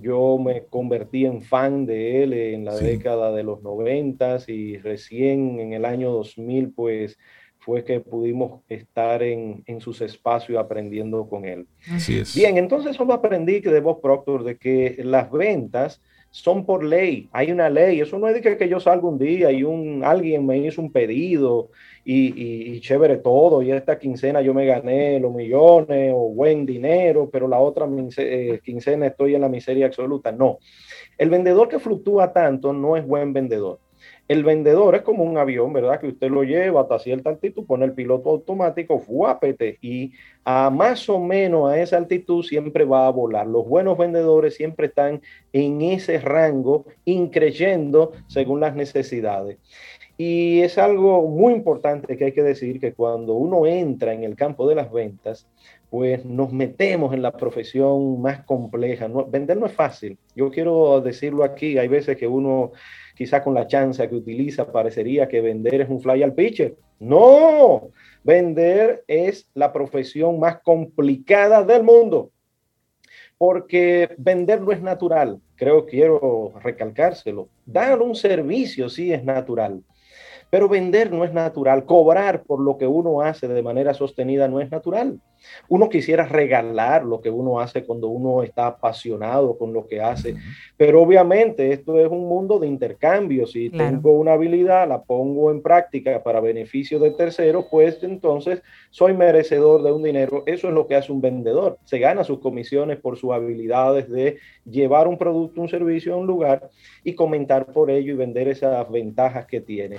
Yo 0.00 0.38
me 0.38 0.64
convertí 0.64 1.26
en 1.26 1.42
fan 1.42 1.86
de 1.86 2.22
él 2.22 2.32
en 2.32 2.64
la 2.64 2.76
década 2.76 3.32
de 3.32 3.42
los 3.42 3.62
noventas 3.62 4.48
y 4.48 4.78
recién 4.78 5.60
en 5.60 5.72
el 5.72 5.84
año 5.84 6.10
2000, 6.10 6.70
pues 6.70 7.18
fue 7.58 7.84
que 7.84 8.00
pudimos 8.00 8.60
estar 8.68 9.22
en, 9.22 9.62
en, 9.66 9.80
sus 9.80 10.00
espacios 10.02 10.58
aprendiendo 10.58 11.26
con 11.28 11.46
él. 11.46 11.66
Así 11.90 12.18
es. 12.18 12.34
Bien, 12.34 12.58
entonces 12.58 12.94
solo 12.96 13.14
aprendí 13.14 13.60
de 13.60 13.80
Bob 13.80 14.02
Proctor 14.02 14.44
de 14.44 14.58
que 14.58 14.96
las 15.02 15.30
ventas 15.30 16.02
son 16.34 16.66
por 16.66 16.84
ley, 16.84 17.28
hay 17.32 17.52
una 17.52 17.70
ley, 17.70 18.00
eso 18.00 18.18
no 18.18 18.26
es 18.26 18.34
de 18.34 18.40
que, 18.40 18.56
que 18.56 18.68
yo 18.68 18.80
salga 18.80 19.06
un 19.06 19.18
día 19.18 19.52
y 19.52 19.62
un, 19.62 20.02
alguien 20.04 20.44
me 20.44 20.58
hizo 20.58 20.82
un 20.82 20.90
pedido 20.90 21.70
y, 22.04 22.80
chévere 22.80 23.16
todo, 23.16 23.62
y 23.62 23.72
esta 23.72 23.98
quincena 23.98 24.42
yo 24.42 24.52
me 24.52 24.66
gané 24.66 25.18
los 25.18 25.34
millones 25.34 26.12
o 26.14 26.30
buen 26.30 26.66
dinero, 26.66 27.30
pero 27.32 27.48
la 27.48 27.58
otra 27.58 27.88
eh, 28.18 28.60
quincena 28.62 29.06
estoy 29.06 29.34
en 29.34 29.40
la 29.40 29.48
miseria 29.48 29.86
absoluta. 29.86 30.30
No, 30.30 30.58
el 31.16 31.30
vendedor 31.30 31.68
que 31.68 31.78
fluctúa 31.78 32.32
tanto 32.32 32.72
no 32.72 32.96
es 32.96 33.06
buen 33.06 33.32
vendedor. 33.32 33.80
El 34.26 34.42
vendedor 34.42 34.94
es 34.94 35.02
como 35.02 35.22
un 35.22 35.36
avión, 35.36 35.72
¿verdad? 35.72 36.00
Que 36.00 36.08
usted 36.08 36.30
lo 36.30 36.44
lleva 36.44 36.82
hasta 36.82 36.98
cierta 36.98 37.28
altitud, 37.28 37.66
pone 37.66 37.84
el 37.84 37.92
piloto 37.92 38.30
automático, 38.30 38.98
fuápete, 38.98 39.78
y 39.82 40.12
a 40.44 40.70
más 40.70 41.08
o 41.10 41.20
menos 41.20 41.70
a 41.70 41.78
esa 41.78 41.98
altitud 41.98 42.42
siempre 42.42 42.84
va 42.86 43.06
a 43.06 43.10
volar. 43.10 43.46
Los 43.46 43.66
buenos 43.66 43.98
vendedores 43.98 44.54
siempre 44.54 44.86
están 44.86 45.20
en 45.52 45.82
ese 45.82 46.18
rango, 46.18 46.86
increyendo 47.04 48.12
según 48.26 48.60
las 48.60 48.74
necesidades. 48.74 49.58
Y 50.16 50.60
es 50.60 50.78
algo 50.78 51.28
muy 51.28 51.54
importante 51.54 52.16
que 52.16 52.26
hay 52.26 52.32
que 52.32 52.42
decir 52.42 52.78
que 52.78 52.94
cuando 52.94 53.34
uno 53.34 53.66
entra 53.66 54.12
en 54.12 54.22
el 54.22 54.36
campo 54.36 54.68
de 54.68 54.76
las 54.76 54.92
ventas, 54.92 55.48
pues 55.90 56.24
nos 56.24 56.52
metemos 56.52 57.14
en 57.14 57.22
la 57.22 57.32
profesión 57.32 58.20
más 58.20 58.44
compleja. 58.44 59.08
vender 59.28 59.56
no 59.56 59.66
es 59.66 59.72
fácil. 59.72 60.18
Yo 60.34 60.50
quiero 60.50 61.00
decirlo 61.00 61.44
aquí, 61.44 61.78
hay 61.78 61.88
veces 61.88 62.16
que 62.16 62.26
uno 62.26 62.72
quizá 63.16 63.42
con 63.42 63.54
la 63.54 63.66
chanza 63.66 64.08
que 64.08 64.16
utiliza, 64.16 64.70
parecería 64.70 65.28
que 65.28 65.40
vender 65.40 65.80
es 65.80 65.88
un 65.88 66.00
fly 66.00 66.22
al 66.22 66.34
pitcher. 66.34 66.76
No, 66.98 67.90
vender 68.22 69.04
es 69.06 69.48
la 69.54 69.72
profesión 69.72 70.38
más 70.38 70.60
complicada 70.62 71.62
del 71.64 71.82
mundo, 71.82 72.30
porque 73.38 74.14
vender 74.18 74.60
no 74.62 74.72
es 74.72 74.82
natural. 74.82 75.40
Creo, 75.56 75.86
quiero 75.86 76.52
recalcárselo. 76.62 77.48
Dar 77.64 78.00
un 78.02 78.14
servicio 78.14 78.88
sí 78.88 79.12
es 79.12 79.22
natural, 79.22 79.82
pero 80.54 80.68
vender 80.68 81.10
no 81.10 81.24
es 81.24 81.32
natural. 81.32 81.84
Cobrar 81.84 82.44
por 82.44 82.60
lo 82.60 82.78
que 82.78 82.86
uno 82.86 83.22
hace 83.22 83.48
de 83.48 83.60
manera 83.60 83.92
sostenida 83.92 84.46
no 84.46 84.60
es 84.60 84.70
natural. 84.70 85.18
Uno 85.68 85.88
quisiera 85.88 86.26
regalar 86.26 87.04
lo 87.04 87.20
que 87.20 87.28
uno 87.28 87.58
hace 87.58 87.84
cuando 87.84 88.06
uno 88.06 88.44
está 88.44 88.68
apasionado 88.68 89.58
con 89.58 89.72
lo 89.72 89.88
que 89.88 90.00
hace, 90.00 90.36
pero 90.76 91.02
obviamente 91.02 91.72
esto 91.72 91.98
es 91.98 92.08
un 92.08 92.28
mundo 92.28 92.60
de 92.60 92.68
intercambio. 92.68 93.48
Si 93.48 93.68
tengo 93.68 94.12
una 94.12 94.34
habilidad, 94.34 94.88
la 94.88 95.02
pongo 95.02 95.50
en 95.50 95.60
práctica 95.60 96.22
para 96.22 96.40
beneficio 96.40 97.00
de 97.00 97.10
terceros, 97.10 97.66
pues 97.68 98.02
entonces 98.02 98.62
soy 98.90 99.12
merecedor 99.12 99.82
de 99.82 99.90
un 99.90 100.04
dinero. 100.04 100.44
Eso 100.46 100.68
es 100.68 100.74
lo 100.74 100.86
que 100.86 100.94
hace 100.94 101.10
un 101.10 101.20
vendedor. 101.20 101.78
Se 101.84 101.98
gana 101.98 102.22
sus 102.22 102.38
comisiones 102.38 102.98
por 103.00 103.18
sus 103.18 103.32
habilidades 103.32 104.08
de 104.08 104.38
llevar 104.64 105.08
un 105.08 105.18
producto, 105.18 105.60
un 105.60 105.68
servicio 105.68 106.14
a 106.14 106.16
un 106.16 106.28
lugar 106.28 106.70
y 107.02 107.14
comentar 107.14 107.66
por 107.66 107.90
ello 107.90 108.14
y 108.14 108.16
vender 108.16 108.48
esas 108.48 108.88
ventajas 108.88 109.46
que 109.46 109.60
tiene. 109.60 109.98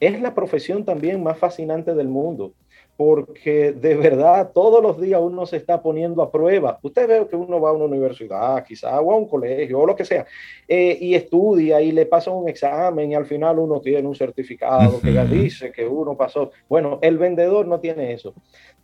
Es 0.00 0.20
la 0.20 0.34
profesión 0.34 0.84
también 0.84 1.22
más 1.22 1.38
fascinante 1.38 1.94
del 1.94 2.08
mundo 2.08 2.52
porque 2.96 3.72
de 3.72 3.94
verdad 3.94 4.50
todos 4.54 4.82
los 4.82 5.00
días 5.00 5.20
uno 5.22 5.44
se 5.44 5.58
está 5.58 5.82
poniendo 5.82 6.22
a 6.22 6.30
prueba. 6.30 6.78
Usted 6.82 7.06
ve 7.06 7.26
que 7.28 7.36
uno 7.36 7.60
va 7.60 7.70
a 7.70 7.72
una 7.72 7.84
universidad, 7.84 8.64
quizá, 8.64 9.00
o 9.00 9.12
a 9.12 9.16
un 9.16 9.28
colegio, 9.28 9.80
o 9.80 9.86
lo 9.86 9.94
que 9.94 10.04
sea, 10.04 10.26
eh, 10.66 10.96
y 10.98 11.14
estudia 11.14 11.80
y 11.82 11.92
le 11.92 12.06
pasa 12.06 12.30
un 12.30 12.48
examen 12.48 13.12
y 13.12 13.14
al 13.14 13.26
final 13.26 13.58
uno 13.58 13.80
tiene 13.80 14.08
un 14.08 14.14
certificado 14.14 15.00
que 15.00 15.12
ya 15.12 15.24
dice 15.24 15.70
que 15.70 15.86
uno 15.86 16.16
pasó. 16.16 16.50
Bueno, 16.68 16.98
el 17.02 17.18
vendedor 17.18 17.66
no 17.66 17.80
tiene 17.80 18.12
eso. 18.12 18.34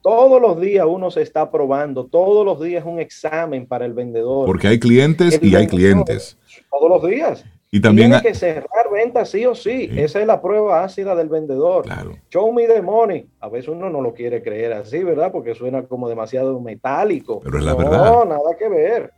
Todos 0.02 0.42
los 0.42 0.60
días 0.60 0.84
uno 0.86 1.10
se 1.10 1.22
está 1.22 1.50
probando, 1.50 2.04
todos 2.06 2.44
los 2.44 2.60
días 2.60 2.82
es 2.82 2.86
un 2.86 2.98
examen 2.98 3.66
para 3.66 3.86
el 3.86 3.94
vendedor. 3.94 4.46
Porque 4.46 4.68
hay 4.68 4.78
clientes 4.78 5.40
y 5.42 5.54
hay 5.54 5.66
clientes. 5.66 6.36
Todos 6.70 6.90
los 6.90 7.10
días. 7.10 7.44
Y 7.74 7.80
también 7.80 8.10
Tiene 8.10 8.22
que 8.22 8.34
cerrar 8.34 8.90
ventas 8.92 9.30
sí 9.30 9.46
o 9.46 9.54
sí. 9.54 9.90
Esa 9.96 10.20
es 10.20 10.26
la 10.26 10.42
prueba 10.42 10.84
ácida 10.84 11.14
del 11.14 11.30
vendedor. 11.30 11.86
Show 12.30 12.52
me 12.52 12.66
the 12.66 12.82
money. 12.82 13.26
A 13.40 13.48
veces 13.48 13.68
uno 13.68 13.88
no 13.88 14.02
lo 14.02 14.12
quiere 14.12 14.42
creer 14.42 14.74
así, 14.74 15.02
¿verdad? 15.02 15.32
Porque 15.32 15.54
suena 15.54 15.82
como 15.84 16.06
demasiado 16.06 16.60
metálico. 16.60 17.40
Pero 17.42 17.58
es 17.58 17.64
la 17.64 17.74
verdad. 17.74 18.12
No, 18.12 18.24
nada 18.26 18.56
que 18.58 18.68
ver. 18.68 19.14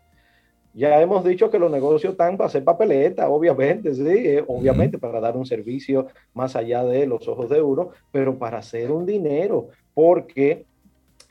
Ya 0.72 1.02
hemos 1.02 1.24
dicho 1.24 1.50
que 1.50 1.58
los 1.58 1.68
negocios 1.68 2.12
están 2.12 2.36
para 2.36 2.46
hacer 2.46 2.62
papeleta, 2.62 3.28
obviamente, 3.28 3.92
sí, 3.92 4.02
eh, 4.06 4.44
obviamente 4.46 4.98
para 4.98 5.20
dar 5.20 5.36
un 5.36 5.46
servicio 5.46 6.06
más 6.32 6.54
allá 6.54 6.84
de 6.84 7.06
los 7.06 7.26
ojos 7.26 7.48
de 7.50 7.60
uno, 7.60 7.90
pero 8.12 8.38
para 8.38 8.58
hacer 8.58 8.90
un 8.90 9.06
dinero, 9.06 9.68
porque 9.94 10.66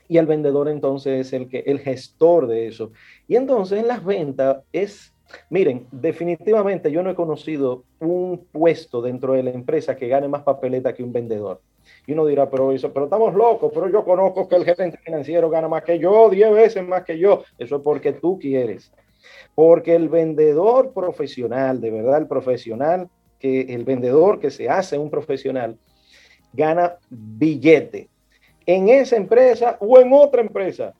y 0.08 0.18
el 0.18 0.26
vendedor 0.26 0.68
entonces 0.68 1.26
es 1.26 1.32
el 1.32 1.48
que 1.48 1.60
el 1.66 1.80
gestor 1.80 2.46
de 2.46 2.68
eso. 2.68 2.92
Y 3.26 3.36
entonces 3.36 3.80
en 3.80 3.88
las 3.88 4.04
ventas 4.04 4.58
es 4.72 5.13
Miren, 5.50 5.86
definitivamente 5.90 6.90
yo 6.90 7.02
no 7.02 7.10
he 7.10 7.14
conocido 7.14 7.84
un 8.00 8.46
puesto 8.50 9.02
dentro 9.02 9.34
de 9.34 9.42
la 9.42 9.50
empresa 9.50 9.96
que 9.96 10.08
gane 10.08 10.28
más 10.28 10.42
papeleta 10.42 10.94
que 10.94 11.02
un 11.02 11.12
vendedor. 11.12 11.60
Y 12.06 12.12
uno 12.12 12.26
dirá, 12.26 12.48
pero, 12.50 12.72
pero 12.92 13.04
estamos 13.04 13.34
locos, 13.34 13.70
pero 13.74 13.88
yo 13.88 14.04
conozco 14.04 14.48
que 14.48 14.56
el 14.56 14.64
gerente 14.64 14.98
financiero 14.98 15.50
gana 15.50 15.68
más 15.68 15.84
que 15.84 15.98
yo, 15.98 16.30
10 16.30 16.52
veces 16.52 16.86
más 16.86 17.04
que 17.04 17.18
yo. 17.18 17.42
Eso 17.58 17.76
es 17.76 17.82
porque 17.82 18.12
tú 18.12 18.38
quieres. 18.38 18.92
Porque 19.54 19.94
el 19.94 20.08
vendedor 20.08 20.92
profesional, 20.92 21.80
de 21.80 21.90
verdad 21.90 22.18
el 22.18 22.26
profesional, 22.26 23.08
que 23.38 23.60
el 23.60 23.84
vendedor 23.84 24.40
que 24.40 24.50
se 24.50 24.68
hace 24.68 24.98
un 24.98 25.10
profesional, 25.10 25.78
gana 26.52 26.96
billete 27.10 28.08
en 28.66 28.88
esa 28.88 29.16
empresa 29.16 29.76
o 29.80 29.98
en 30.00 30.12
otra 30.12 30.40
empresa, 30.40 30.94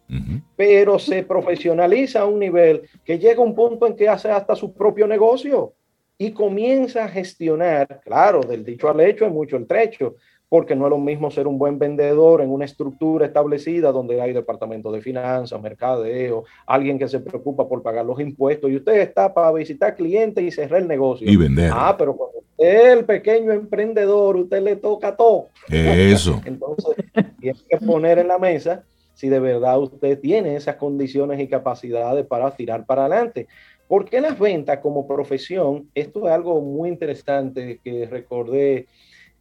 pero 0.57 0.99
se 0.99 1.23
profesionaliza 1.23 2.21
a 2.21 2.27
un 2.27 2.39
nivel 2.39 2.83
que 3.05 3.19
llega 3.19 3.41
a 3.41 3.45
un 3.45 3.55
punto 3.55 3.87
en 3.87 3.97
que 3.97 4.09
hace 4.09 4.31
hasta 4.31 4.55
su 4.55 4.73
propio 4.75 5.07
negocio 5.07 5.73
y 6.17 6.31
comienza 6.31 7.05
a 7.05 7.09
gestionar, 7.09 8.01
claro, 8.05 8.41
del 8.41 8.65
dicho 8.65 8.89
al 8.89 9.01
hecho 9.01 9.25
hay 9.25 9.31
mucho 9.31 9.57
el 9.57 9.67
trecho, 9.67 10.17
porque 10.55 10.77
no 10.77 10.87
es 10.87 10.91
lo 10.91 10.99
mismo 10.99 11.33
ser 11.33 11.49
un 11.49 11.59
buen 11.59 11.81
vendedor 11.81 12.41
en 12.41 12.49
una 12.49 12.65
estructura 12.65 13.27
establecida 13.27 13.91
donde 13.91 14.21
hay 14.21 14.33
departamento 14.33 14.93
de 14.93 15.01
finanzas, 15.01 15.61
mercadeo, 15.61 16.45
alguien 16.65 16.97
que 16.97 17.09
se 17.09 17.19
preocupa 17.19 17.67
por 17.67 17.83
pagar 17.83 18.05
los 18.05 18.21
impuestos 18.21 18.71
y 18.71 18.77
usted 18.77 19.01
está 19.01 19.35
para 19.35 19.51
visitar 19.51 19.97
clientes 19.97 20.45
y 20.45 20.53
cerrar 20.53 20.83
el 20.83 20.87
negocio. 20.87 21.29
Y 21.29 21.35
vender. 21.35 21.73
Ah, 21.75 21.97
pero 21.99 22.15
cuando 22.15 22.39
el 22.57 23.05
pequeño 23.05 23.51
emprendedor, 23.51 24.37
usted 24.37 24.63
le 24.63 24.77
toca 24.77 25.17
todo. 25.17 25.49
Eso. 25.69 26.41
Entonces, 26.45 27.05
tiene 27.41 27.59
que 27.69 27.79
poner 27.79 28.21
en 28.21 28.29
la 28.29 28.39
mesa 28.39 28.85
si 29.15 29.29
de 29.29 29.41
verdad 29.41 29.81
usted 29.81 30.21
tiene 30.21 30.55
esas 30.55 30.77
condiciones 30.77 31.41
y 31.41 31.49
capacidades 31.49 32.27
para 32.27 32.49
tirar 32.53 32.87
para 32.87 33.07
adelante. 33.07 33.49
Porque 33.89 34.21
las 34.21 34.39
ventas 34.39 34.79
como 34.79 35.09
profesión, 35.09 35.91
esto 35.97 36.29
es 36.29 36.33
algo 36.33 36.61
muy 36.61 36.91
interesante 36.91 37.81
que 37.83 38.07
recordé 38.07 38.87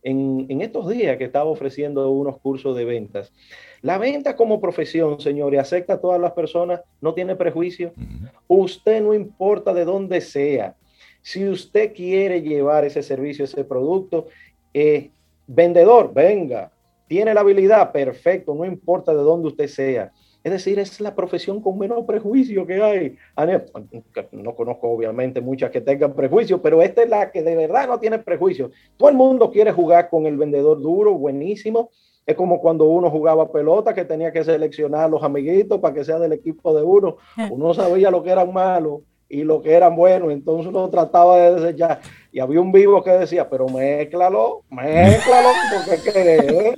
en, 0.04 0.62
estos 0.62 0.90
días 0.90 1.18
que 1.18 1.24
estaba 1.24 1.46
ofreciendo 1.46 2.10
unos 2.12 2.38
cursos 2.40 2.76
de 2.76 2.86
ventas. 2.86 3.32
La 3.82 3.98
venta 3.98 4.36
como 4.36 4.62
profesión, 4.62 5.20
señores, 5.20 5.60
acepta 5.60 5.94
a 5.94 6.02
todas 6.02 6.20
las 6.20 6.34
personas, 6.34 6.82
no 7.02 7.14
tiene 7.14 7.36
prejuicio. 7.36 7.94
Usted 8.48 9.02
no 9.02 9.14
importa 9.14 9.74
de 9.74 9.86
dónde 9.86 10.22
sea. 10.22 10.76
Si 11.22 11.48
usted 11.48 11.94
quiere 11.94 12.42
llevar 12.42 12.86
ese 12.86 13.02
servicio, 13.02 13.46
ese 13.46 13.64
producto, 13.64 14.28
eh, 14.74 15.10
vendedor, 15.48 16.14
venga, 16.14 16.72
tiene 17.08 17.34
la 17.34 17.42
habilidad, 17.42 17.92
perfecto, 17.92 18.54
no 18.54 18.66
importa 18.66 19.14
de 19.14 19.22
dónde 19.22 19.48
usted 19.48 19.68
sea. 19.68 20.12
Es 20.44 20.52
decir, 20.52 20.78
es 20.78 21.00
la 21.00 21.16
profesión 21.16 21.62
con 21.62 21.78
menos 21.78 22.04
prejuicio 22.06 22.68
que 22.68 22.82
hay. 22.82 23.16
No 24.32 24.56
conozco 24.56 24.90
obviamente 24.90 25.40
muchas 25.40 25.72
que 25.72 25.80
tengan 25.80 26.14
prejuicio, 26.14 26.62
pero 26.62 26.82
esta 26.82 27.04
es 27.04 27.10
la 27.10 27.32
que 27.32 27.42
de 27.44 27.56
verdad 27.56 27.88
no 27.88 28.00
tiene 28.00 28.20
prejuicio. 28.20 28.72
Todo 28.98 29.10
el 29.10 29.16
mundo 29.16 29.50
quiere 29.52 29.72
jugar 29.72 30.10
con 30.10 30.26
el 30.26 30.36
vendedor 30.36 30.82
duro, 30.82 31.14
buenísimo. 31.14 31.92
Es 32.26 32.36
como 32.36 32.60
cuando 32.60 32.86
uno 32.86 33.10
jugaba 33.10 33.52
pelota 33.52 33.94
que 33.94 34.04
tenía 34.04 34.32
que 34.34 34.44
seleccionar 34.44 35.06
a 35.06 35.08
los 35.08 35.24
amiguitos 35.24 35.80
para 35.80 35.94
que 35.94 36.04
sea 36.04 36.20
del 36.20 36.34
equipo 36.34 36.74
de 36.76 36.84
uno. 36.84 37.18
Uno 37.50 37.74
sabía 37.74 38.12
lo 38.12 38.22
que 38.22 38.32
eran 38.32 38.52
malos 38.52 39.02
y 39.30 39.44
lo 39.44 39.62
que 39.62 39.74
eran 39.74 39.96
buenos, 39.96 40.32
entonces 40.32 40.68
uno 40.68 40.90
trataba 40.90 41.38
de 41.38 41.56
desechar. 41.56 42.02
Y 42.32 42.40
había 42.40 42.62
un 42.62 42.72
vivo 42.72 43.04
que 43.04 43.12
decía, 43.12 43.50
pero 43.50 43.68
mézclalo, 43.68 44.62
mézclalo, 44.70 45.50
porque 45.88 46.12
qué. 46.12 46.76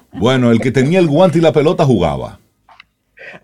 Bueno, 0.14 0.50
el 0.50 0.60
que 0.60 0.70
tenía 0.70 0.98
el 0.98 1.08
guante 1.08 1.38
y 1.38 1.40
la 1.40 1.52
pelota 1.52 1.84
jugaba. 1.84 2.38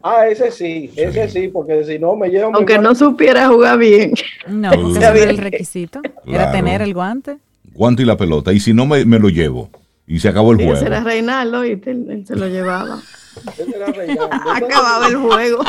Ah, 0.02 0.28
ese 0.28 0.50
sí, 0.50 0.90
ese 0.96 1.28
sí, 1.28 1.48
porque 1.48 1.84
si 1.84 1.98
no 1.98 2.14
me 2.16 2.28
llevo. 2.28 2.54
Aunque 2.54 2.78
no 2.78 2.94
supiera 2.94 3.48
jugar 3.48 3.78
bien. 3.78 4.12
No, 4.46 4.72
ese 4.72 4.98
era 4.98 5.30
el 5.30 5.38
requisito. 5.38 6.00
Era 6.26 6.52
tener 6.52 6.82
el 6.82 6.94
guante. 6.94 7.38
Guante 7.72 8.02
y 8.02 8.06
la 8.06 8.16
pelota. 8.16 8.52
Y 8.52 8.60
si 8.60 8.72
no, 8.72 8.86
me, 8.86 9.04
lo 9.04 9.28
llevo. 9.28 9.70
Y 10.06 10.18
se 10.20 10.28
acabó 10.28 10.52
el 10.52 10.58
juego. 10.58 10.74
Ese 10.74 10.86
era 10.86 11.00
Reinaldo 11.02 11.64
y 11.64 11.72
él 11.72 12.24
se 12.26 12.36
lo 12.36 12.48
llevaba. 12.48 13.00
Acababa 14.54 15.06
el 15.08 15.16
juego. 15.16 15.62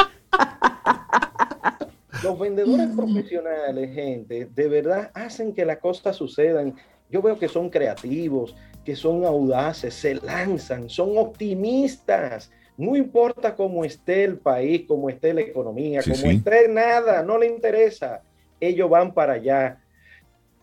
Los 2.23 2.39
vendedores 2.39 2.89
profesionales, 2.95 3.95
gente, 3.95 4.47
de 4.53 4.67
verdad 4.67 5.11
hacen 5.13 5.53
que 5.53 5.65
las 5.65 5.77
cosas 5.79 6.15
sucedan. 6.15 6.75
Yo 7.09 7.21
veo 7.21 7.37
que 7.37 7.47
son 7.47 7.69
creativos, 7.69 8.55
que 8.83 8.95
son 8.95 9.25
audaces, 9.25 9.93
se 9.93 10.15
lanzan, 10.15 10.89
son 10.89 11.17
optimistas. 11.17 12.51
No 12.77 12.95
importa 12.95 13.55
cómo 13.55 13.85
esté 13.85 14.23
el 14.23 14.37
país, 14.37 14.85
cómo 14.87 15.09
esté 15.09 15.33
la 15.33 15.41
economía, 15.41 16.01
cómo 16.01 16.31
esté 16.31 16.67
nada, 16.67 17.21
no 17.23 17.37
le 17.37 17.47
interesa. 17.47 18.23
Ellos 18.59 18.89
van 18.89 19.13
para 19.13 19.33
allá. 19.33 19.79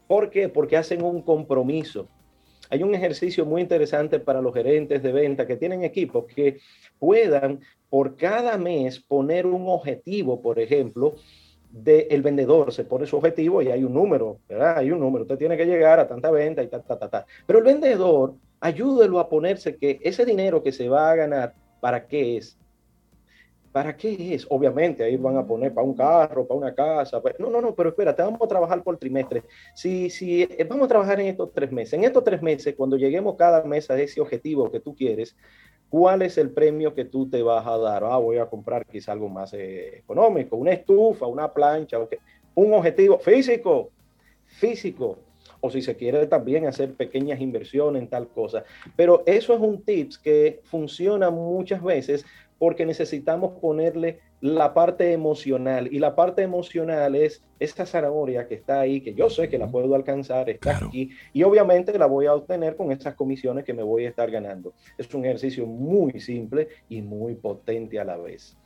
¿Por 0.07 0.31
qué? 0.31 0.49
Porque 0.49 0.77
hacen 0.77 1.03
un 1.03 1.23
compromiso. 1.23 2.09
Hay 2.71 2.83
un 2.83 2.95
ejercicio 2.95 3.47
muy 3.47 3.63
interesante 3.63 4.21
para 4.21 4.43
los 4.43 4.53
gerentes 4.53 5.03
de 5.03 5.13
venta 5.13 5.47
que 5.47 5.57
tienen 5.57 5.85
equipos 5.85 6.25
que 6.27 6.59
puedan 6.99 7.61
por 7.89 8.17
cada 8.17 8.59
mes 8.59 8.99
poner 9.01 9.47
un 9.47 9.69
objetivo, 9.69 10.43
por 10.43 10.59
ejemplo, 10.59 11.15
del 11.71 12.23
vendedor, 12.23 12.73
se 12.73 12.85
pone 12.85 13.07
su 13.07 13.17
objetivo 13.17 13.61
y 13.63 13.69
hay 13.69 13.85
un 13.85 13.95
número, 13.95 14.39
¿verdad? 14.49 14.79
Hay 14.79 14.91
un 14.91 15.01
número, 15.01 15.23
usted 15.23 15.39
tiene 15.39 15.57
que 15.57 15.67
llegar 15.67 16.01
a 16.01 16.09
tanta 16.09 16.31
venta 16.31 16.63
y 16.63 16.69
ta, 16.69 16.81
ta, 16.81 16.99
ta, 16.99 17.09
ta. 17.09 17.27
Pero 17.47 17.59
el 17.59 17.65
vendedor, 17.65 18.35
ayúdelo 18.61 19.19
a 19.21 19.29
ponerse 19.29 19.77
que 19.77 20.01
ese 20.03 20.25
dinero 20.25 20.63
que 20.63 20.73
se 20.73 20.89
va 20.89 21.11
a 21.11 21.17
ganar, 21.17 21.55
¿para 21.81 22.07
qué 22.07 22.39
es? 22.39 22.59
¿Para 23.71 23.97
qué 23.97 24.35
es? 24.35 24.47
Obviamente, 24.49 25.05
ahí 25.05 25.17
van 25.17 25.37
a 25.37 25.47
poner 25.47 25.75
para 25.75 25.87
un 25.87 25.95
carro, 25.95 26.47
para 26.47 26.59
una 26.59 26.75
casa. 26.75 27.21
No, 27.39 27.51
no, 27.51 27.61
no, 27.61 27.75
pero 27.75 27.91
espérate, 27.91 28.23
vamos 28.23 28.41
a 28.43 28.49
trabajar 28.49 28.83
por 28.83 28.97
trimestre. 28.97 29.45
Si, 29.75 30.09
si 30.09 30.43
eh, 30.43 30.67
vamos 30.69 30.87
a 30.87 30.89
trabajar 30.89 31.21
en 31.21 31.27
estos 31.27 31.53
tres 31.53 31.71
meses, 31.71 31.93
en 31.93 32.05
estos 32.05 32.25
tres 32.25 32.41
meses, 32.41 32.75
cuando 32.75 32.97
lleguemos 32.97 33.37
cada 33.37 33.63
mes 33.65 33.91
a 33.91 34.01
ese 34.01 34.21
objetivo 34.21 34.71
que 34.71 34.81
tú 34.81 34.97
quieres, 34.97 35.37
¿Cuál 35.91 36.23
es 36.23 36.37
el 36.37 36.51
premio 36.51 36.95
que 36.95 37.05
tú 37.05 37.29
te 37.29 37.43
vas 37.43 37.67
a 37.67 37.79
dar? 37.79 38.05
Ah, 38.05 38.19
voy 38.19 38.39
a 38.39 38.47
comprar 38.47 38.85
quizá 38.85 39.13
algo 39.13 39.29
más 39.29 39.55
eh, 39.55 39.99
económico, 39.99 40.57
una 40.57 40.73
estufa, 40.73 41.27
una 41.27 41.53
plancha, 41.53 41.99
un 42.55 42.75
objetivo 42.75 43.19
físico, 43.19 43.91
físico. 44.47 45.19
O 45.61 45.71
si 45.71 45.83
se 45.83 45.97
quiere 45.97 46.27
también 46.27 46.67
hacer 46.67 46.95
pequeñas 46.95 47.41
inversiones 47.41 48.03
en 48.03 48.09
tal 48.09 48.29
cosa. 48.29 48.65
Pero 48.95 49.25
eso 49.27 49.55
es 49.55 49.61
un 49.61 49.83
tips 49.83 50.19
que 50.19 50.61
funciona 50.65 51.31
muchas 51.31 51.83
veces 51.83 52.25
porque 52.59 52.87
necesitamos 52.87 53.59
ponerle 53.61 54.21
la 54.41 54.73
parte 54.73 55.13
emocional. 55.13 55.89
Y 55.93 55.99
la 55.99 56.15
parte 56.15 56.43
emocional 56.43 57.15
es 57.15 57.43
esta 57.59 57.87
zanahoria 57.87 58.47
que 58.47 58.55
está 58.55 58.81
ahí, 58.81 59.01
que 59.01 59.15
yo 59.15 59.31
sé 59.31 59.49
que 59.49 59.59
la 59.59 59.69
puedo 59.69 59.95
alcanzar, 59.95 60.49
está 60.49 60.77
aquí, 60.77 61.11
y 61.33 61.43
obviamente 61.43 61.97
la 61.99 62.07
voy 62.07 62.27
a 62.27 62.35
obtener 62.35 62.77
con 62.77 62.93
estas 62.93 63.15
comisiones 63.15 63.65
que 63.65 63.75
me 63.75 63.83
voy 63.83 64.07
a 64.07 64.11
estar 64.11 64.31
ganando. 64.31 64.75
Es 64.97 65.13
un 65.15 65.25
ejercicio 65.25 65.67
muy 65.67 66.21
simple 66.21 66.69
y 66.89 67.03
muy 67.03 67.35
potente 67.35 67.99
a 67.99 68.05
la 68.05 68.17
vez. 68.17 68.57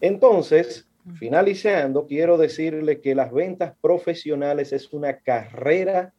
Entonces, 0.00 0.88
finalizando, 1.14 2.06
quiero 2.06 2.36
decirle 2.36 3.00
que 3.00 3.14
las 3.14 3.32
ventas 3.32 3.74
profesionales 3.80 4.72
es 4.72 4.92
una 4.92 5.18
carrera 5.18 6.12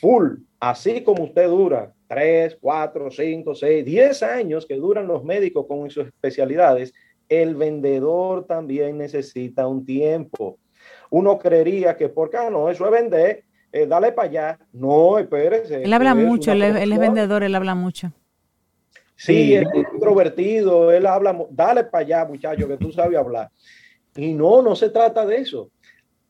full, 0.00 0.38
así 0.60 1.02
como 1.02 1.24
usted 1.24 1.48
dura 1.48 1.92
3, 2.08 2.58
4, 2.60 3.10
5, 3.10 3.54
6, 3.54 3.84
10 3.84 4.22
años 4.22 4.66
que 4.66 4.76
duran 4.76 5.06
los 5.06 5.24
médicos 5.24 5.66
con 5.66 5.90
sus 5.90 6.06
especialidades, 6.06 6.94
el 7.28 7.54
vendedor 7.54 8.46
también 8.46 8.98
necesita 8.98 9.66
un 9.66 9.84
tiempo. 9.84 10.58
Uno 11.10 11.38
creería 11.38 11.96
que 11.96 12.08
porque 12.08 12.36
ah, 12.36 12.50
no, 12.50 12.68
eso 12.70 12.84
es 12.84 12.90
vender, 12.90 13.44
eh, 13.72 13.86
dale 13.86 14.12
para 14.12 14.28
allá. 14.28 14.58
No, 14.72 15.18
espérese. 15.18 15.82
Él 15.82 15.92
habla 15.92 16.14
mucho, 16.14 16.52
él, 16.52 16.62
es 16.62 16.98
vendedor, 16.98 17.42
él 17.42 17.54
habla 17.54 17.74
mucho. 17.74 18.12
Sí, 19.16 19.54
es 19.54 19.66
introvertido, 19.92 20.92
él 20.92 21.06
habla, 21.06 21.36
dale 21.50 21.84
para 21.84 22.04
allá, 22.04 22.24
muchacho, 22.26 22.68
que 22.68 22.76
tú 22.76 22.92
sabes 22.92 23.18
hablar. 23.18 23.50
Y 24.14 24.34
no, 24.34 24.62
no 24.62 24.76
se 24.76 24.90
trata 24.90 25.24
de 25.24 25.36
eso. 25.36 25.70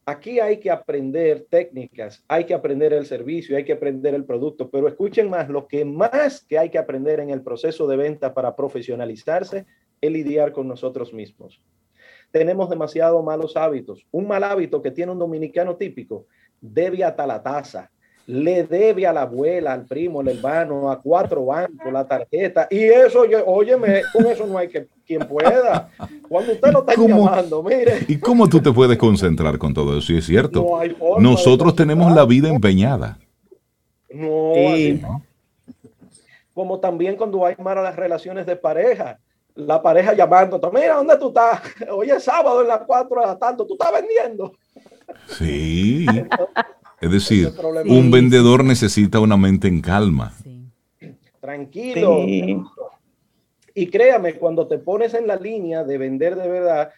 Aquí 0.08 0.38
hay 0.38 0.58
que 0.60 0.70
aprender 0.70 1.46
técnicas, 1.50 2.24
hay 2.28 2.44
que 2.44 2.54
aprender 2.54 2.92
el 2.92 3.06
servicio, 3.06 3.56
hay 3.56 3.64
que 3.64 3.72
aprender 3.72 4.14
el 4.14 4.24
producto, 4.24 4.70
pero 4.70 4.86
escuchen 4.86 5.28
más, 5.28 5.48
lo 5.48 5.66
que 5.66 5.84
más 5.84 6.44
que 6.48 6.60
hay 6.60 6.70
que 6.70 6.78
aprender 6.78 7.18
en 7.18 7.30
el 7.30 7.42
proceso 7.42 7.88
de 7.88 7.96
venta 7.96 8.32
para 8.32 8.54
profesionalizarse 8.54 9.66
es 10.00 10.10
lidiar 10.10 10.52
con 10.52 10.68
nosotros 10.68 11.12
mismos. 11.12 11.60
Tenemos 12.30 12.68
demasiado 12.68 13.22
malos 13.22 13.56
hábitos. 13.56 14.06
Un 14.10 14.26
mal 14.26 14.44
hábito 14.44 14.82
que 14.82 14.90
tiene 14.90 15.12
un 15.12 15.18
dominicano 15.18 15.76
típico, 15.76 16.26
debe 16.60 17.04
hasta 17.04 17.26
la 17.26 17.42
taza, 17.42 17.90
le 18.26 18.64
debe 18.64 19.06
a 19.06 19.12
la 19.12 19.22
abuela, 19.22 19.72
al 19.72 19.86
primo, 19.86 20.20
al 20.20 20.28
hermano, 20.28 20.90
a 20.90 21.00
cuatro 21.00 21.46
bancos, 21.46 21.92
la 21.92 22.06
tarjeta. 22.06 22.66
Y 22.70 22.82
eso, 22.84 23.24
óyeme, 23.46 24.02
con 24.12 24.26
eso 24.26 24.46
no 24.46 24.58
hay 24.58 24.68
que 24.68 24.88
quien 25.06 25.26
pueda. 25.26 25.90
Cuando 26.28 26.52
usted 26.52 26.72
lo 26.72 26.80
está 26.80 26.94
llamando, 27.00 27.62
mire. 27.62 28.04
¿Y 28.08 28.18
cómo 28.18 28.48
tú 28.48 28.60
te 28.60 28.72
puedes 28.72 28.98
concentrar 28.98 29.56
con 29.58 29.72
todo 29.72 29.96
eso? 29.96 30.12
Y 30.12 30.18
es 30.18 30.26
cierto. 30.26 30.66
Nosotros 31.18 31.76
tenemos 31.76 32.12
la 32.12 32.24
vida 32.24 32.48
empeñada. 32.48 33.18
No, 34.12 34.52
Como 36.52 36.80
también 36.80 37.16
cuando 37.16 37.46
hay 37.46 37.54
malas 37.58 37.94
relaciones 37.94 38.46
de 38.46 38.56
pareja. 38.56 39.20
La 39.56 39.82
pareja 39.82 40.12
llamando, 40.14 40.60
mira, 40.72 40.96
¿dónde 40.96 41.16
tú 41.18 41.28
estás? 41.28 41.62
Hoy 41.90 42.10
es 42.10 42.22
sábado 42.22 42.62
en 42.62 42.68
las 42.68 42.82
cuatro 42.86 43.20
de 43.20 43.26
la 43.26 43.38
tarde, 43.38 43.64
tú 43.66 43.74
estás 43.74 43.92
vendiendo. 43.92 44.52
Sí. 45.28 46.06
Es 46.98 47.10
decir, 47.10 47.52
un 47.88 48.10
vendedor 48.10 48.64
necesita 48.64 49.20
una 49.20 49.36
mente 49.36 49.68
en 49.68 49.82
calma. 49.82 50.32
Tranquilo. 51.40 52.24
Y 53.74 53.86
créame, 53.88 54.36
cuando 54.36 54.66
te 54.66 54.78
pones 54.78 55.12
en 55.12 55.26
la 55.26 55.36
línea 55.36 55.84
de 55.84 55.98
vender 55.98 56.34
de 56.36 56.48
verdad, 56.48 56.90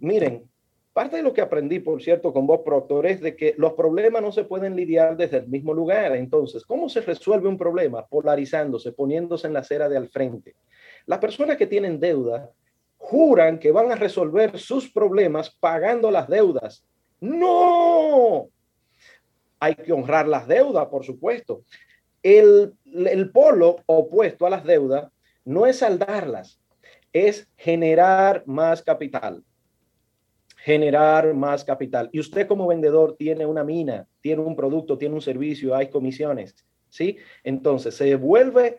miren, 0.00 0.44
parte 0.92 1.16
de 1.16 1.22
lo 1.22 1.32
que 1.32 1.40
aprendí, 1.40 1.80
por 1.80 2.02
cierto, 2.02 2.32
con 2.32 2.46
vos, 2.46 2.60
Proctor, 2.62 3.06
es 3.06 3.22
de 3.22 3.34
que 3.34 3.54
los 3.56 3.72
problemas 3.72 4.20
no 4.20 4.32
se 4.32 4.44
pueden 4.44 4.76
lidiar 4.76 5.16
desde 5.16 5.38
el 5.38 5.48
mismo 5.48 5.72
lugar. 5.72 6.14
Entonces, 6.14 6.64
¿cómo 6.64 6.90
se 6.90 7.00
resuelve 7.00 7.48
un 7.48 7.56
problema? 7.56 8.06
Polarizándose, 8.06 8.92
poniéndose 8.92 9.46
en 9.46 9.54
la 9.54 9.60
acera 9.60 9.88
de 9.88 9.96
al 9.96 10.10
frente. 10.10 10.54
Las 11.06 11.18
personas 11.18 11.56
que 11.56 11.66
tienen 11.66 12.00
deuda 12.00 12.50
juran 12.98 13.58
que 13.58 13.72
van 13.72 13.90
a 13.90 13.96
resolver 13.96 14.58
sus 14.58 14.90
problemas 14.90 15.50
pagando 15.50 16.10
las 16.10 16.28
deudas. 16.28 16.84
No, 17.20 18.48
hay 19.62 19.76
que 19.76 19.92
honrar 19.92 20.26
las 20.26 20.48
deudas, 20.48 20.86
por 20.86 21.04
supuesto. 21.04 21.64
El, 22.22 22.74
polo 23.32 23.76
opuesto 23.86 24.44
a 24.44 24.50
las 24.50 24.64
deudas 24.64 25.10
no 25.44 25.66
es 25.66 25.78
saldarlas, 25.78 26.60
es 27.12 27.48
generar 27.56 28.42
más 28.46 28.82
capital. 28.82 29.44
Generar 30.56 31.34
más 31.34 31.64
capital. 31.64 32.08
Y 32.12 32.20
usted 32.20 32.46
como 32.46 32.66
vendedor 32.66 33.16
tiene 33.16 33.46
una 33.46 33.62
mina, 33.64 34.06
tiene 34.20 34.42
un 34.42 34.54
producto, 34.54 34.98
tiene 34.98 35.14
un 35.14 35.22
servicio, 35.22 35.74
hay 35.74 35.90
comisiones, 35.90 36.54
¿sí? 36.88 37.18
Entonces 37.44 37.96
se 37.96 38.14
vuelve, 38.14 38.78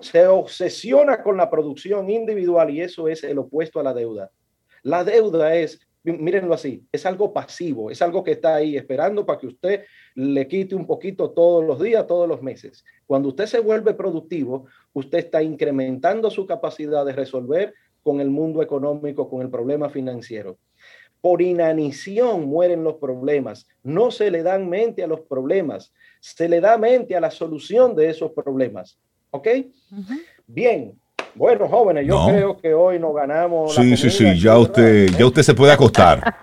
se 0.00 0.26
obsesiona 0.26 1.22
con 1.22 1.36
la 1.36 1.50
producción 1.50 2.08
individual 2.10 2.70
y 2.70 2.80
eso 2.80 3.08
es 3.08 3.24
el 3.24 3.38
opuesto 3.38 3.80
a 3.80 3.82
la 3.82 3.94
deuda. 3.94 4.30
La 4.82 5.04
deuda 5.04 5.54
es 5.54 5.80
mírenlo 6.12 6.54
así, 6.54 6.86
es 6.92 7.04
algo 7.04 7.32
pasivo, 7.32 7.90
es 7.90 8.00
algo 8.00 8.22
que 8.22 8.32
está 8.32 8.54
ahí 8.54 8.76
esperando 8.76 9.26
para 9.26 9.38
que 9.38 9.48
usted 9.48 9.84
le 10.14 10.46
quite 10.46 10.74
un 10.74 10.86
poquito 10.86 11.30
todos 11.30 11.64
los 11.64 11.80
días, 11.80 12.06
todos 12.06 12.28
los 12.28 12.42
meses. 12.42 12.84
Cuando 13.06 13.28
usted 13.30 13.46
se 13.46 13.60
vuelve 13.60 13.94
productivo, 13.94 14.66
usted 14.92 15.18
está 15.18 15.42
incrementando 15.42 16.30
su 16.30 16.46
capacidad 16.46 17.04
de 17.04 17.12
resolver 17.12 17.74
con 18.02 18.20
el 18.20 18.30
mundo 18.30 18.62
económico, 18.62 19.28
con 19.28 19.42
el 19.42 19.50
problema 19.50 19.90
financiero. 19.90 20.58
Por 21.20 21.42
inanición 21.42 22.44
mueren 22.44 22.84
los 22.84 22.96
problemas. 22.96 23.66
No 23.82 24.12
se 24.12 24.30
le 24.30 24.44
dan 24.44 24.68
mente 24.68 25.02
a 25.02 25.08
los 25.08 25.22
problemas, 25.22 25.92
se 26.20 26.48
le 26.48 26.60
da 26.60 26.78
mente 26.78 27.16
a 27.16 27.20
la 27.20 27.32
solución 27.32 27.96
de 27.96 28.10
esos 28.10 28.30
problemas. 28.32 29.00
¿Ok? 29.36 29.48
Bien, 30.46 30.92
Bueno, 31.34 31.68
jóvenes, 31.68 32.06
yo 32.06 32.26
creo 32.26 32.56
que 32.56 32.72
hoy 32.72 32.98
nos 32.98 33.14
ganamos. 33.14 33.74
Sí, 33.74 33.94
sí, 33.96 34.08
sí, 34.08 34.38
ya 34.40 34.56
usted, 34.56 35.10
ya 35.18 35.26
usted 35.26 35.42
se 35.42 35.52
puede 35.52 35.72
acostar. 35.72 36.34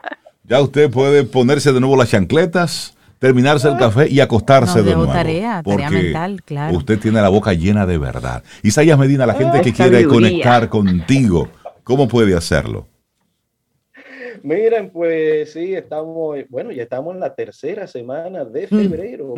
ya 0.44 0.62
usted 0.62 0.92
puede 0.92 1.24
ponerse 1.24 1.74
de 1.74 1.80
nuevo 1.80 1.98
las 1.98 2.12
chancletas, 2.12 2.96
terminarse 3.18 3.68
el 3.68 3.78
café 3.78 4.08
y 4.08 4.20
acostarse 4.20 4.84
de 4.84 4.94
nuevo. 4.94 5.12
Tarea, 5.12 5.64
tarea 5.64 5.90
mental, 5.90 6.44
claro. 6.44 6.78
Usted 6.78 7.00
tiene 7.00 7.20
la 7.20 7.30
boca 7.30 7.54
llena 7.54 7.88
de 7.88 7.98
verdad. 7.98 8.44
Isaías 8.62 9.00
Medina, 9.00 9.26
la 9.26 9.34
gente 9.34 9.62
que 9.62 9.74
quiere 9.74 10.06
conectar 10.06 10.70
contigo, 10.70 11.48
¿cómo 11.84 12.08
puede 12.08 12.36
hacerlo? 12.36 12.88
Miren, 14.44 14.92
pues 14.92 15.54
sí, 15.54 15.74
estamos, 15.74 16.38
bueno, 16.50 16.72
ya 16.72 16.84
estamos 16.84 17.16
en 17.16 17.22
la 17.22 17.34
tercera 17.34 17.88
semana 17.88 18.46
de 18.46 18.68
mm. 18.70 18.70
febrero. 18.70 19.34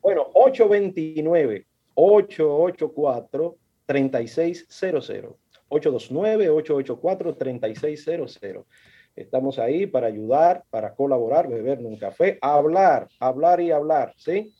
bueno, 0.00 0.26
829 0.34 1.66
884 1.94 3.56
3600. 3.86 5.36
829-884-3600. 5.72 8.64
Estamos 9.16 9.58
ahí 9.58 9.86
para 9.86 10.06
ayudar, 10.06 10.64
para 10.70 10.94
colaborar, 10.94 11.48
beber 11.48 11.80
un 11.80 11.96
café, 11.96 12.38
hablar, 12.40 13.08
hablar 13.18 13.60
y 13.60 13.70
hablar, 13.70 14.14
¿sí? 14.16 14.54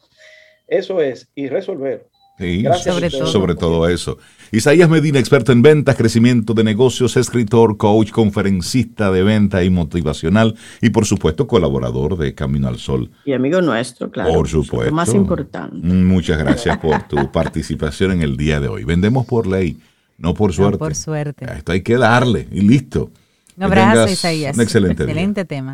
Eso 0.67 1.01
es, 1.01 1.31
y 1.35 1.49
resolver. 1.49 2.07
Sí, 2.39 2.65
sobre, 2.83 3.11
todo. 3.11 3.27
sobre 3.27 3.55
todo 3.55 3.89
eso. 3.89 4.19
Isaías 4.51 4.89
Medina, 4.89 5.19
experto 5.19 5.53
en 5.53 5.63
ventas, 5.63 5.97
crecimiento 5.97 6.55
de 6.55 6.65
negocios, 6.65 7.17
escritor, 7.17 7.77
coach, 7.77 8.11
conferencista 8.11 9.11
de 9.11 9.23
venta 9.23 9.63
y 9.65 9.71
motivacional 9.71 10.57
y 10.81 10.91
por 10.91 11.07
supuesto 11.07 11.47
colaborador 11.47 12.17
de 12.17 12.35
Camino 12.35 12.69
al 12.69 12.79
Sol. 12.79 13.11
Y 13.25 13.33
amigo 13.33 13.61
nuestro, 13.61 14.11
claro. 14.11 14.33
Por 14.33 14.49
supuesto. 14.49 14.91
Lo 14.91 14.97
más 14.97 15.15
importante. 15.15 15.77
Muchas 15.77 16.39
gracias 16.39 16.79
por 16.79 17.03
tu 17.07 17.31
participación 17.33 18.13
en 18.13 18.23
el 18.23 18.37
día 18.37 18.61
de 18.61 18.69
hoy. 18.69 18.85
Vendemos 18.85 19.27
por 19.27 19.47
ley, 19.47 19.79
no 20.19 20.35
por 20.35 20.53
suerte. 20.53 20.79
por 20.79 20.95
suerte. 20.95 21.47
esto 21.57 21.73
hay 21.73 21.83
que 21.83 21.97
darle 21.97 22.49
y 22.51 22.61
listo. 22.63 23.11
Un 23.57 23.65
abrazo, 23.65 24.11
Isaías. 24.11 24.57
Un 24.57 24.63
excelente, 24.63 25.03
excelente 25.03 25.45
tema. 25.45 25.73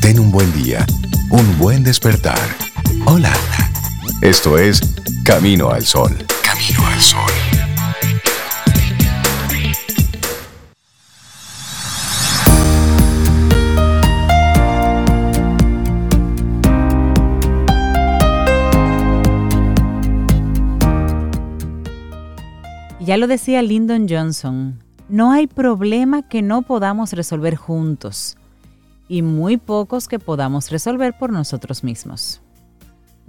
Ten 0.00 0.18
un 0.18 0.30
buen 0.30 0.52
día, 0.62 0.86
un 1.30 1.58
buen 1.58 1.82
despertar. 1.82 2.38
Hola. 3.06 3.32
Esto 4.22 4.58
es 4.58 4.82
Camino 5.30 5.70
al 5.70 5.86
Sol. 5.86 6.10
Camino 6.42 6.84
al 6.88 7.00
Sol. 7.00 7.20
Ya 22.98 23.16
lo 23.16 23.28
decía 23.28 23.62
Lyndon 23.62 24.08
Johnson, 24.08 24.82
no 25.08 25.30
hay 25.30 25.46
problema 25.46 26.28
que 26.28 26.42
no 26.42 26.62
podamos 26.62 27.12
resolver 27.12 27.54
juntos 27.54 28.36
y 29.08 29.22
muy 29.22 29.58
pocos 29.58 30.08
que 30.08 30.18
podamos 30.18 30.72
resolver 30.72 31.16
por 31.16 31.30
nosotros 31.30 31.84
mismos 31.84 32.42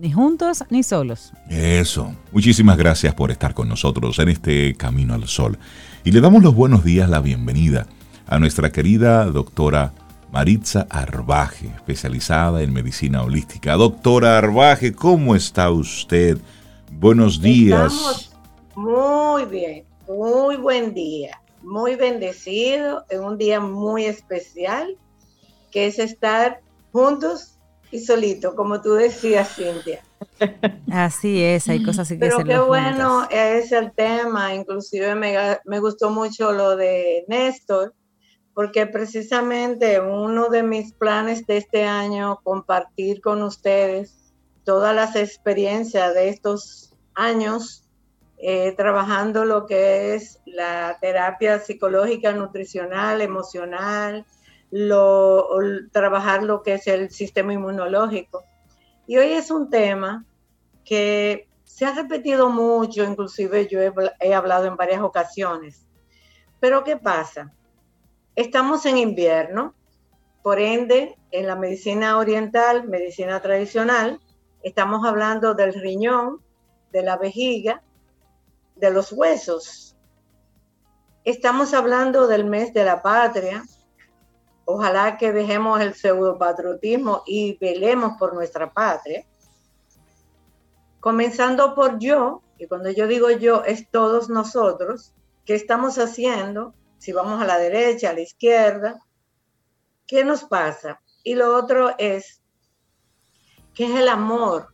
ni 0.01 0.11
juntos 0.11 0.63
ni 0.71 0.81
solos. 0.81 1.31
Eso. 1.47 2.15
Muchísimas 2.31 2.75
gracias 2.75 3.13
por 3.13 3.29
estar 3.29 3.53
con 3.53 3.69
nosotros 3.69 4.17
en 4.17 4.29
este 4.29 4.75
Camino 4.75 5.13
al 5.13 5.27
Sol. 5.27 5.59
Y 6.03 6.11
le 6.11 6.21
damos 6.21 6.41
los 6.41 6.55
buenos 6.55 6.83
días, 6.83 7.07
la 7.07 7.21
bienvenida 7.21 7.85
a 8.25 8.39
nuestra 8.39 8.71
querida 8.71 9.25
doctora 9.25 9.93
Maritza 10.31 10.87
Arbaje, 10.89 11.67
especializada 11.67 12.63
en 12.63 12.73
medicina 12.73 13.21
holística. 13.21 13.75
Doctora 13.75 14.39
Arbaje, 14.39 14.91
¿cómo 14.91 15.35
está 15.35 15.69
usted? 15.69 16.39
Buenos 16.93 17.39
días. 17.39 17.93
Estamos 17.93 18.35
muy 18.73 19.45
bien, 19.45 19.83
muy 20.07 20.57
buen 20.57 20.95
día, 20.95 21.39
muy 21.61 21.95
bendecido, 21.95 23.05
en 23.11 23.23
un 23.23 23.37
día 23.37 23.59
muy 23.59 24.05
especial, 24.05 24.97
que 25.69 25.85
es 25.85 25.99
estar 25.99 26.61
juntos 26.91 27.50
y 27.91 27.99
solito, 27.99 28.55
como 28.55 28.81
tú 28.81 28.93
decías, 28.93 29.55
Cintia. 29.55 30.03
Así 30.91 31.43
es, 31.43 31.67
hay 31.67 31.83
cosas 31.83 32.07
que 32.07 32.15
Pero 32.15 32.39
qué 32.43 32.57
bueno 32.59 33.27
es 33.29 33.71
el 33.71 33.91
tema, 33.91 34.53
inclusive 34.53 35.13
me, 35.15 35.35
me 35.65 35.79
gustó 35.79 36.09
mucho 36.09 36.51
lo 36.51 36.75
de 36.75 37.25
Néstor, 37.27 37.93
porque 38.53 38.87
precisamente 38.87 39.99
uno 39.99 40.49
de 40.49 40.63
mis 40.63 40.93
planes 40.93 41.45
de 41.47 41.57
este 41.57 41.83
año, 41.83 42.39
compartir 42.43 43.21
con 43.21 43.41
ustedes 43.43 44.33
todas 44.63 44.95
las 44.95 45.15
experiencias 45.15 46.13
de 46.13 46.29
estos 46.29 46.93
años 47.15 47.81
eh, 48.43 48.73
trabajando 48.75 49.45
lo 49.45 49.67
que 49.67 50.15
es 50.15 50.39
la 50.45 50.97
terapia 50.99 51.59
psicológica, 51.59 52.33
nutricional, 52.33 53.21
emocional, 53.21 54.25
lo, 54.71 55.49
trabajar 55.91 56.43
lo 56.43 56.63
que 56.63 56.75
es 56.75 56.87
el 56.87 57.11
sistema 57.11 57.53
inmunológico. 57.53 58.43
Y 59.05 59.17
hoy 59.17 59.33
es 59.33 59.51
un 59.51 59.69
tema 59.69 60.25
que 60.85 61.47
se 61.63 61.85
ha 61.85 61.93
repetido 61.93 62.49
mucho, 62.49 63.03
inclusive 63.03 63.67
yo 63.67 63.79
he, 63.81 64.33
hablado 64.33 64.65
en 64.65 64.77
varias 64.77 65.01
ocasiones. 65.01 65.85
Pero 66.59 66.83
¿qué 66.83 66.97
pasa? 66.97 67.53
Estamos 68.35 68.85
en 68.85 68.97
invierno, 68.97 69.75
por 70.41 70.59
ende, 70.59 71.17
en 71.31 71.47
la 71.47 71.55
medicina 71.55 72.17
oriental, 72.17 72.87
medicina 72.87 73.41
tradicional, 73.41 74.19
estamos 74.63 75.05
hablando 75.05 75.53
del 75.53 75.73
riñón, 75.73 76.41
de 76.91 77.03
la 77.03 77.17
vejiga, 77.17 77.83
de 78.75 78.91
los 78.91 79.11
huesos. 79.11 79.95
Estamos 81.23 81.73
hablando 81.73 82.27
del 82.27 82.45
mes 82.45 82.73
de 82.73 82.83
la 82.83 83.01
patria, 83.01 83.63
Ojalá 84.65 85.17
que 85.17 85.31
dejemos 85.31 85.81
el 85.81 85.93
pseudopatriotismo 85.93 87.23
y 87.25 87.57
velemos 87.57 88.17
por 88.17 88.33
nuestra 88.33 88.71
patria. 88.71 89.25
Comenzando 90.99 91.73
por 91.73 91.97
yo, 91.99 92.43
y 92.57 92.67
cuando 92.67 92.91
yo 92.91 93.07
digo 93.07 93.31
yo 93.31 93.63
es 93.63 93.89
todos 93.89 94.29
nosotros, 94.29 95.13
¿qué 95.45 95.55
estamos 95.55 95.97
haciendo? 95.97 96.75
Si 96.99 97.11
vamos 97.11 97.41
a 97.41 97.47
la 97.47 97.57
derecha, 97.57 98.11
a 98.11 98.13
la 98.13 98.21
izquierda, 98.21 99.03
¿qué 100.05 100.23
nos 100.23 100.43
pasa? 100.43 101.01
Y 101.23 101.33
lo 101.35 101.55
otro 101.55 101.95
es, 101.97 102.41
¿qué 103.73 103.85
es 103.85 103.99
el 103.99 104.07
amor? 104.07 104.67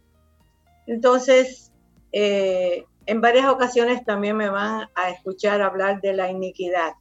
Entonces, 0.85 1.71
eh, 2.11 2.85
en 3.05 3.21
varias 3.21 3.47
ocasiones 3.47 4.03
también 4.03 4.35
me 4.35 4.49
van 4.49 4.89
a 4.95 5.09
escuchar 5.09 5.61
hablar 5.61 6.01
de 6.01 6.13
la 6.13 6.29
iniquidad 6.29 6.93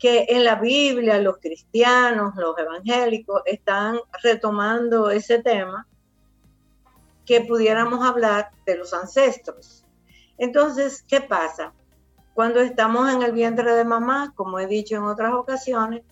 que 0.00 0.24
en 0.30 0.44
la 0.44 0.54
Biblia 0.54 1.18
los 1.18 1.38
cristianos, 1.38 2.34
los 2.34 2.58
evangélicos 2.58 3.42
están 3.44 4.00
retomando 4.22 5.10
ese 5.10 5.42
tema, 5.42 5.86
que 7.26 7.42
pudiéramos 7.42 8.04
hablar 8.04 8.50
de 8.64 8.78
los 8.78 8.94
ancestros. 8.94 9.84
Entonces, 10.38 11.04
¿qué 11.06 11.20
pasa? 11.20 11.74
Cuando 12.32 12.60
estamos 12.60 13.12
en 13.12 13.22
el 13.22 13.32
vientre 13.32 13.74
de 13.74 13.84
mamá, 13.84 14.32
como 14.34 14.58
he 14.58 14.66
dicho 14.66 14.96
en 14.96 15.02
otras 15.02 15.34
ocasiones, 15.34 16.02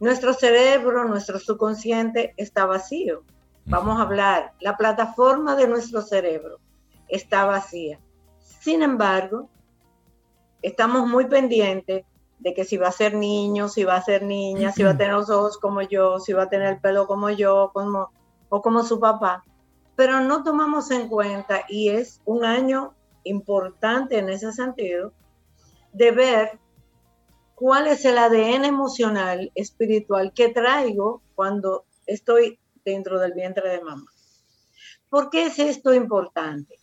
nuestro 0.00 0.32
cerebro, 0.32 1.04
nuestro 1.04 1.38
subconsciente 1.38 2.32
está 2.38 2.64
vacío. 2.64 3.24
Vamos 3.66 3.98
a 3.98 4.04
hablar, 4.04 4.54
la 4.60 4.78
plataforma 4.78 5.54
de 5.54 5.68
nuestro 5.68 6.00
cerebro 6.00 6.60
está 7.08 7.44
vacía. 7.44 8.00
Sin 8.40 8.82
embargo, 8.82 9.50
estamos 10.62 11.06
muy 11.06 11.26
pendientes 11.26 12.06
de 12.38 12.54
que 12.54 12.64
si 12.64 12.76
va 12.76 12.88
a 12.88 12.92
ser 12.92 13.14
niño, 13.14 13.68
si 13.68 13.84
va 13.84 13.96
a 13.96 14.02
ser 14.02 14.22
niña, 14.22 14.72
si 14.72 14.82
va 14.82 14.90
a 14.90 14.96
tener 14.96 15.14
los 15.14 15.30
ojos 15.30 15.58
como 15.58 15.82
yo, 15.82 16.20
si 16.20 16.32
va 16.32 16.44
a 16.44 16.48
tener 16.48 16.74
el 16.74 16.80
pelo 16.80 17.06
como 17.06 17.30
yo, 17.30 17.70
como, 17.72 18.10
o 18.48 18.62
como 18.62 18.84
su 18.84 19.00
papá. 19.00 19.44
Pero 19.96 20.20
no 20.20 20.44
tomamos 20.44 20.90
en 20.90 21.08
cuenta, 21.08 21.64
y 21.68 21.88
es 21.88 22.20
un 22.24 22.44
año 22.44 22.94
importante 23.24 24.18
en 24.18 24.28
ese 24.28 24.52
sentido, 24.52 25.12
de 25.92 26.12
ver 26.12 26.58
cuál 27.54 27.88
es 27.88 28.04
el 28.04 28.18
ADN 28.18 28.64
emocional, 28.64 29.50
espiritual 29.56 30.32
que 30.32 30.48
traigo 30.48 31.22
cuando 31.34 31.86
estoy 32.06 32.60
dentro 32.84 33.18
del 33.18 33.32
vientre 33.32 33.68
de 33.68 33.82
mamá. 33.82 34.06
¿Por 35.10 35.30
qué 35.30 35.46
es 35.46 35.58
esto 35.58 35.92
importante? 35.92 36.76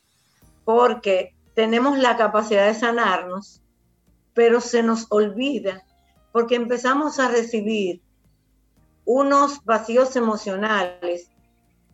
Porque 0.65 1.33
tenemos 1.53 1.97
la 1.97 2.17
capacidad 2.17 2.67
de 2.67 2.73
sanarnos 2.73 3.61
pero 4.35 4.61
se 4.61 4.83
nos 4.83 5.07
olvida 5.09 5.83
porque 6.31 6.55
empezamos 6.55 7.17
a 7.17 7.29
recibir 7.29 8.01
unos 9.05 9.63
vacíos 9.63 10.15
emocionales 10.15 11.31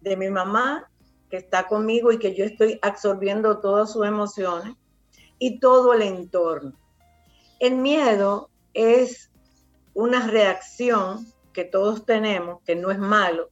de 0.02 0.18
mi 0.18 0.30
mamá 0.30 0.90
que 1.30 1.38
está 1.38 1.68
conmigo 1.68 2.12
y 2.12 2.20
que 2.20 2.36
yo 2.36 2.44
estoy 2.44 2.80
absorbiendo 2.82 3.60
todas 3.60 3.94
sus 3.94 4.06
emociones 4.06 4.76
y 5.40 5.60
todo 5.60 5.94
el 5.94 6.02
entorno. 6.02 6.74
El 7.60 7.76
miedo 7.76 8.50
es 8.74 9.32
una 9.94 10.28
reacción 10.28 11.28
que 11.54 11.64
todos 11.64 12.06
tenemos, 12.06 12.62
que 12.64 12.76
no 12.76 12.92
es 12.92 12.98
malo, 12.98 13.50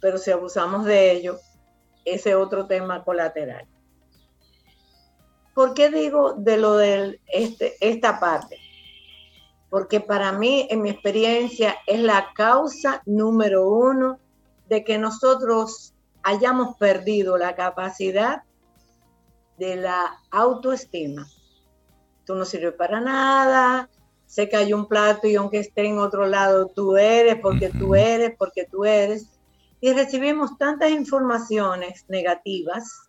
pero 0.00 0.18
si 0.18 0.32
abusamos 0.32 0.84
de 0.84 1.12
ello, 1.12 1.38
ese 2.04 2.34
otro 2.34 2.66
tema 2.66 3.04
colateral. 3.04 3.66
¿Por 5.54 5.74
qué 5.74 5.88
digo 5.90 6.34
de 6.34 6.56
lo 6.56 6.76
de 6.76 7.20
este, 7.28 7.76
esta 7.80 8.18
parte? 8.18 8.58
Porque 9.70 10.00
para 10.00 10.32
mí, 10.32 10.66
en 10.70 10.82
mi 10.82 10.90
experiencia, 10.90 11.76
es 11.86 12.00
la 12.00 12.32
causa 12.34 13.02
número 13.06 13.68
uno 13.68 14.18
de 14.68 14.82
que 14.82 14.98
nosotros 14.98 15.94
hayamos 16.22 16.76
perdido 16.76 17.38
la 17.38 17.54
capacidad 17.54 18.42
de 19.58 19.76
la 19.76 20.20
autoestima. 20.30 21.26
Tú 22.24 22.34
no 22.34 22.44
sirves 22.44 22.74
para 22.74 23.00
nada, 23.00 23.88
se 24.26 24.48
cayó 24.48 24.76
un 24.76 24.88
plato 24.88 25.28
y 25.28 25.36
aunque 25.36 25.60
esté 25.60 25.86
en 25.86 25.98
otro 25.98 26.26
lado, 26.26 26.66
tú 26.66 26.96
eres, 26.96 27.36
porque 27.40 27.68
tú 27.68 27.94
eres, 27.94 28.34
porque 28.36 28.66
tú 28.68 28.84
eres. 28.84 29.28
Y 29.80 29.92
recibimos 29.92 30.56
tantas 30.58 30.90
informaciones 30.90 32.04
negativas 32.08 33.03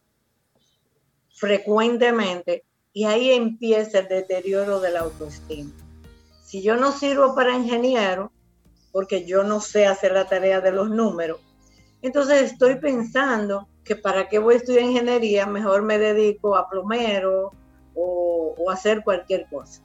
frecuentemente 1.35 2.63
y 2.93 3.03
ahí 3.03 3.31
empieza 3.31 3.99
el 3.99 4.07
deterioro 4.07 4.79
de 4.79 4.91
la 4.91 5.01
autoestima. 5.01 5.71
Si 6.43 6.61
yo 6.63 6.77
no 6.77 6.91
sirvo 6.91 7.35
para 7.35 7.55
ingeniero, 7.55 8.31
porque 8.91 9.25
yo 9.25 9.43
no 9.43 9.59
sé 9.59 9.85
hacer 9.85 10.13
la 10.13 10.27
tarea 10.27 10.61
de 10.61 10.71
los 10.71 10.89
números, 10.89 11.39
entonces 12.01 12.51
estoy 12.51 12.75
pensando 12.75 13.67
que 13.83 13.95
para 13.95 14.29
qué 14.29 14.39
voy 14.39 14.55
a 14.55 14.57
estudiar 14.57 14.83
ingeniería, 14.83 15.45
mejor 15.45 15.83
me 15.83 15.97
dedico 15.97 16.55
a 16.55 16.69
plomero 16.69 17.51
o, 17.93 18.55
o 18.57 18.71
hacer 18.71 19.03
cualquier 19.03 19.47
cosa. 19.49 19.81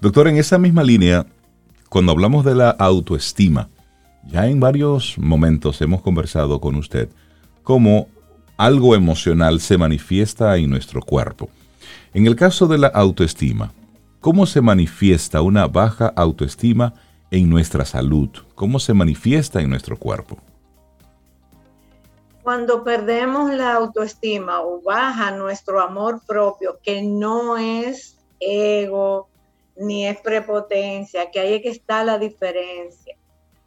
Doctor, 0.00 0.28
en 0.28 0.36
esa 0.36 0.58
misma 0.58 0.82
línea, 0.82 1.26
cuando 1.88 2.12
hablamos 2.12 2.44
de 2.44 2.54
la 2.54 2.70
autoestima, 2.70 3.68
ya 4.24 4.46
en 4.46 4.60
varios 4.60 5.18
momentos 5.18 5.80
hemos 5.82 6.00
conversado 6.02 6.60
con 6.60 6.76
usted 6.76 7.08
cómo 7.62 8.08
algo 8.56 8.94
emocional 8.94 9.60
se 9.60 9.78
manifiesta 9.78 10.56
en 10.56 10.70
nuestro 10.70 11.02
cuerpo. 11.02 11.48
En 12.14 12.26
el 12.26 12.36
caso 12.36 12.66
de 12.66 12.78
la 12.78 12.88
autoestima, 12.88 13.72
¿cómo 14.20 14.46
se 14.46 14.60
manifiesta 14.60 15.42
una 15.42 15.66
baja 15.66 16.12
autoestima 16.14 16.94
en 17.30 17.48
nuestra 17.48 17.84
salud? 17.84 18.28
¿Cómo 18.54 18.78
se 18.78 18.94
manifiesta 18.94 19.60
en 19.60 19.70
nuestro 19.70 19.98
cuerpo? 19.98 20.38
Cuando 22.42 22.82
perdemos 22.84 23.52
la 23.54 23.74
autoestima 23.74 24.60
o 24.62 24.82
baja 24.82 25.30
nuestro 25.30 25.80
amor 25.80 26.20
propio, 26.26 26.78
que 26.82 27.02
no 27.02 27.56
es 27.56 28.18
ego 28.40 29.28
ni 29.76 30.06
es 30.06 30.20
prepotencia, 30.20 31.30
que 31.30 31.40
ahí 31.40 31.62
que 31.62 31.70
está 31.70 32.04
la 32.04 32.18
diferencia. 32.18 33.16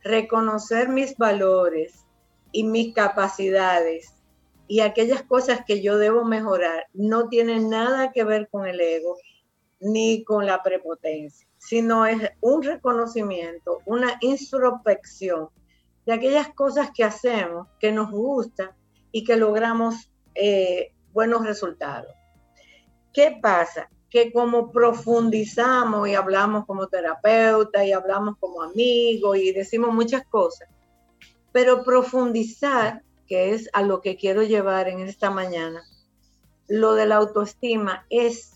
Reconocer 0.03 0.89
mis 0.89 1.17
valores 1.17 2.05
y 2.56 2.64
mis 2.64 2.93
capacidades 2.93 4.14
y 4.66 4.80
aquellas 4.80 5.24
cosas 5.24 5.66
que 5.68 5.82
yo 5.82 5.97
debo 5.97 6.24
mejorar 6.24 6.88
no 6.93 7.28
tienen 7.28 7.70
nada 7.70 8.14
que 8.14 8.24
ver 8.24 8.47
con 8.49 8.66
el 8.66 8.80
ego 8.80 9.18
ni 9.82 10.24
con 10.24 10.45
la 10.45 10.64
prepotencia, 10.64 11.45
sino 11.58 12.06
es 12.06 12.32
un 12.39 12.64
reconocimiento, 12.64 13.80
una 13.86 14.18
introspección 14.22 15.49
de 16.06 16.14
aquellas 16.14 16.47
cosas 16.53 16.91
que 16.95 17.03
hacemos, 17.03 17.68
que 17.78 17.91
nos 17.91 18.10
gusta 18.10 18.74
y 19.12 19.26
que 19.26 19.36
logramos 19.36 20.10
eh, 20.34 20.93
buenos 21.12 21.45
resultados. 21.45 22.14
¿Qué 23.14 23.38
pasa? 23.41 23.89
Que 24.10 24.32
como 24.32 24.72
profundizamos 24.72 26.08
y 26.08 26.16
hablamos 26.16 26.66
como 26.66 26.88
terapeuta 26.88 27.84
y 27.84 27.91
hablamos 27.91 28.38
como 28.39 28.62
amigos 28.62 29.38
y 29.38 29.51
decimos 29.51 29.93
muchas 29.93 30.26
cosas, 30.28 30.70
pero 31.56 31.86
profundizar, 31.86 33.01
que 33.28 33.53
es 33.53 33.70
a 33.72 33.82
lo 33.82 34.01
que 34.01 34.18
quiero 34.18 34.43
llevar 34.43 34.89
en 34.89 34.99
esta 34.99 35.32
mañana, 35.32 35.86
lo 36.68 36.95
de 36.95 37.06
la 37.06 37.16
autoestima 37.16 38.06
es 38.10 38.51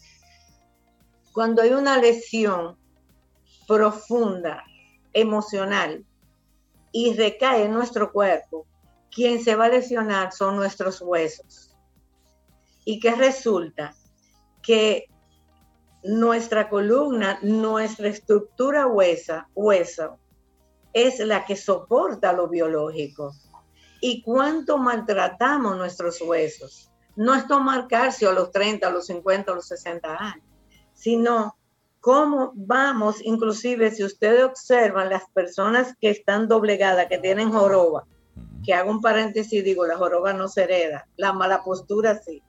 cuando 1.31 1.61
hay 1.61 1.69
una 1.69 1.97
lesión 1.97 2.77
profunda, 3.69 4.65
emocional, 5.13 6.05
y 6.91 7.13
recae 7.13 7.63
en 7.63 7.71
nuestro 7.71 8.11
cuerpo, 8.11 8.67
quien 9.09 9.41
se 9.41 9.55
va 9.55 9.67
a 9.67 9.69
lesionar 9.69 10.33
son 10.33 10.57
nuestros 10.57 10.99
huesos. 10.99 11.73
¿Y 12.83 12.99
qué 12.99 13.15
resulta? 13.15 13.95
Que 14.61 15.05
nuestra 16.03 16.67
columna, 16.67 17.39
nuestra 17.43 18.09
estructura 18.09 18.87
huesa, 18.87 19.47
hueso, 19.55 20.19
es 20.93 21.19
la 21.19 21.45
que 21.45 21.55
soporta 21.55 22.33
lo 22.33 22.47
biológico. 22.47 23.33
¿Y 24.01 24.21
cuánto 24.21 24.77
maltratamos 24.77 25.77
nuestros 25.77 26.21
huesos? 26.21 26.91
No 27.15 27.35
es 27.35 27.47
tomar 27.47 27.87
calcio 27.87 28.29
a 28.29 28.33
los 28.33 28.51
30, 28.51 28.87
a 28.87 28.91
los 28.91 29.07
50, 29.07 29.51
a 29.51 29.55
los 29.55 29.67
60 29.67 30.15
años, 30.15 30.45
sino 30.93 31.57
cómo 31.99 32.53
vamos, 32.55 33.17
inclusive 33.23 33.91
si 33.91 34.03
ustedes 34.03 34.43
observan 34.43 35.09
las 35.09 35.23
personas 35.31 35.95
que 35.99 36.09
están 36.09 36.47
doblegadas, 36.47 37.07
que 37.07 37.17
tienen 37.17 37.51
joroba, 37.51 38.05
que 38.63 38.73
hago 38.73 38.91
un 38.91 39.01
paréntesis, 39.01 39.63
digo, 39.63 39.85
la 39.85 39.97
joroba 39.97 40.33
no 40.33 40.47
se 40.47 40.63
hereda, 40.63 41.07
la 41.17 41.33
mala 41.33 41.63
postura 41.63 42.19
sí. 42.19 42.41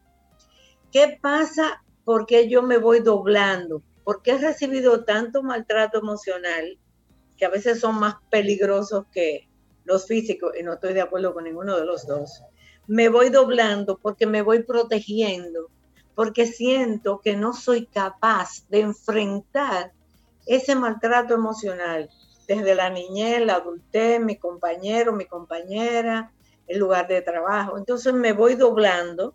¿Qué 0.92 1.18
pasa? 1.20 1.82
¿Por 2.04 2.26
qué 2.26 2.48
yo 2.48 2.62
me 2.62 2.78
voy 2.78 3.00
doblando? 3.00 3.82
Porque 4.04 4.32
he 4.32 4.38
recibido 4.38 5.04
tanto 5.04 5.42
maltrato 5.42 5.98
emocional 5.98 6.78
que 7.40 7.46
a 7.46 7.50
veces 7.50 7.80
son 7.80 7.98
más 7.98 8.16
peligrosos 8.30 9.06
que 9.10 9.48
los 9.84 10.06
físicos, 10.06 10.52
y 10.60 10.62
no 10.62 10.74
estoy 10.74 10.92
de 10.92 11.00
acuerdo 11.00 11.32
con 11.32 11.44
ninguno 11.44 11.74
de 11.76 11.86
los 11.86 12.06
dos. 12.06 12.42
Me 12.86 13.08
voy 13.08 13.30
doblando 13.30 13.96
porque 13.96 14.26
me 14.26 14.42
voy 14.42 14.62
protegiendo, 14.62 15.70
porque 16.14 16.46
siento 16.46 17.20
que 17.24 17.36
no 17.36 17.54
soy 17.54 17.86
capaz 17.86 18.68
de 18.68 18.80
enfrentar 18.80 19.92
ese 20.46 20.74
maltrato 20.74 21.32
emocional 21.32 22.10
desde 22.46 22.74
la 22.74 22.90
niñez, 22.90 23.40
la 23.40 23.54
adultez, 23.54 24.20
mi 24.20 24.36
compañero, 24.36 25.14
mi 25.14 25.24
compañera, 25.24 26.30
el 26.66 26.78
lugar 26.78 27.08
de 27.08 27.22
trabajo. 27.22 27.78
Entonces 27.78 28.12
me 28.12 28.34
voy 28.34 28.54
doblando 28.54 29.34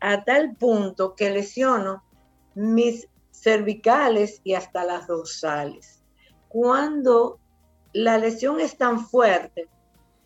a 0.00 0.24
tal 0.24 0.56
punto 0.56 1.14
que 1.14 1.30
lesiono 1.30 2.02
mis 2.54 3.06
cervicales 3.30 4.40
y 4.42 4.54
hasta 4.54 4.84
las 4.84 5.06
dorsales. 5.06 5.97
Cuando 6.48 7.38
la 7.92 8.18
lesión 8.18 8.60
es 8.60 8.76
tan 8.76 9.06
fuerte 9.06 9.68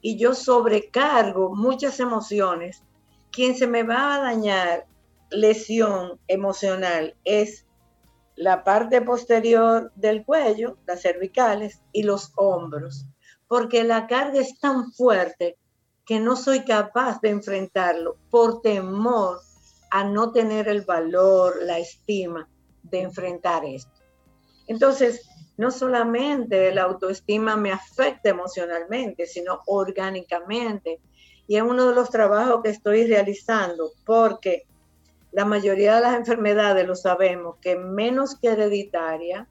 y 0.00 0.16
yo 0.16 0.34
sobrecargo 0.34 1.54
muchas 1.54 2.00
emociones, 2.00 2.82
quien 3.30 3.56
se 3.56 3.66
me 3.66 3.82
va 3.82 4.14
a 4.14 4.20
dañar 4.20 4.86
lesión 5.30 6.20
emocional 6.28 7.16
es 7.24 7.66
la 8.36 8.64
parte 8.64 9.02
posterior 9.02 9.92
del 9.94 10.24
cuello, 10.24 10.78
las 10.86 11.02
cervicales 11.02 11.82
y 11.92 12.02
los 12.02 12.32
hombros, 12.36 13.06
porque 13.48 13.84
la 13.84 14.06
carga 14.06 14.40
es 14.40 14.58
tan 14.58 14.92
fuerte 14.92 15.58
que 16.04 16.18
no 16.18 16.36
soy 16.36 16.64
capaz 16.64 17.20
de 17.20 17.30
enfrentarlo 17.30 18.16
por 18.30 18.60
temor 18.60 19.40
a 19.90 20.04
no 20.04 20.32
tener 20.32 20.68
el 20.68 20.82
valor, 20.82 21.56
la 21.62 21.78
estima 21.78 22.48
de 22.82 23.02
enfrentar 23.02 23.64
esto. 23.64 23.92
Entonces, 24.66 25.28
no 25.56 25.70
solamente 25.70 26.74
la 26.74 26.82
autoestima 26.82 27.56
me 27.56 27.72
afecta 27.72 28.30
emocionalmente, 28.30 29.26
sino 29.26 29.60
orgánicamente. 29.66 31.00
Y 31.46 31.56
es 31.56 31.62
uno 31.62 31.88
de 31.88 31.94
los 31.94 32.10
trabajos 32.10 32.62
que 32.62 32.70
estoy 32.70 33.06
realizando 33.06 33.92
porque 34.04 34.64
la 35.32 35.44
mayoría 35.44 35.96
de 35.96 36.02
las 36.02 36.16
enfermedades 36.16 36.86
lo 36.86 36.94
sabemos 36.94 37.56
que 37.60 37.76
menos 37.76 38.38
que 38.38 38.48
hereditaria 38.48 39.48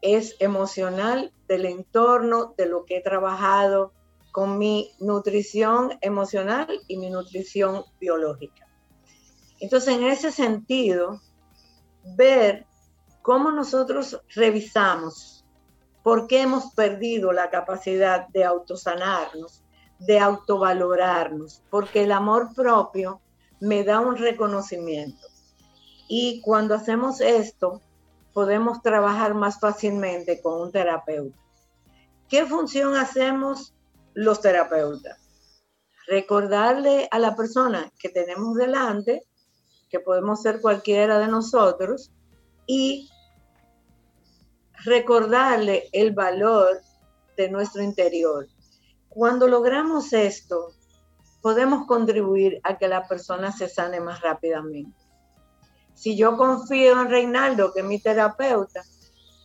es 0.00 0.36
emocional 0.40 1.32
del 1.48 1.66
entorno, 1.66 2.54
de 2.56 2.66
lo 2.66 2.84
que 2.84 2.98
he 2.98 3.02
trabajado 3.02 3.92
con 4.32 4.58
mi 4.58 4.90
nutrición 4.98 5.98
emocional 6.00 6.68
y 6.88 6.96
mi 6.96 7.10
nutrición 7.10 7.84
biológica. 8.00 8.66
Entonces, 9.60 9.94
en 9.94 10.04
ese 10.04 10.32
sentido, 10.32 11.20
ver 12.16 12.66
cómo 13.22 13.50
nosotros 13.50 14.20
revisamos 14.34 15.44
por 16.02 16.26
qué 16.26 16.42
hemos 16.42 16.74
perdido 16.74 17.32
la 17.32 17.50
capacidad 17.50 18.28
de 18.28 18.44
autosanarnos, 18.44 19.62
de 20.00 20.18
autovalorarnos, 20.18 21.62
porque 21.70 22.02
el 22.02 22.12
amor 22.12 22.54
propio 22.54 23.20
me 23.60 23.84
da 23.84 24.00
un 24.00 24.16
reconocimiento. 24.16 25.28
Y 26.08 26.40
cuando 26.42 26.74
hacemos 26.74 27.20
esto, 27.20 27.80
podemos 28.32 28.82
trabajar 28.82 29.34
más 29.34 29.60
fácilmente 29.60 30.42
con 30.42 30.60
un 30.60 30.72
terapeuta. 30.72 31.38
¿Qué 32.28 32.44
función 32.46 32.96
hacemos 32.96 33.74
los 34.14 34.40
terapeutas? 34.40 35.18
Recordarle 36.08 37.08
a 37.12 37.20
la 37.20 37.36
persona 37.36 37.92
que 37.98 38.08
tenemos 38.08 38.56
delante, 38.56 39.22
que 39.88 40.00
podemos 40.00 40.42
ser 40.42 40.60
cualquiera 40.60 41.18
de 41.20 41.28
nosotros, 41.28 42.10
y 42.66 43.08
recordarle 44.84 45.88
el 45.92 46.12
valor 46.12 46.80
de 47.36 47.50
nuestro 47.50 47.82
interior. 47.82 48.48
Cuando 49.08 49.46
logramos 49.48 50.12
esto, 50.12 50.72
podemos 51.40 51.86
contribuir 51.86 52.60
a 52.62 52.78
que 52.78 52.88
la 52.88 53.06
persona 53.06 53.52
se 53.52 53.68
sane 53.68 54.00
más 54.00 54.20
rápidamente. 54.20 54.96
Si 55.94 56.16
yo 56.16 56.36
confío 56.36 57.00
en 57.00 57.10
Reinaldo, 57.10 57.72
que 57.72 57.80
es 57.80 57.86
mi 57.86 57.98
terapeuta, 58.00 58.82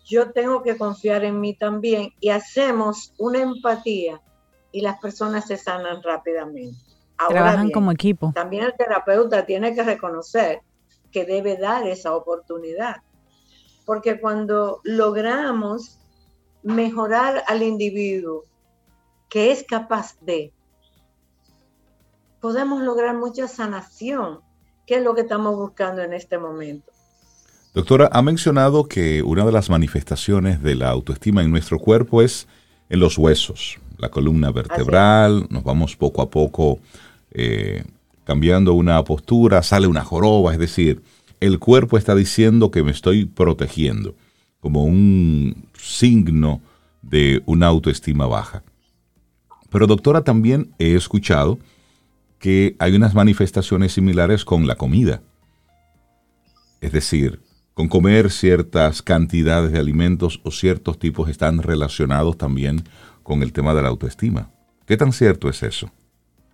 yo 0.05 0.31
tengo 0.31 0.63
que 0.63 0.77
confiar 0.77 1.25
en 1.25 1.39
mí 1.39 1.53
también 1.53 2.13
y 2.21 2.29
hacemos 2.29 3.13
una 3.17 3.41
empatía 3.41 4.21
y 4.71 4.81
las 4.81 4.99
personas 4.99 5.45
se 5.47 5.57
sanan 5.57 6.01
rápidamente. 6.01 6.77
Trabajan 7.27 7.71
como 7.71 7.91
equipo. 7.91 8.31
También 8.33 8.63
el 8.63 8.73
terapeuta 8.77 9.45
tiene 9.45 9.73
que 9.73 9.83
reconocer 9.83 10.61
que 11.11 11.25
debe 11.25 11.57
dar 11.57 11.87
esa 11.87 12.15
oportunidad. 12.15 12.97
Porque 13.87 14.19
cuando 14.19 14.81
logramos 14.83 15.97
mejorar 16.61 17.45
al 17.47 17.63
individuo 17.63 18.43
que 19.29 19.51
es 19.51 19.63
capaz 19.63 20.17
de, 20.19 20.51
podemos 22.41 22.83
lograr 22.83 23.15
mucha 23.15 23.47
sanación, 23.47 24.41
que 24.85 24.95
es 24.97 25.03
lo 25.03 25.15
que 25.15 25.21
estamos 25.21 25.55
buscando 25.55 26.01
en 26.01 26.11
este 26.11 26.37
momento. 26.37 26.91
Doctora, 27.73 28.09
ha 28.11 28.21
mencionado 28.21 28.89
que 28.89 29.23
una 29.23 29.45
de 29.45 29.53
las 29.53 29.69
manifestaciones 29.69 30.61
de 30.61 30.75
la 30.75 30.89
autoestima 30.89 31.41
en 31.41 31.51
nuestro 31.51 31.79
cuerpo 31.79 32.21
es 32.21 32.45
en 32.89 32.99
los 32.99 33.17
huesos, 33.17 33.77
la 33.97 34.09
columna 34.09 34.51
vertebral, 34.51 35.47
nos 35.49 35.63
vamos 35.63 35.95
poco 35.95 36.21
a 36.21 36.29
poco 36.29 36.79
eh, 37.31 37.85
cambiando 38.25 38.73
una 38.73 39.01
postura, 39.05 39.63
sale 39.63 39.87
una 39.87 40.03
joroba, 40.03 40.51
es 40.51 40.59
decir, 40.59 41.01
el 41.39 41.59
cuerpo 41.59 41.97
está 41.97 42.15
diciendo 42.15 42.71
que 42.71 42.83
me 42.83 42.91
estoy 42.91 43.25
protegiendo, 43.25 44.15
como 44.59 44.83
un 44.83 45.67
signo 45.73 46.61
de 47.01 47.41
una 47.45 47.67
autoestima 47.67 48.27
baja. 48.27 48.63
Pero 49.69 49.87
doctora, 49.87 50.23
también 50.23 50.73
he 50.79 50.95
escuchado 50.95 51.59
que 52.39 52.75
hay 52.79 52.95
unas 52.95 53.13
manifestaciones 53.13 53.93
similares 53.93 54.45
con 54.45 54.67
la 54.67 54.75
comida. 54.75 55.21
Es 56.81 56.91
decir, 56.91 57.41
con 57.73 57.87
comer 57.87 58.31
ciertas 58.31 59.01
cantidades 59.01 59.71
de 59.71 59.79
alimentos 59.79 60.39
o 60.43 60.51
ciertos 60.51 60.99
tipos 60.99 61.29
están 61.29 61.61
relacionados 61.61 62.37
también 62.37 62.83
con 63.23 63.43
el 63.43 63.53
tema 63.53 63.73
de 63.73 63.81
la 63.81 63.89
autoestima. 63.89 64.51
¿Qué 64.85 64.97
tan 64.97 65.11
cierto 65.11 65.49
es 65.49 65.63
eso? 65.63 65.91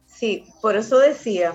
Sí, 0.06 0.46
por 0.62 0.76
eso 0.76 0.98
decía 1.00 1.54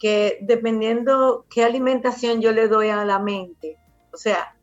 que 0.00 0.38
dependiendo 0.40 1.44
qué 1.50 1.62
alimentación 1.62 2.40
yo 2.40 2.52
le 2.52 2.68
doy 2.68 2.88
a 2.88 3.04
la 3.04 3.18
mente, 3.18 3.76
o 4.12 4.16
sea, 4.16 4.56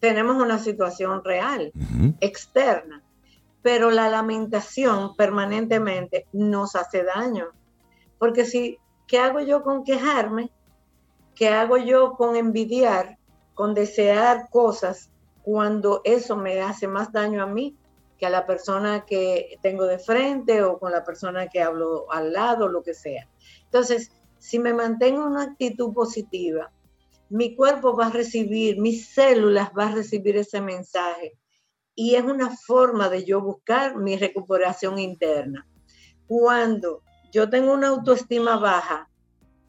tenemos 0.00 0.42
una 0.42 0.58
situación 0.58 1.22
real, 1.22 1.70
externa, 2.20 3.02
pero 3.60 3.90
la 3.90 4.08
lamentación 4.08 5.14
permanentemente 5.16 6.26
nos 6.32 6.74
hace 6.74 7.04
daño. 7.04 7.48
Porque 8.18 8.46
si, 8.46 8.78
¿qué 9.06 9.18
hago 9.18 9.40
yo 9.40 9.62
con 9.62 9.84
quejarme? 9.84 10.50
¿Qué 11.34 11.48
hago 11.48 11.76
yo 11.76 12.14
con 12.14 12.34
envidiar, 12.34 13.18
con 13.52 13.74
desear 13.74 14.48
cosas 14.48 15.10
cuando 15.42 16.00
eso 16.04 16.36
me 16.36 16.62
hace 16.62 16.88
más 16.88 17.12
daño 17.12 17.42
a 17.42 17.46
mí 17.46 17.76
que 18.18 18.24
a 18.24 18.30
la 18.30 18.46
persona 18.46 19.04
que 19.04 19.58
tengo 19.62 19.84
de 19.84 19.98
frente 19.98 20.62
o 20.62 20.78
con 20.78 20.92
la 20.92 21.04
persona 21.04 21.48
que 21.48 21.62
hablo 21.62 22.10
al 22.10 22.32
lado, 22.32 22.68
lo 22.68 22.82
que 22.82 22.94
sea? 22.94 23.28
Entonces, 23.64 24.10
si 24.40 24.58
me 24.58 24.74
mantengo 24.74 25.22
en 25.22 25.32
una 25.32 25.42
actitud 25.44 25.92
positiva, 25.92 26.72
mi 27.28 27.54
cuerpo 27.54 27.94
va 27.96 28.06
a 28.06 28.10
recibir, 28.10 28.80
mis 28.80 29.06
células 29.06 29.72
van 29.72 29.92
a 29.92 29.94
recibir 29.96 30.36
ese 30.36 30.60
mensaje. 30.60 31.38
Y 31.94 32.16
es 32.16 32.24
una 32.24 32.56
forma 32.56 33.08
de 33.08 33.24
yo 33.24 33.40
buscar 33.40 33.96
mi 33.96 34.16
recuperación 34.16 34.98
interna. 34.98 35.68
Cuando 36.26 37.02
yo 37.30 37.48
tengo 37.48 37.72
una 37.72 37.88
autoestima 37.88 38.56
baja, 38.56 39.08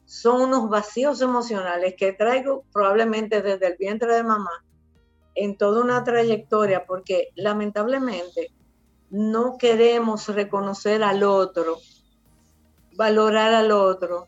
son 0.06 0.42
unos 0.42 0.68
vacíos 0.68 1.20
emocionales 1.20 1.94
que 1.96 2.12
traigo 2.12 2.64
probablemente 2.72 3.42
desde 3.42 3.68
el 3.68 3.76
vientre 3.78 4.14
de 4.14 4.24
mamá 4.24 4.64
en 5.34 5.56
toda 5.56 5.82
una 5.82 6.02
trayectoria, 6.02 6.86
porque 6.86 7.28
lamentablemente 7.34 8.52
no 9.10 9.56
queremos 9.58 10.28
reconocer 10.28 11.02
al 11.02 11.22
otro, 11.22 11.78
valorar 12.96 13.52
al 13.54 13.70
otro. 13.70 14.26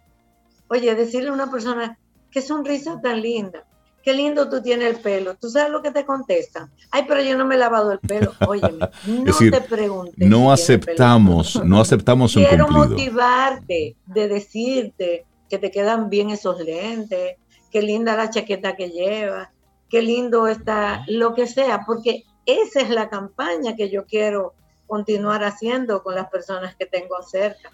Oye, 0.68 0.94
decirle 0.94 1.30
a 1.30 1.32
una 1.32 1.50
persona, 1.50 1.98
qué 2.30 2.42
sonrisa 2.42 3.00
tan 3.00 3.20
linda, 3.20 3.64
qué 4.02 4.12
lindo 4.12 4.48
tú 4.48 4.62
tienes 4.62 4.94
el 4.94 5.00
pelo. 5.00 5.34
¿Tú 5.36 5.48
sabes 5.48 5.70
lo 5.70 5.82
que 5.82 5.90
te 5.90 6.04
contestan? 6.04 6.70
Ay, 6.90 7.04
pero 7.08 7.22
yo 7.22 7.36
no 7.36 7.44
me 7.44 7.54
he 7.54 7.58
lavado 7.58 7.92
el 7.92 7.98
pelo. 8.00 8.32
Óyeme, 8.46 8.88
no 9.06 9.36
te 9.36 9.60
preguntes. 9.62 10.28
No 10.28 10.52
aceptamos, 10.52 11.62
no 11.64 11.80
aceptamos 11.80 12.36
un 12.36 12.44
Quiero 12.44 12.68
motivarte 12.68 13.96
de 14.06 14.28
decirte 14.28 15.26
que 15.48 15.58
te 15.58 15.70
quedan 15.70 16.10
bien 16.10 16.30
esos 16.30 16.60
lentes, 16.60 17.36
qué 17.70 17.82
linda 17.82 18.16
la 18.16 18.30
chaqueta 18.30 18.76
que 18.76 18.90
llevas, 18.90 19.48
qué 19.88 20.02
lindo 20.02 20.48
está 20.48 21.04
lo 21.06 21.34
que 21.34 21.46
sea, 21.46 21.84
porque 21.86 22.24
esa 22.46 22.80
es 22.80 22.90
la 22.90 23.08
campaña 23.08 23.76
que 23.76 23.90
yo 23.90 24.06
quiero 24.06 24.54
continuar 24.86 25.44
haciendo 25.44 26.02
con 26.02 26.14
las 26.14 26.28
personas 26.28 26.76
que 26.76 26.86
tengo 26.86 27.22
cerca. 27.22 27.70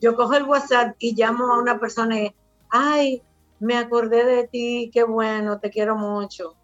Yo 0.00 0.16
cojo 0.16 0.34
el 0.34 0.44
WhatsApp 0.44 0.96
y 0.98 1.14
llamo 1.14 1.52
a 1.52 1.60
una 1.60 1.78
persona 1.78 2.20
y, 2.20 2.34
ay, 2.70 3.22
me 3.58 3.76
acordé 3.76 4.24
de 4.24 4.48
ti, 4.48 4.90
qué 4.92 5.02
bueno, 5.04 5.60
te 5.60 5.70
quiero 5.70 5.96
mucho. 5.96 6.56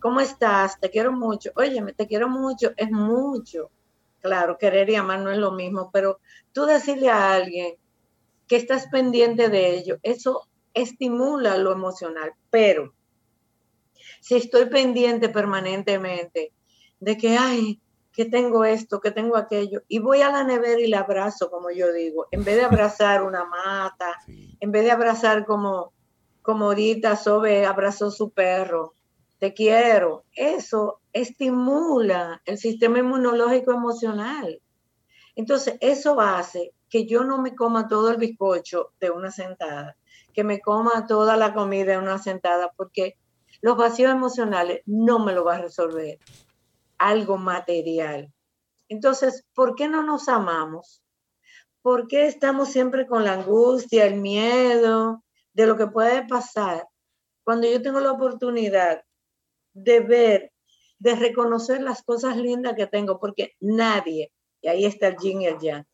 ¿Cómo 0.00 0.20
estás? 0.20 0.78
Te 0.78 0.90
quiero 0.90 1.12
mucho. 1.12 1.50
Óyeme, 1.56 1.92
te 1.92 2.06
quiero 2.06 2.28
mucho, 2.28 2.72
es 2.76 2.90
mucho. 2.90 3.70
Claro, 4.20 4.58
querer 4.58 4.90
y 4.90 4.96
amar 4.96 5.20
no 5.20 5.30
es 5.30 5.38
lo 5.38 5.52
mismo, 5.52 5.90
pero 5.92 6.20
tú 6.52 6.66
decirle 6.66 7.08
a 7.08 7.32
alguien 7.32 7.74
que 8.46 8.56
estás 8.56 8.88
pendiente 8.88 9.48
de 9.48 9.76
ello, 9.76 9.98
eso 10.02 10.48
estimula 10.74 11.56
lo 11.56 11.72
emocional, 11.72 12.32
pero 12.50 12.94
si 14.20 14.36
estoy 14.36 14.66
pendiente 14.66 15.28
permanentemente 15.28 16.52
de 17.00 17.16
que, 17.16 17.36
ay, 17.36 17.80
que 18.18 18.24
tengo 18.24 18.64
esto, 18.64 18.98
que 18.98 19.12
tengo 19.12 19.36
aquello, 19.36 19.82
y 19.86 20.00
voy 20.00 20.22
a 20.22 20.32
la 20.32 20.42
nevera 20.42 20.80
y 20.80 20.88
la 20.88 21.02
abrazo, 21.02 21.52
como 21.52 21.70
yo 21.70 21.92
digo, 21.92 22.26
en 22.32 22.42
vez 22.42 22.56
de 22.56 22.64
abrazar 22.64 23.22
una 23.22 23.44
mata, 23.44 24.16
en 24.58 24.72
vez 24.72 24.82
de 24.82 24.90
abrazar 24.90 25.46
como 25.46 25.92
como 26.42 26.64
ahorita 26.64 27.14
Sobe 27.14 27.64
abrazó 27.64 28.10
su 28.10 28.30
perro, 28.30 28.94
te 29.38 29.54
quiero, 29.54 30.24
eso 30.34 30.98
estimula 31.12 32.42
el 32.44 32.58
sistema 32.58 32.98
inmunológico 32.98 33.70
emocional. 33.70 34.60
Entonces, 35.36 35.76
eso 35.80 36.20
hace 36.20 36.72
que 36.90 37.06
yo 37.06 37.22
no 37.22 37.40
me 37.40 37.54
coma 37.54 37.86
todo 37.86 38.10
el 38.10 38.16
bizcocho 38.16 38.94
de 38.98 39.10
una 39.10 39.30
sentada, 39.30 39.96
que 40.34 40.42
me 40.42 40.58
coma 40.58 41.06
toda 41.06 41.36
la 41.36 41.54
comida 41.54 41.92
de 41.92 41.98
una 41.98 42.18
sentada, 42.18 42.72
porque 42.76 43.16
los 43.60 43.76
vacíos 43.76 44.10
emocionales 44.10 44.82
no 44.86 45.20
me 45.20 45.32
lo 45.32 45.44
va 45.44 45.54
a 45.54 45.62
resolver 45.62 46.18
algo 46.98 47.38
material. 47.38 48.32
Entonces, 48.88 49.44
¿por 49.54 49.74
qué 49.74 49.88
no 49.88 50.02
nos 50.02 50.28
amamos? 50.28 51.02
¿Por 51.82 52.08
qué 52.08 52.26
estamos 52.26 52.70
siempre 52.70 53.06
con 53.06 53.24
la 53.24 53.34
angustia, 53.34 54.06
el 54.06 54.16
miedo, 54.20 55.22
de 55.52 55.66
lo 55.66 55.76
que 55.76 55.86
puede 55.86 56.26
pasar 56.26 56.86
cuando 57.48 57.66
yo 57.66 57.80
tengo 57.80 57.98
la 58.00 58.12
oportunidad 58.12 59.02
de 59.72 60.00
ver, 60.00 60.52
de 60.98 61.14
reconocer 61.14 61.80
las 61.80 62.02
cosas 62.02 62.36
lindas 62.36 62.74
que 62.76 62.86
tengo, 62.86 63.18
porque 63.18 63.54
nadie, 63.58 64.32
y 64.60 64.68
ahí 64.68 64.84
está 64.84 65.08
el 65.08 65.16
yin 65.16 65.40
y 65.40 65.46
el 65.46 65.58
yang, 65.58 65.86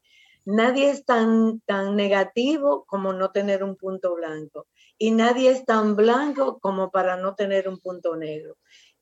nadie 0.45 0.91
es 0.91 1.05
tan, 1.05 1.61
tan 1.61 1.95
negativo 1.95 2.85
como 2.87 3.13
no 3.13 3.31
tener 3.31 3.63
un 3.63 3.77
punto 3.77 4.17
blanco, 4.17 4.67
y 4.99 5.13
nadie 5.13 5.51
es 5.51 5.65
tan 5.65 5.95
blanco 5.95 6.59
como 6.59 6.91
para 6.91 7.17
no 7.17 7.37
tener 7.37 7.69
un 7.69 7.79
punto 7.79 8.17
negro. 8.17 8.57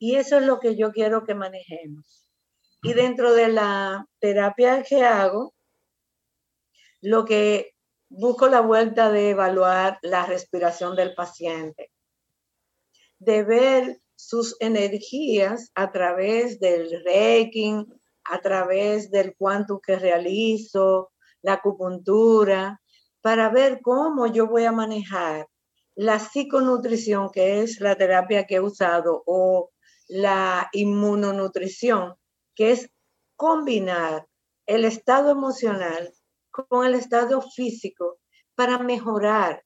Y 0.05 0.16
eso 0.16 0.38
es 0.38 0.46
lo 0.46 0.59
que 0.59 0.74
yo 0.74 0.90
quiero 0.90 1.22
que 1.22 1.36
manejemos. 1.36 2.26
Y 2.82 2.92
dentro 2.92 3.34
de 3.34 3.46
la 3.46 4.05
terapia 4.18 4.82
que 4.82 5.05
hago, 5.05 5.55
lo 7.00 7.24
que 7.24 7.76
busco 8.09 8.48
la 8.48 8.62
vuelta 8.62 9.12
de 9.12 9.30
evaluar 9.30 10.00
la 10.03 10.26
respiración 10.26 10.96
del 10.96 11.14
paciente, 11.14 11.92
de 13.20 13.44
ver 13.44 14.00
sus 14.16 14.57
energías 14.59 15.70
a 15.76 15.92
través 15.92 16.59
del 16.59 17.00
Reiki, 17.05 17.86
a 18.24 18.40
través 18.40 19.09
del 19.09 19.36
cuanto 19.36 19.78
que 19.78 19.94
realizo, 19.94 21.12
la 21.42 21.53
acupuntura, 21.53 22.82
para 23.20 23.50
ver 23.50 23.80
cómo 23.80 24.26
yo 24.26 24.48
voy 24.48 24.64
a 24.64 24.72
manejar 24.72 25.46
la 25.94 26.18
psiconutrición, 26.18 27.30
que 27.30 27.62
es 27.62 27.80
la 27.80 27.94
terapia 27.94 28.48
que 28.48 28.57
he 28.57 28.61
usado, 28.61 29.22
o 29.26 29.70
la 30.09 30.68
inmunonutrición, 30.72 32.16
que 32.55 32.72
es 32.72 32.90
combinar 33.36 34.26
el 34.66 34.84
estado 34.84 35.30
emocional 35.30 36.12
con 36.50 36.86
el 36.86 36.94
estado 36.94 37.42
físico 37.42 38.18
para 38.55 38.78
mejorar, 38.78 39.64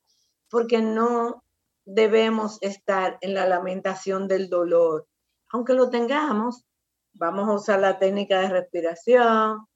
porque 0.49 0.81
no 0.81 1.43
debemos 1.85 2.59
estar 2.63 3.19
en 3.21 3.35
la 3.35 3.47
lamentación 3.47 4.29
del 4.29 4.49
dolor. 4.49 5.07
Aunque 5.51 5.75
lo 5.75 5.91
tengamos, 5.91 6.65
vamos 7.15 7.49
a 7.49 7.55
usar 7.55 7.81
la 7.81 7.99
técnica 7.99 8.41
de 8.41 8.49
respiración, 8.49 9.67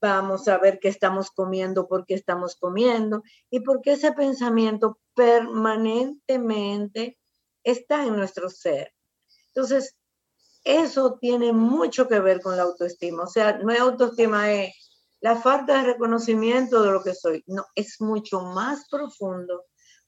vamos 0.00 0.48
a 0.48 0.58
ver 0.58 0.80
qué 0.80 0.88
estamos 0.88 1.30
comiendo, 1.30 1.86
por 1.88 2.04
qué 2.06 2.14
estamos 2.14 2.56
comiendo 2.56 3.22
y 3.50 3.60
por 3.60 3.82
qué 3.82 3.92
ese 3.92 4.12
pensamiento 4.12 4.98
permanentemente 5.14 7.18
está 7.64 8.04
en 8.04 8.16
nuestro 8.16 8.50
ser. 8.50 8.92
Entonces, 9.48 9.97
eso 10.64 11.18
tiene 11.20 11.52
mucho 11.52 12.08
que 12.08 12.20
ver 12.20 12.40
con 12.40 12.56
la 12.56 12.64
autoestima. 12.64 13.24
O 13.24 13.26
sea, 13.26 13.58
no 13.58 13.72
es 13.72 13.80
autoestima, 13.80 14.52
es 14.52 14.74
la 15.20 15.36
falta 15.36 15.78
de 15.78 15.92
reconocimiento 15.92 16.82
de 16.82 16.92
lo 16.92 17.02
que 17.02 17.14
soy. 17.14 17.42
No, 17.46 17.64
es 17.74 18.00
mucho 18.00 18.40
más 18.40 18.88
profundo 18.88 19.64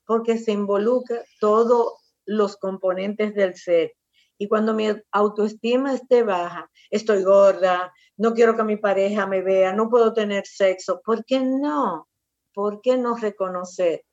porque 0.06 0.38
se 0.38 0.52
involucra 0.52 1.24
todos 1.40 1.94
los 2.24 2.56
componentes 2.56 3.34
del 3.34 3.54
ser. 3.54 3.92
Y 4.38 4.48
cuando 4.48 4.72
mi 4.72 4.88
autoestima 5.12 5.94
esté 5.94 6.22
baja, 6.22 6.70
estoy 6.90 7.22
gorda, 7.22 7.92
no 8.16 8.32
quiero 8.34 8.56
que 8.56 8.64
mi 8.64 8.76
pareja 8.76 9.26
me 9.26 9.42
vea, 9.42 9.72
no 9.72 9.90
puedo 9.90 10.12
tener 10.12 10.46
sexo. 10.46 11.00
¿Por 11.04 11.24
qué 11.24 11.40
no? 11.40 12.08
¿Por 12.54 12.80
qué 12.80 12.96
no 12.96 13.16
reconocer 13.16 14.04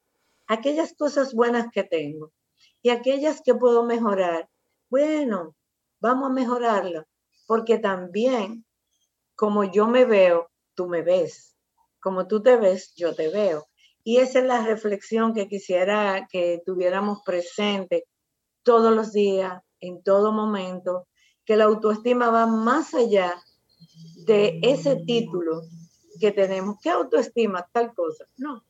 aquellas 0.47 0.93
cosas 0.93 1.33
buenas 1.33 1.67
que 1.71 1.83
tengo 1.83 2.31
y 2.81 2.89
aquellas 2.89 3.41
que 3.41 3.55
puedo 3.55 3.85
mejorar? 3.85 4.49
Bueno, 4.89 5.55
vamos 5.99 6.29
a 6.29 6.33
mejorarlo, 6.33 7.05
porque 7.45 7.77
también 7.77 8.65
como 9.35 9.63
yo 9.63 9.87
me 9.87 10.05
veo, 10.05 10.49
tú 10.73 10.87
me 10.87 11.03
ves. 11.03 11.55
Como 11.99 12.27
tú 12.27 12.41
te 12.41 12.57
ves, 12.57 12.93
yo 12.95 13.13
te 13.13 13.29
veo. 13.29 13.67
Y 14.03 14.17
esa 14.17 14.39
es 14.39 14.45
la 14.45 14.65
reflexión 14.65 15.33
que 15.33 15.47
quisiera 15.47 16.27
que 16.31 16.61
tuviéramos 16.65 17.21
presente 17.23 18.05
todos 18.63 18.93
los 18.93 19.13
días, 19.13 19.61
en 19.79 20.01
todo 20.01 20.31
momento, 20.31 21.07
que 21.45 21.55
la 21.55 21.65
autoestima 21.65 22.29
va 22.29 22.47
más 22.47 22.93
allá 22.95 23.35
de 24.25 24.59
ese 24.63 24.95
título 25.05 25.61
que 26.19 26.31
tenemos. 26.31 26.77
¿Qué 26.81 26.89
autoestima? 26.89 27.67
Tal 27.71 27.93
cosa. 27.93 28.25
No. 28.37 28.63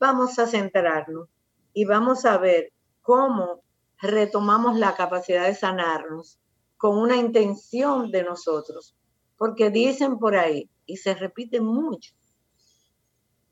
Vamos 0.00 0.38
a 0.38 0.46
centrarnos 0.46 1.28
y 1.72 1.84
vamos 1.84 2.24
a 2.24 2.36
ver 2.38 2.72
cómo 3.00 3.62
retomamos 4.00 4.76
la 4.76 4.96
capacidad 4.96 5.46
de 5.46 5.54
sanarnos 5.54 6.40
con 6.80 6.96
una 6.96 7.18
intención 7.18 8.10
de 8.10 8.24
nosotros. 8.24 8.96
Porque 9.36 9.70
dicen 9.70 10.18
por 10.18 10.34
ahí, 10.34 10.70
y 10.86 10.96
se 10.96 11.14
repite 11.14 11.60
mucho, 11.60 12.14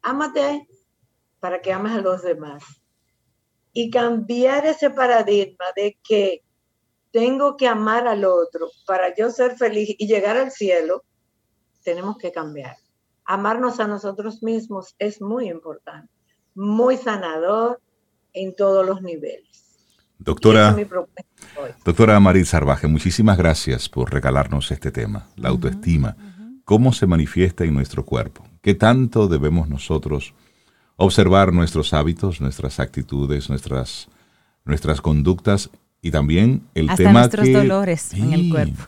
ámate 0.01 0.66
para 1.39 1.61
que 1.61 1.70
ames 1.70 1.93
a 1.93 2.01
los 2.01 2.22
demás. 2.22 2.64
Y 3.74 3.91
cambiar 3.91 4.64
ese 4.64 4.89
paradigma 4.89 5.66
de 5.76 5.99
que 6.03 6.43
tengo 7.12 7.59
que 7.59 7.68
amar 7.68 8.09
al 8.09 8.24
otro 8.24 8.70
para 8.87 9.14
yo 9.14 9.31
ser 9.31 9.59
feliz 9.59 9.95
y 9.99 10.07
llegar 10.07 10.39
al 10.39 10.51
cielo, 10.51 11.05
tenemos 11.85 12.16
que 12.16 12.33
cambiar. 12.33 12.76
Amarnos 13.26 13.79
a 13.79 13.87
nosotros 13.87 14.43
mismos 14.43 14.97
es 14.99 15.20
muy 15.20 15.51
importante, 15.51 16.11
muy 16.55 16.97
sanador 16.97 17.79
en 18.33 18.57
todos 18.57 18.87
los 18.87 19.03
niveles. 19.03 19.68
Doctora, 20.19 20.77
doctora 21.85 22.19
Marit 22.21 22.45
Sarvaje, 22.47 22.87
muchísimas 22.89 23.39
gracias 23.39 23.89
por 23.89 24.12
regalarnos 24.12 24.71
este 24.71 24.91
tema, 24.91 25.29
la 25.37 25.49
autoestima. 25.51 26.16
¿Cómo 26.64 26.93
se 26.93 27.07
manifiesta 27.07 27.64
en 27.64 27.75
nuestro 27.75 28.05
cuerpo? 28.05 28.45
¿Qué 28.61 28.75
tanto 28.75 29.29
debemos 29.29 29.69
nosotros 29.69 30.35
observar 30.97 31.53
nuestros 31.53 31.95
hábitos, 31.95 32.41
nuestras 32.41 32.81
actitudes, 32.81 33.49
nuestras, 33.49 34.09
nuestras 34.64 35.01
conductas 35.01 35.71
y 36.03 36.11
también 36.11 36.62
el 36.75 36.91
Hasta 36.91 37.05
tema 37.05 37.21
nuestros 37.21 37.47
que... 37.47 37.53
dolores 37.53 38.12
en 38.14 38.33
el 38.33 38.51
cuerpo. 38.51 38.83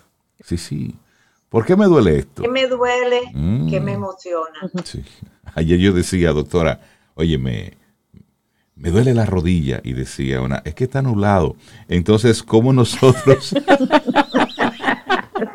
Sí, 0.44 0.56
sí. 0.58 0.94
¿Por 1.48 1.64
qué 1.64 1.76
me 1.76 1.86
duele 1.86 2.18
esto? 2.18 2.42
¿Qué 2.42 2.48
me 2.48 2.66
duele? 2.66 3.20
¿Qué 3.70 3.80
Mm. 3.80 3.84
me 3.84 3.92
emociona? 3.92 4.58
Sí. 4.84 5.02
Ayer 5.54 5.78
yo 5.78 5.92
decía, 5.92 6.32
doctora, 6.32 6.80
oye, 7.14 7.38
me, 8.80 8.90
duele 8.90 9.14
la 9.14 9.26
rodilla. 9.26 9.80
Y 9.84 9.92
decía 9.92 10.40
una, 10.40 10.62
es 10.64 10.74
que 10.74 10.84
está 10.84 11.02
nublado. 11.02 11.56
Entonces, 11.88 12.42
¿cómo 12.42 12.72
nosotros... 12.72 13.54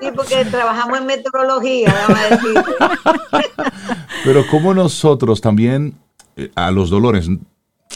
Sí, 0.02 0.08
porque 0.16 0.46
trabajamos 0.46 1.00
en 1.00 1.06
meteorología, 1.06 1.94
déjame 1.94 2.30
decirte. 2.30 2.72
Pero 4.24 4.46
cómo 4.50 4.74
nosotros 4.74 5.42
también 5.42 5.96
eh, 6.36 6.52
a 6.56 6.72
los 6.72 6.90
dolores 6.90 7.30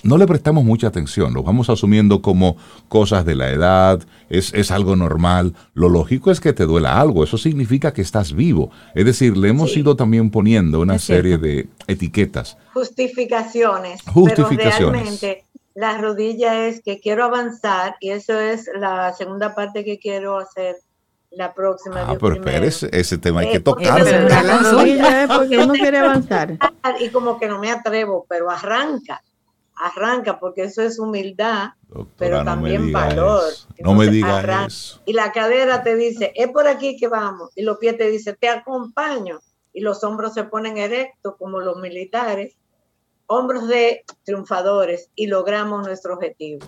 no 0.03 0.17
le 0.17 0.25
prestamos 0.27 0.63
mucha 0.63 0.87
atención, 0.87 1.33
los 1.33 1.43
vamos 1.43 1.69
asumiendo 1.69 2.21
como 2.21 2.55
cosas 2.87 3.25
de 3.25 3.35
la 3.35 3.49
edad, 3.49 3.99
es, 4.29 4.53
es 4.53 4.71
algo 4.71 4.95
normal. 4.95 5.53
Lo 5.73 5.89
lógico 5.89 6.31
es 6.31 6.39
que 6.39 6.53
te 6.53 6.65
duela 6.65 7.01
algo, 7.01 7.23
eso 7.23 7.37
significa 7.37 7.91
que 7.93 8.01
estás 8.01 8.33
vivo. 8.33 8.71
Es 8.95 9.03
decir, 9.05 9.35
le 9.35 9.49
hemos 9.49 9.73
Sí. 9.73 9.81
ido 9.81 9.95
también 9.95 10.29
poniendo 10.31 10.79
una 10.79 10.95
Es 10.95 11.03
cierto. 11.03 11.23
serie 11.23 11.37
de 11.37 11.67
etiquetas. 11.87 12.57
Justificaciones. 12.73 14.01
Justificaciones. 14.03 14.77
Pero 14.77 14.91
realmente 14.91 15.45
la 15.75 15.97
rodilla 15.97 16.67
es 16.67 16.81
que 16.81 16.99
quiero 16.99 17.23
avanzar 17.25 17.95
y 17.99 18.11
eso 18.11 18.39
es 18.39 18.69
la 18.79 19.13
segunda 19.13 19.55
parte 19.55 19.83
que 19.83 19.97
quiero 19.99 20.37
hacer 20.37 20.75
la 21.31 21.53
próxima. 21.53 22.05
Ah, 22.07 22.15
pero 22.19 22.35
espérese, 22.35 22.89
ese 22.91 23.17
tema 23.17 23.41
hay 23.41 23.47
Eh, 23.47 23.51
que 23.53 23.59
porque 23.61 23.85
tocarlo. 23.85 25.37
porque 25.37 25.57
uno 25.63 25.73
quiere 25.73 25.97
avanzar. 25.99 26.57
Y 26.99 27.09
como 27.09 27.39
que 27.39 27.47
no 27.47 27.59
me 27.59 27.69
atrevo, 27.71 28.25
pero 28.27 28.49
arranca, 28.49 29.21
arranca, 29.79 30.39
porque 30.39 30.63
eso 30.63 30.81
es 30.81 30.99
humildad, 30.99 31.69
Doctora, 31.87 32.09
pero 32.17 32.37
no 32.37 32.43
me 32.43 32.51
también 32.51 32.91
valor. 32.91 33.43
eso. 33.51 33.67
No 33.79 33.93
me 33.93 34.05
Entonces, 34.05 34.11
diga 34.11 34.37
arranca. 34.39 34.65
eso. 34.67 35.01
Y 35.05 35.13
la 35.13 35.31
cadera 35.31 35.81
te 35.83 35.95
dice, 35.95 36.31
es 36.35 36.49
por 36.49 36.67
aquí 36.67 36.97
que 36.97 37.07
vamos. 37.07 37.49
Y 37.55 37.63
los 37.63 37.77
pies 37.77 37.97
te 37.97 38.09
dicen, 38.11 38.35
te 38.39 38.49
acompaño. 38.49 39.39
Y 39.73 39.81
los 39.81 40.03
hombros 40.03 40.33
se 40.33 40.43
ponen 40.43 40.77
erectos 40.77 41.35
como 41.39 41.59
los 41.61 41.77
militares, 41.77 42.55
hombros 43.27 43.67
de 43.67 44.03
triunfadores 44.23 45.09
y 45.15 45.27
logramos 45.27 45.85
nuestro 45.85 46.15
objetivo. 46.15 46.67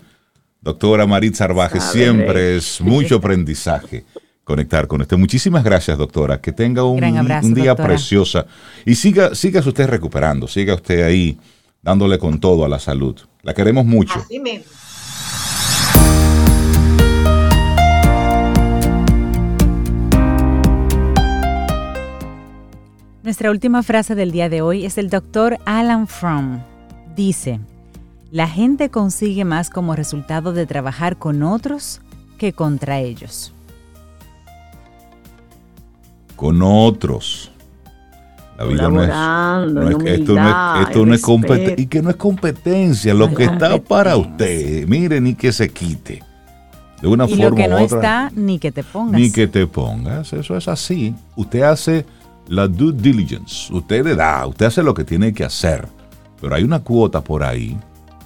Doctora 0.61 1.05
Marit 1.07 1.33
Sarvaje, 1.33 1.79
siempre 1.79 2.55
es 2.57 2.79
mucho 2.79 3.15
aprendizaje 3.17 4.05
conectar 4.43 4.87
con 4.87 5.01
usted. 5.01 5.17
Muchísimas 5.17 5.63
gracias, 5.63 5.97
doctora. 5.97 6.39
Que 6.39 6.51
tenga 6.51 6.83
un, 6.83 6.97
Gran 6.97 7.17
abrazo, 7.17 7.47
un 7.47 7.53
día 7.55 7.69
doctora. 7.71 7.89
preciosa. 7.89 8.45
Y 8.85 8.95
siga, 8.95 9.33
siga 9.33 9.59
usted 9.59 9.87
recuperando, 9.89 10.47
siga 10.47 10.75
usted 10.75 11.03
ahí 11.03 11.37
dándole 11.81 12.19
con 12.19 12.39
todo 12.39 12.65
a 12.65 12.69
la 12.69 12.79
salud. 12.79 13.19
La 13.41 13.53
queremos 13.53 13.85
mucho. 13.85 14.19
Así 14.19 14.39
mismo. 14.39 14.65
Nuestra 23.23 23.51
última 23.51 23.83
frase 23.83 24.15
del 24.15 24.31
día 24.31 24.49
de 24.49 24.61
hoy 24.61 24.83
es 24.83 24.95
del 24.95 25.09
doctor 25.09 25.59
Alan 25.65 26.07
Fromm. 26.07 26.63
Dice, 27.15 27.59
la 28.31 28.47
gente 28.47 28.89
consigue 28.89 29.45
más 29.45 29.69
como 29.69 29.95
resultado 29.95 30.53
de 30.53 30.65
trabajar 30.65 31.17
con 31.17 31.43
otros 31.43 32.01
que 32.37 32.51
contra 32.53 32.99
ellos. 32.99 33.53
Con 36.35 36.61
otros. 36.63 37.50
La 38.63 38.67
vida 38.67 38.89
no 38.89 39.03
es, 39.03 39.09
no 39.73 39.89
es 39.89 40.19
esto 40.19 40.33
no 40.35 40.79
es, 40.81 40.87
esto 40.87 41.05
no 41.05 41.13
es 41.13 41.23
compet- 41.23 41.47
respeto. 41.57 41.81
y 41.81 41.85
que 41.87 42.01
no 42.01 42.09
es 42.09 42.15
competencia, 42.15 43.13
lo 43.13 43.29
No 43.29 43.35
que 43.35 43.43
es 43.45 43.51
está 43.51 43.77
para 43.81 44.13
competencia. 44.13 44.77
usted. 44.77 44.87
Miren 44.87 45.27
y 45.27 45.35
que 45.35 45.51
se 45.51 45.69
quite. 45.69 46.21
De 47.01 47.07
una 47.07 47.25
Y 47.25 47.29
forma 47.29 47.49
lo 47.49 47.55
que 47.55 47.67
no 47.67 47.77
u 47.77 47.83
otra. 47.83 47.97
está, 47.97 48.31
ni 48.35 48.59
que 48.59 48.71
te 48.71 48.83
pongas. 48.83 49.19
Ni 49.19 49.31
que 49.31 49.47
te 49.47 49.65
pongas, 49.67 50.33
eso 50.33 50.55
es 50.55 50.67
así. 50.67 51.15
Usted 51.35 51.61
hace 51.63 52.05
la 52.47 52.67
due 52.67 52.93
diligence, 52.93 53.73
usted 53.73 54.03
le 54.05 54.15
da, 54.15 54.45
usted 54.45 54.67
hace 54.67 54.83
lo 54.83 54.93
que 54.93 55.03
tiene 55.03 55.33
que 55.33 55.43
hacer, 55.43 55.87
pero 56.39 56.53
hay 56.53 56.63
una 56.63 56.79
cuota 56.79 57.21
por 57.21 57.43
ahí, 57.43 57.75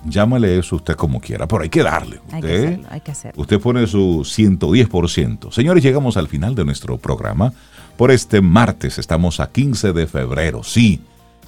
llámale 0.05 0.57
eso 0.59 0.75
usted 0.77 0.95
como 0.95 1.19
quiera, 1.21 1.47
pero 1.47 1.61
hay 1.63 1.69
que 1.69 1.83
darle. 1.83 2.19
Hay 2.31 2.41
que 2.41 2.47
Usted, 2.47 2.65
hacerlo, 2.65 2.87
hay 2.91 3.01
que 3.01 3.11
hacerlo. 3.11 3.41
usted 3.41 3.59
pone 3.61 3.87
su 3.87 4.23
110%. 4.25 5.51
Señores, 5.51 5.83
llegamos 5.83 6.17
al 6.17 6.27
final 6.27 6.53
de 6.55 6.65
nuestro 6.65 6.97
programa. 6.97 7.53
Por 7.97 8.11
este 8.11 8.41
martes 8.41 8.97
estamos 8.97 9.39
a 9.39 9.51
15 9.51 9.93
de 9.93 10.07
febrero. 10.07 10.63
Sí, 10.63 10.99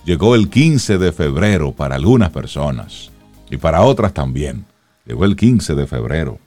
llegó 0.05 0.35
el 0.35 0.49
15 0.49 0.97
de 0.97 1.11
febrero 1.11 1.73
para 1.73 1.95
algunas 1.95 2.29
personas 2.29 3.11
y 3.49 3.57
para 3.57 3.81
otras 3.81 4.13
también. 4.13 4.65
Llegó 5.05 5.25
el 5.25 5.35
15 5.35 5.75
de 5.75 5.87
febrero. 5.87 6.39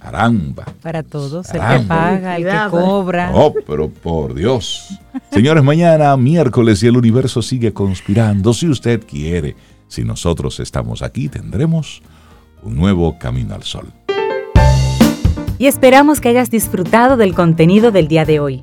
Caramba. 0.00 0.64
Para 0.80 1.02
todos, 1.02 1.46
el 1.48 1.52
que 1.52 1.58
Caramba. 1.58 1.88
paga, 1.94 2.36
el 2.36 2.44
que 2.44 2.70
cobra. 2.70 3.32
Oh, 3.34 3.52
pero 3.66 3.90
por 3.90 4.34
Dios. 4.34 4.88
Señores, 5.30 5.62
mañana 5.62 6.16
miércoles 6.16 6.82
y 6.82 6.86
el 6.86 6.96
universo 6.96 7.42
sigue 7.42 7.72
conspirando. 7.74 8.54
Si 8.54 8.66
usted 8.68 9.04
quiere, 9.06 9.56
si 9.88 10.04
nosotros 10.04 10.58
estamos 10.60 11.02
aquí, 11.02 11.28
tendremos 11.28 12.00
un 12.62 12.76
nuevo 12.76 13.18
camino 13.18 13.54
al 13.54 13.64
sol. 13.64 13.88
y 15.58 15.66
esperamos 15.66 16.20
que 16.22 16.30
hayas 16.30 16.50
disfrutado 16.50 17.18
del 17.18 17.34
contenido 17.34 17.90
del 17.90 18.08
día 18.08 18.24
de 18.24 18.40
hoy. 18.40 18.62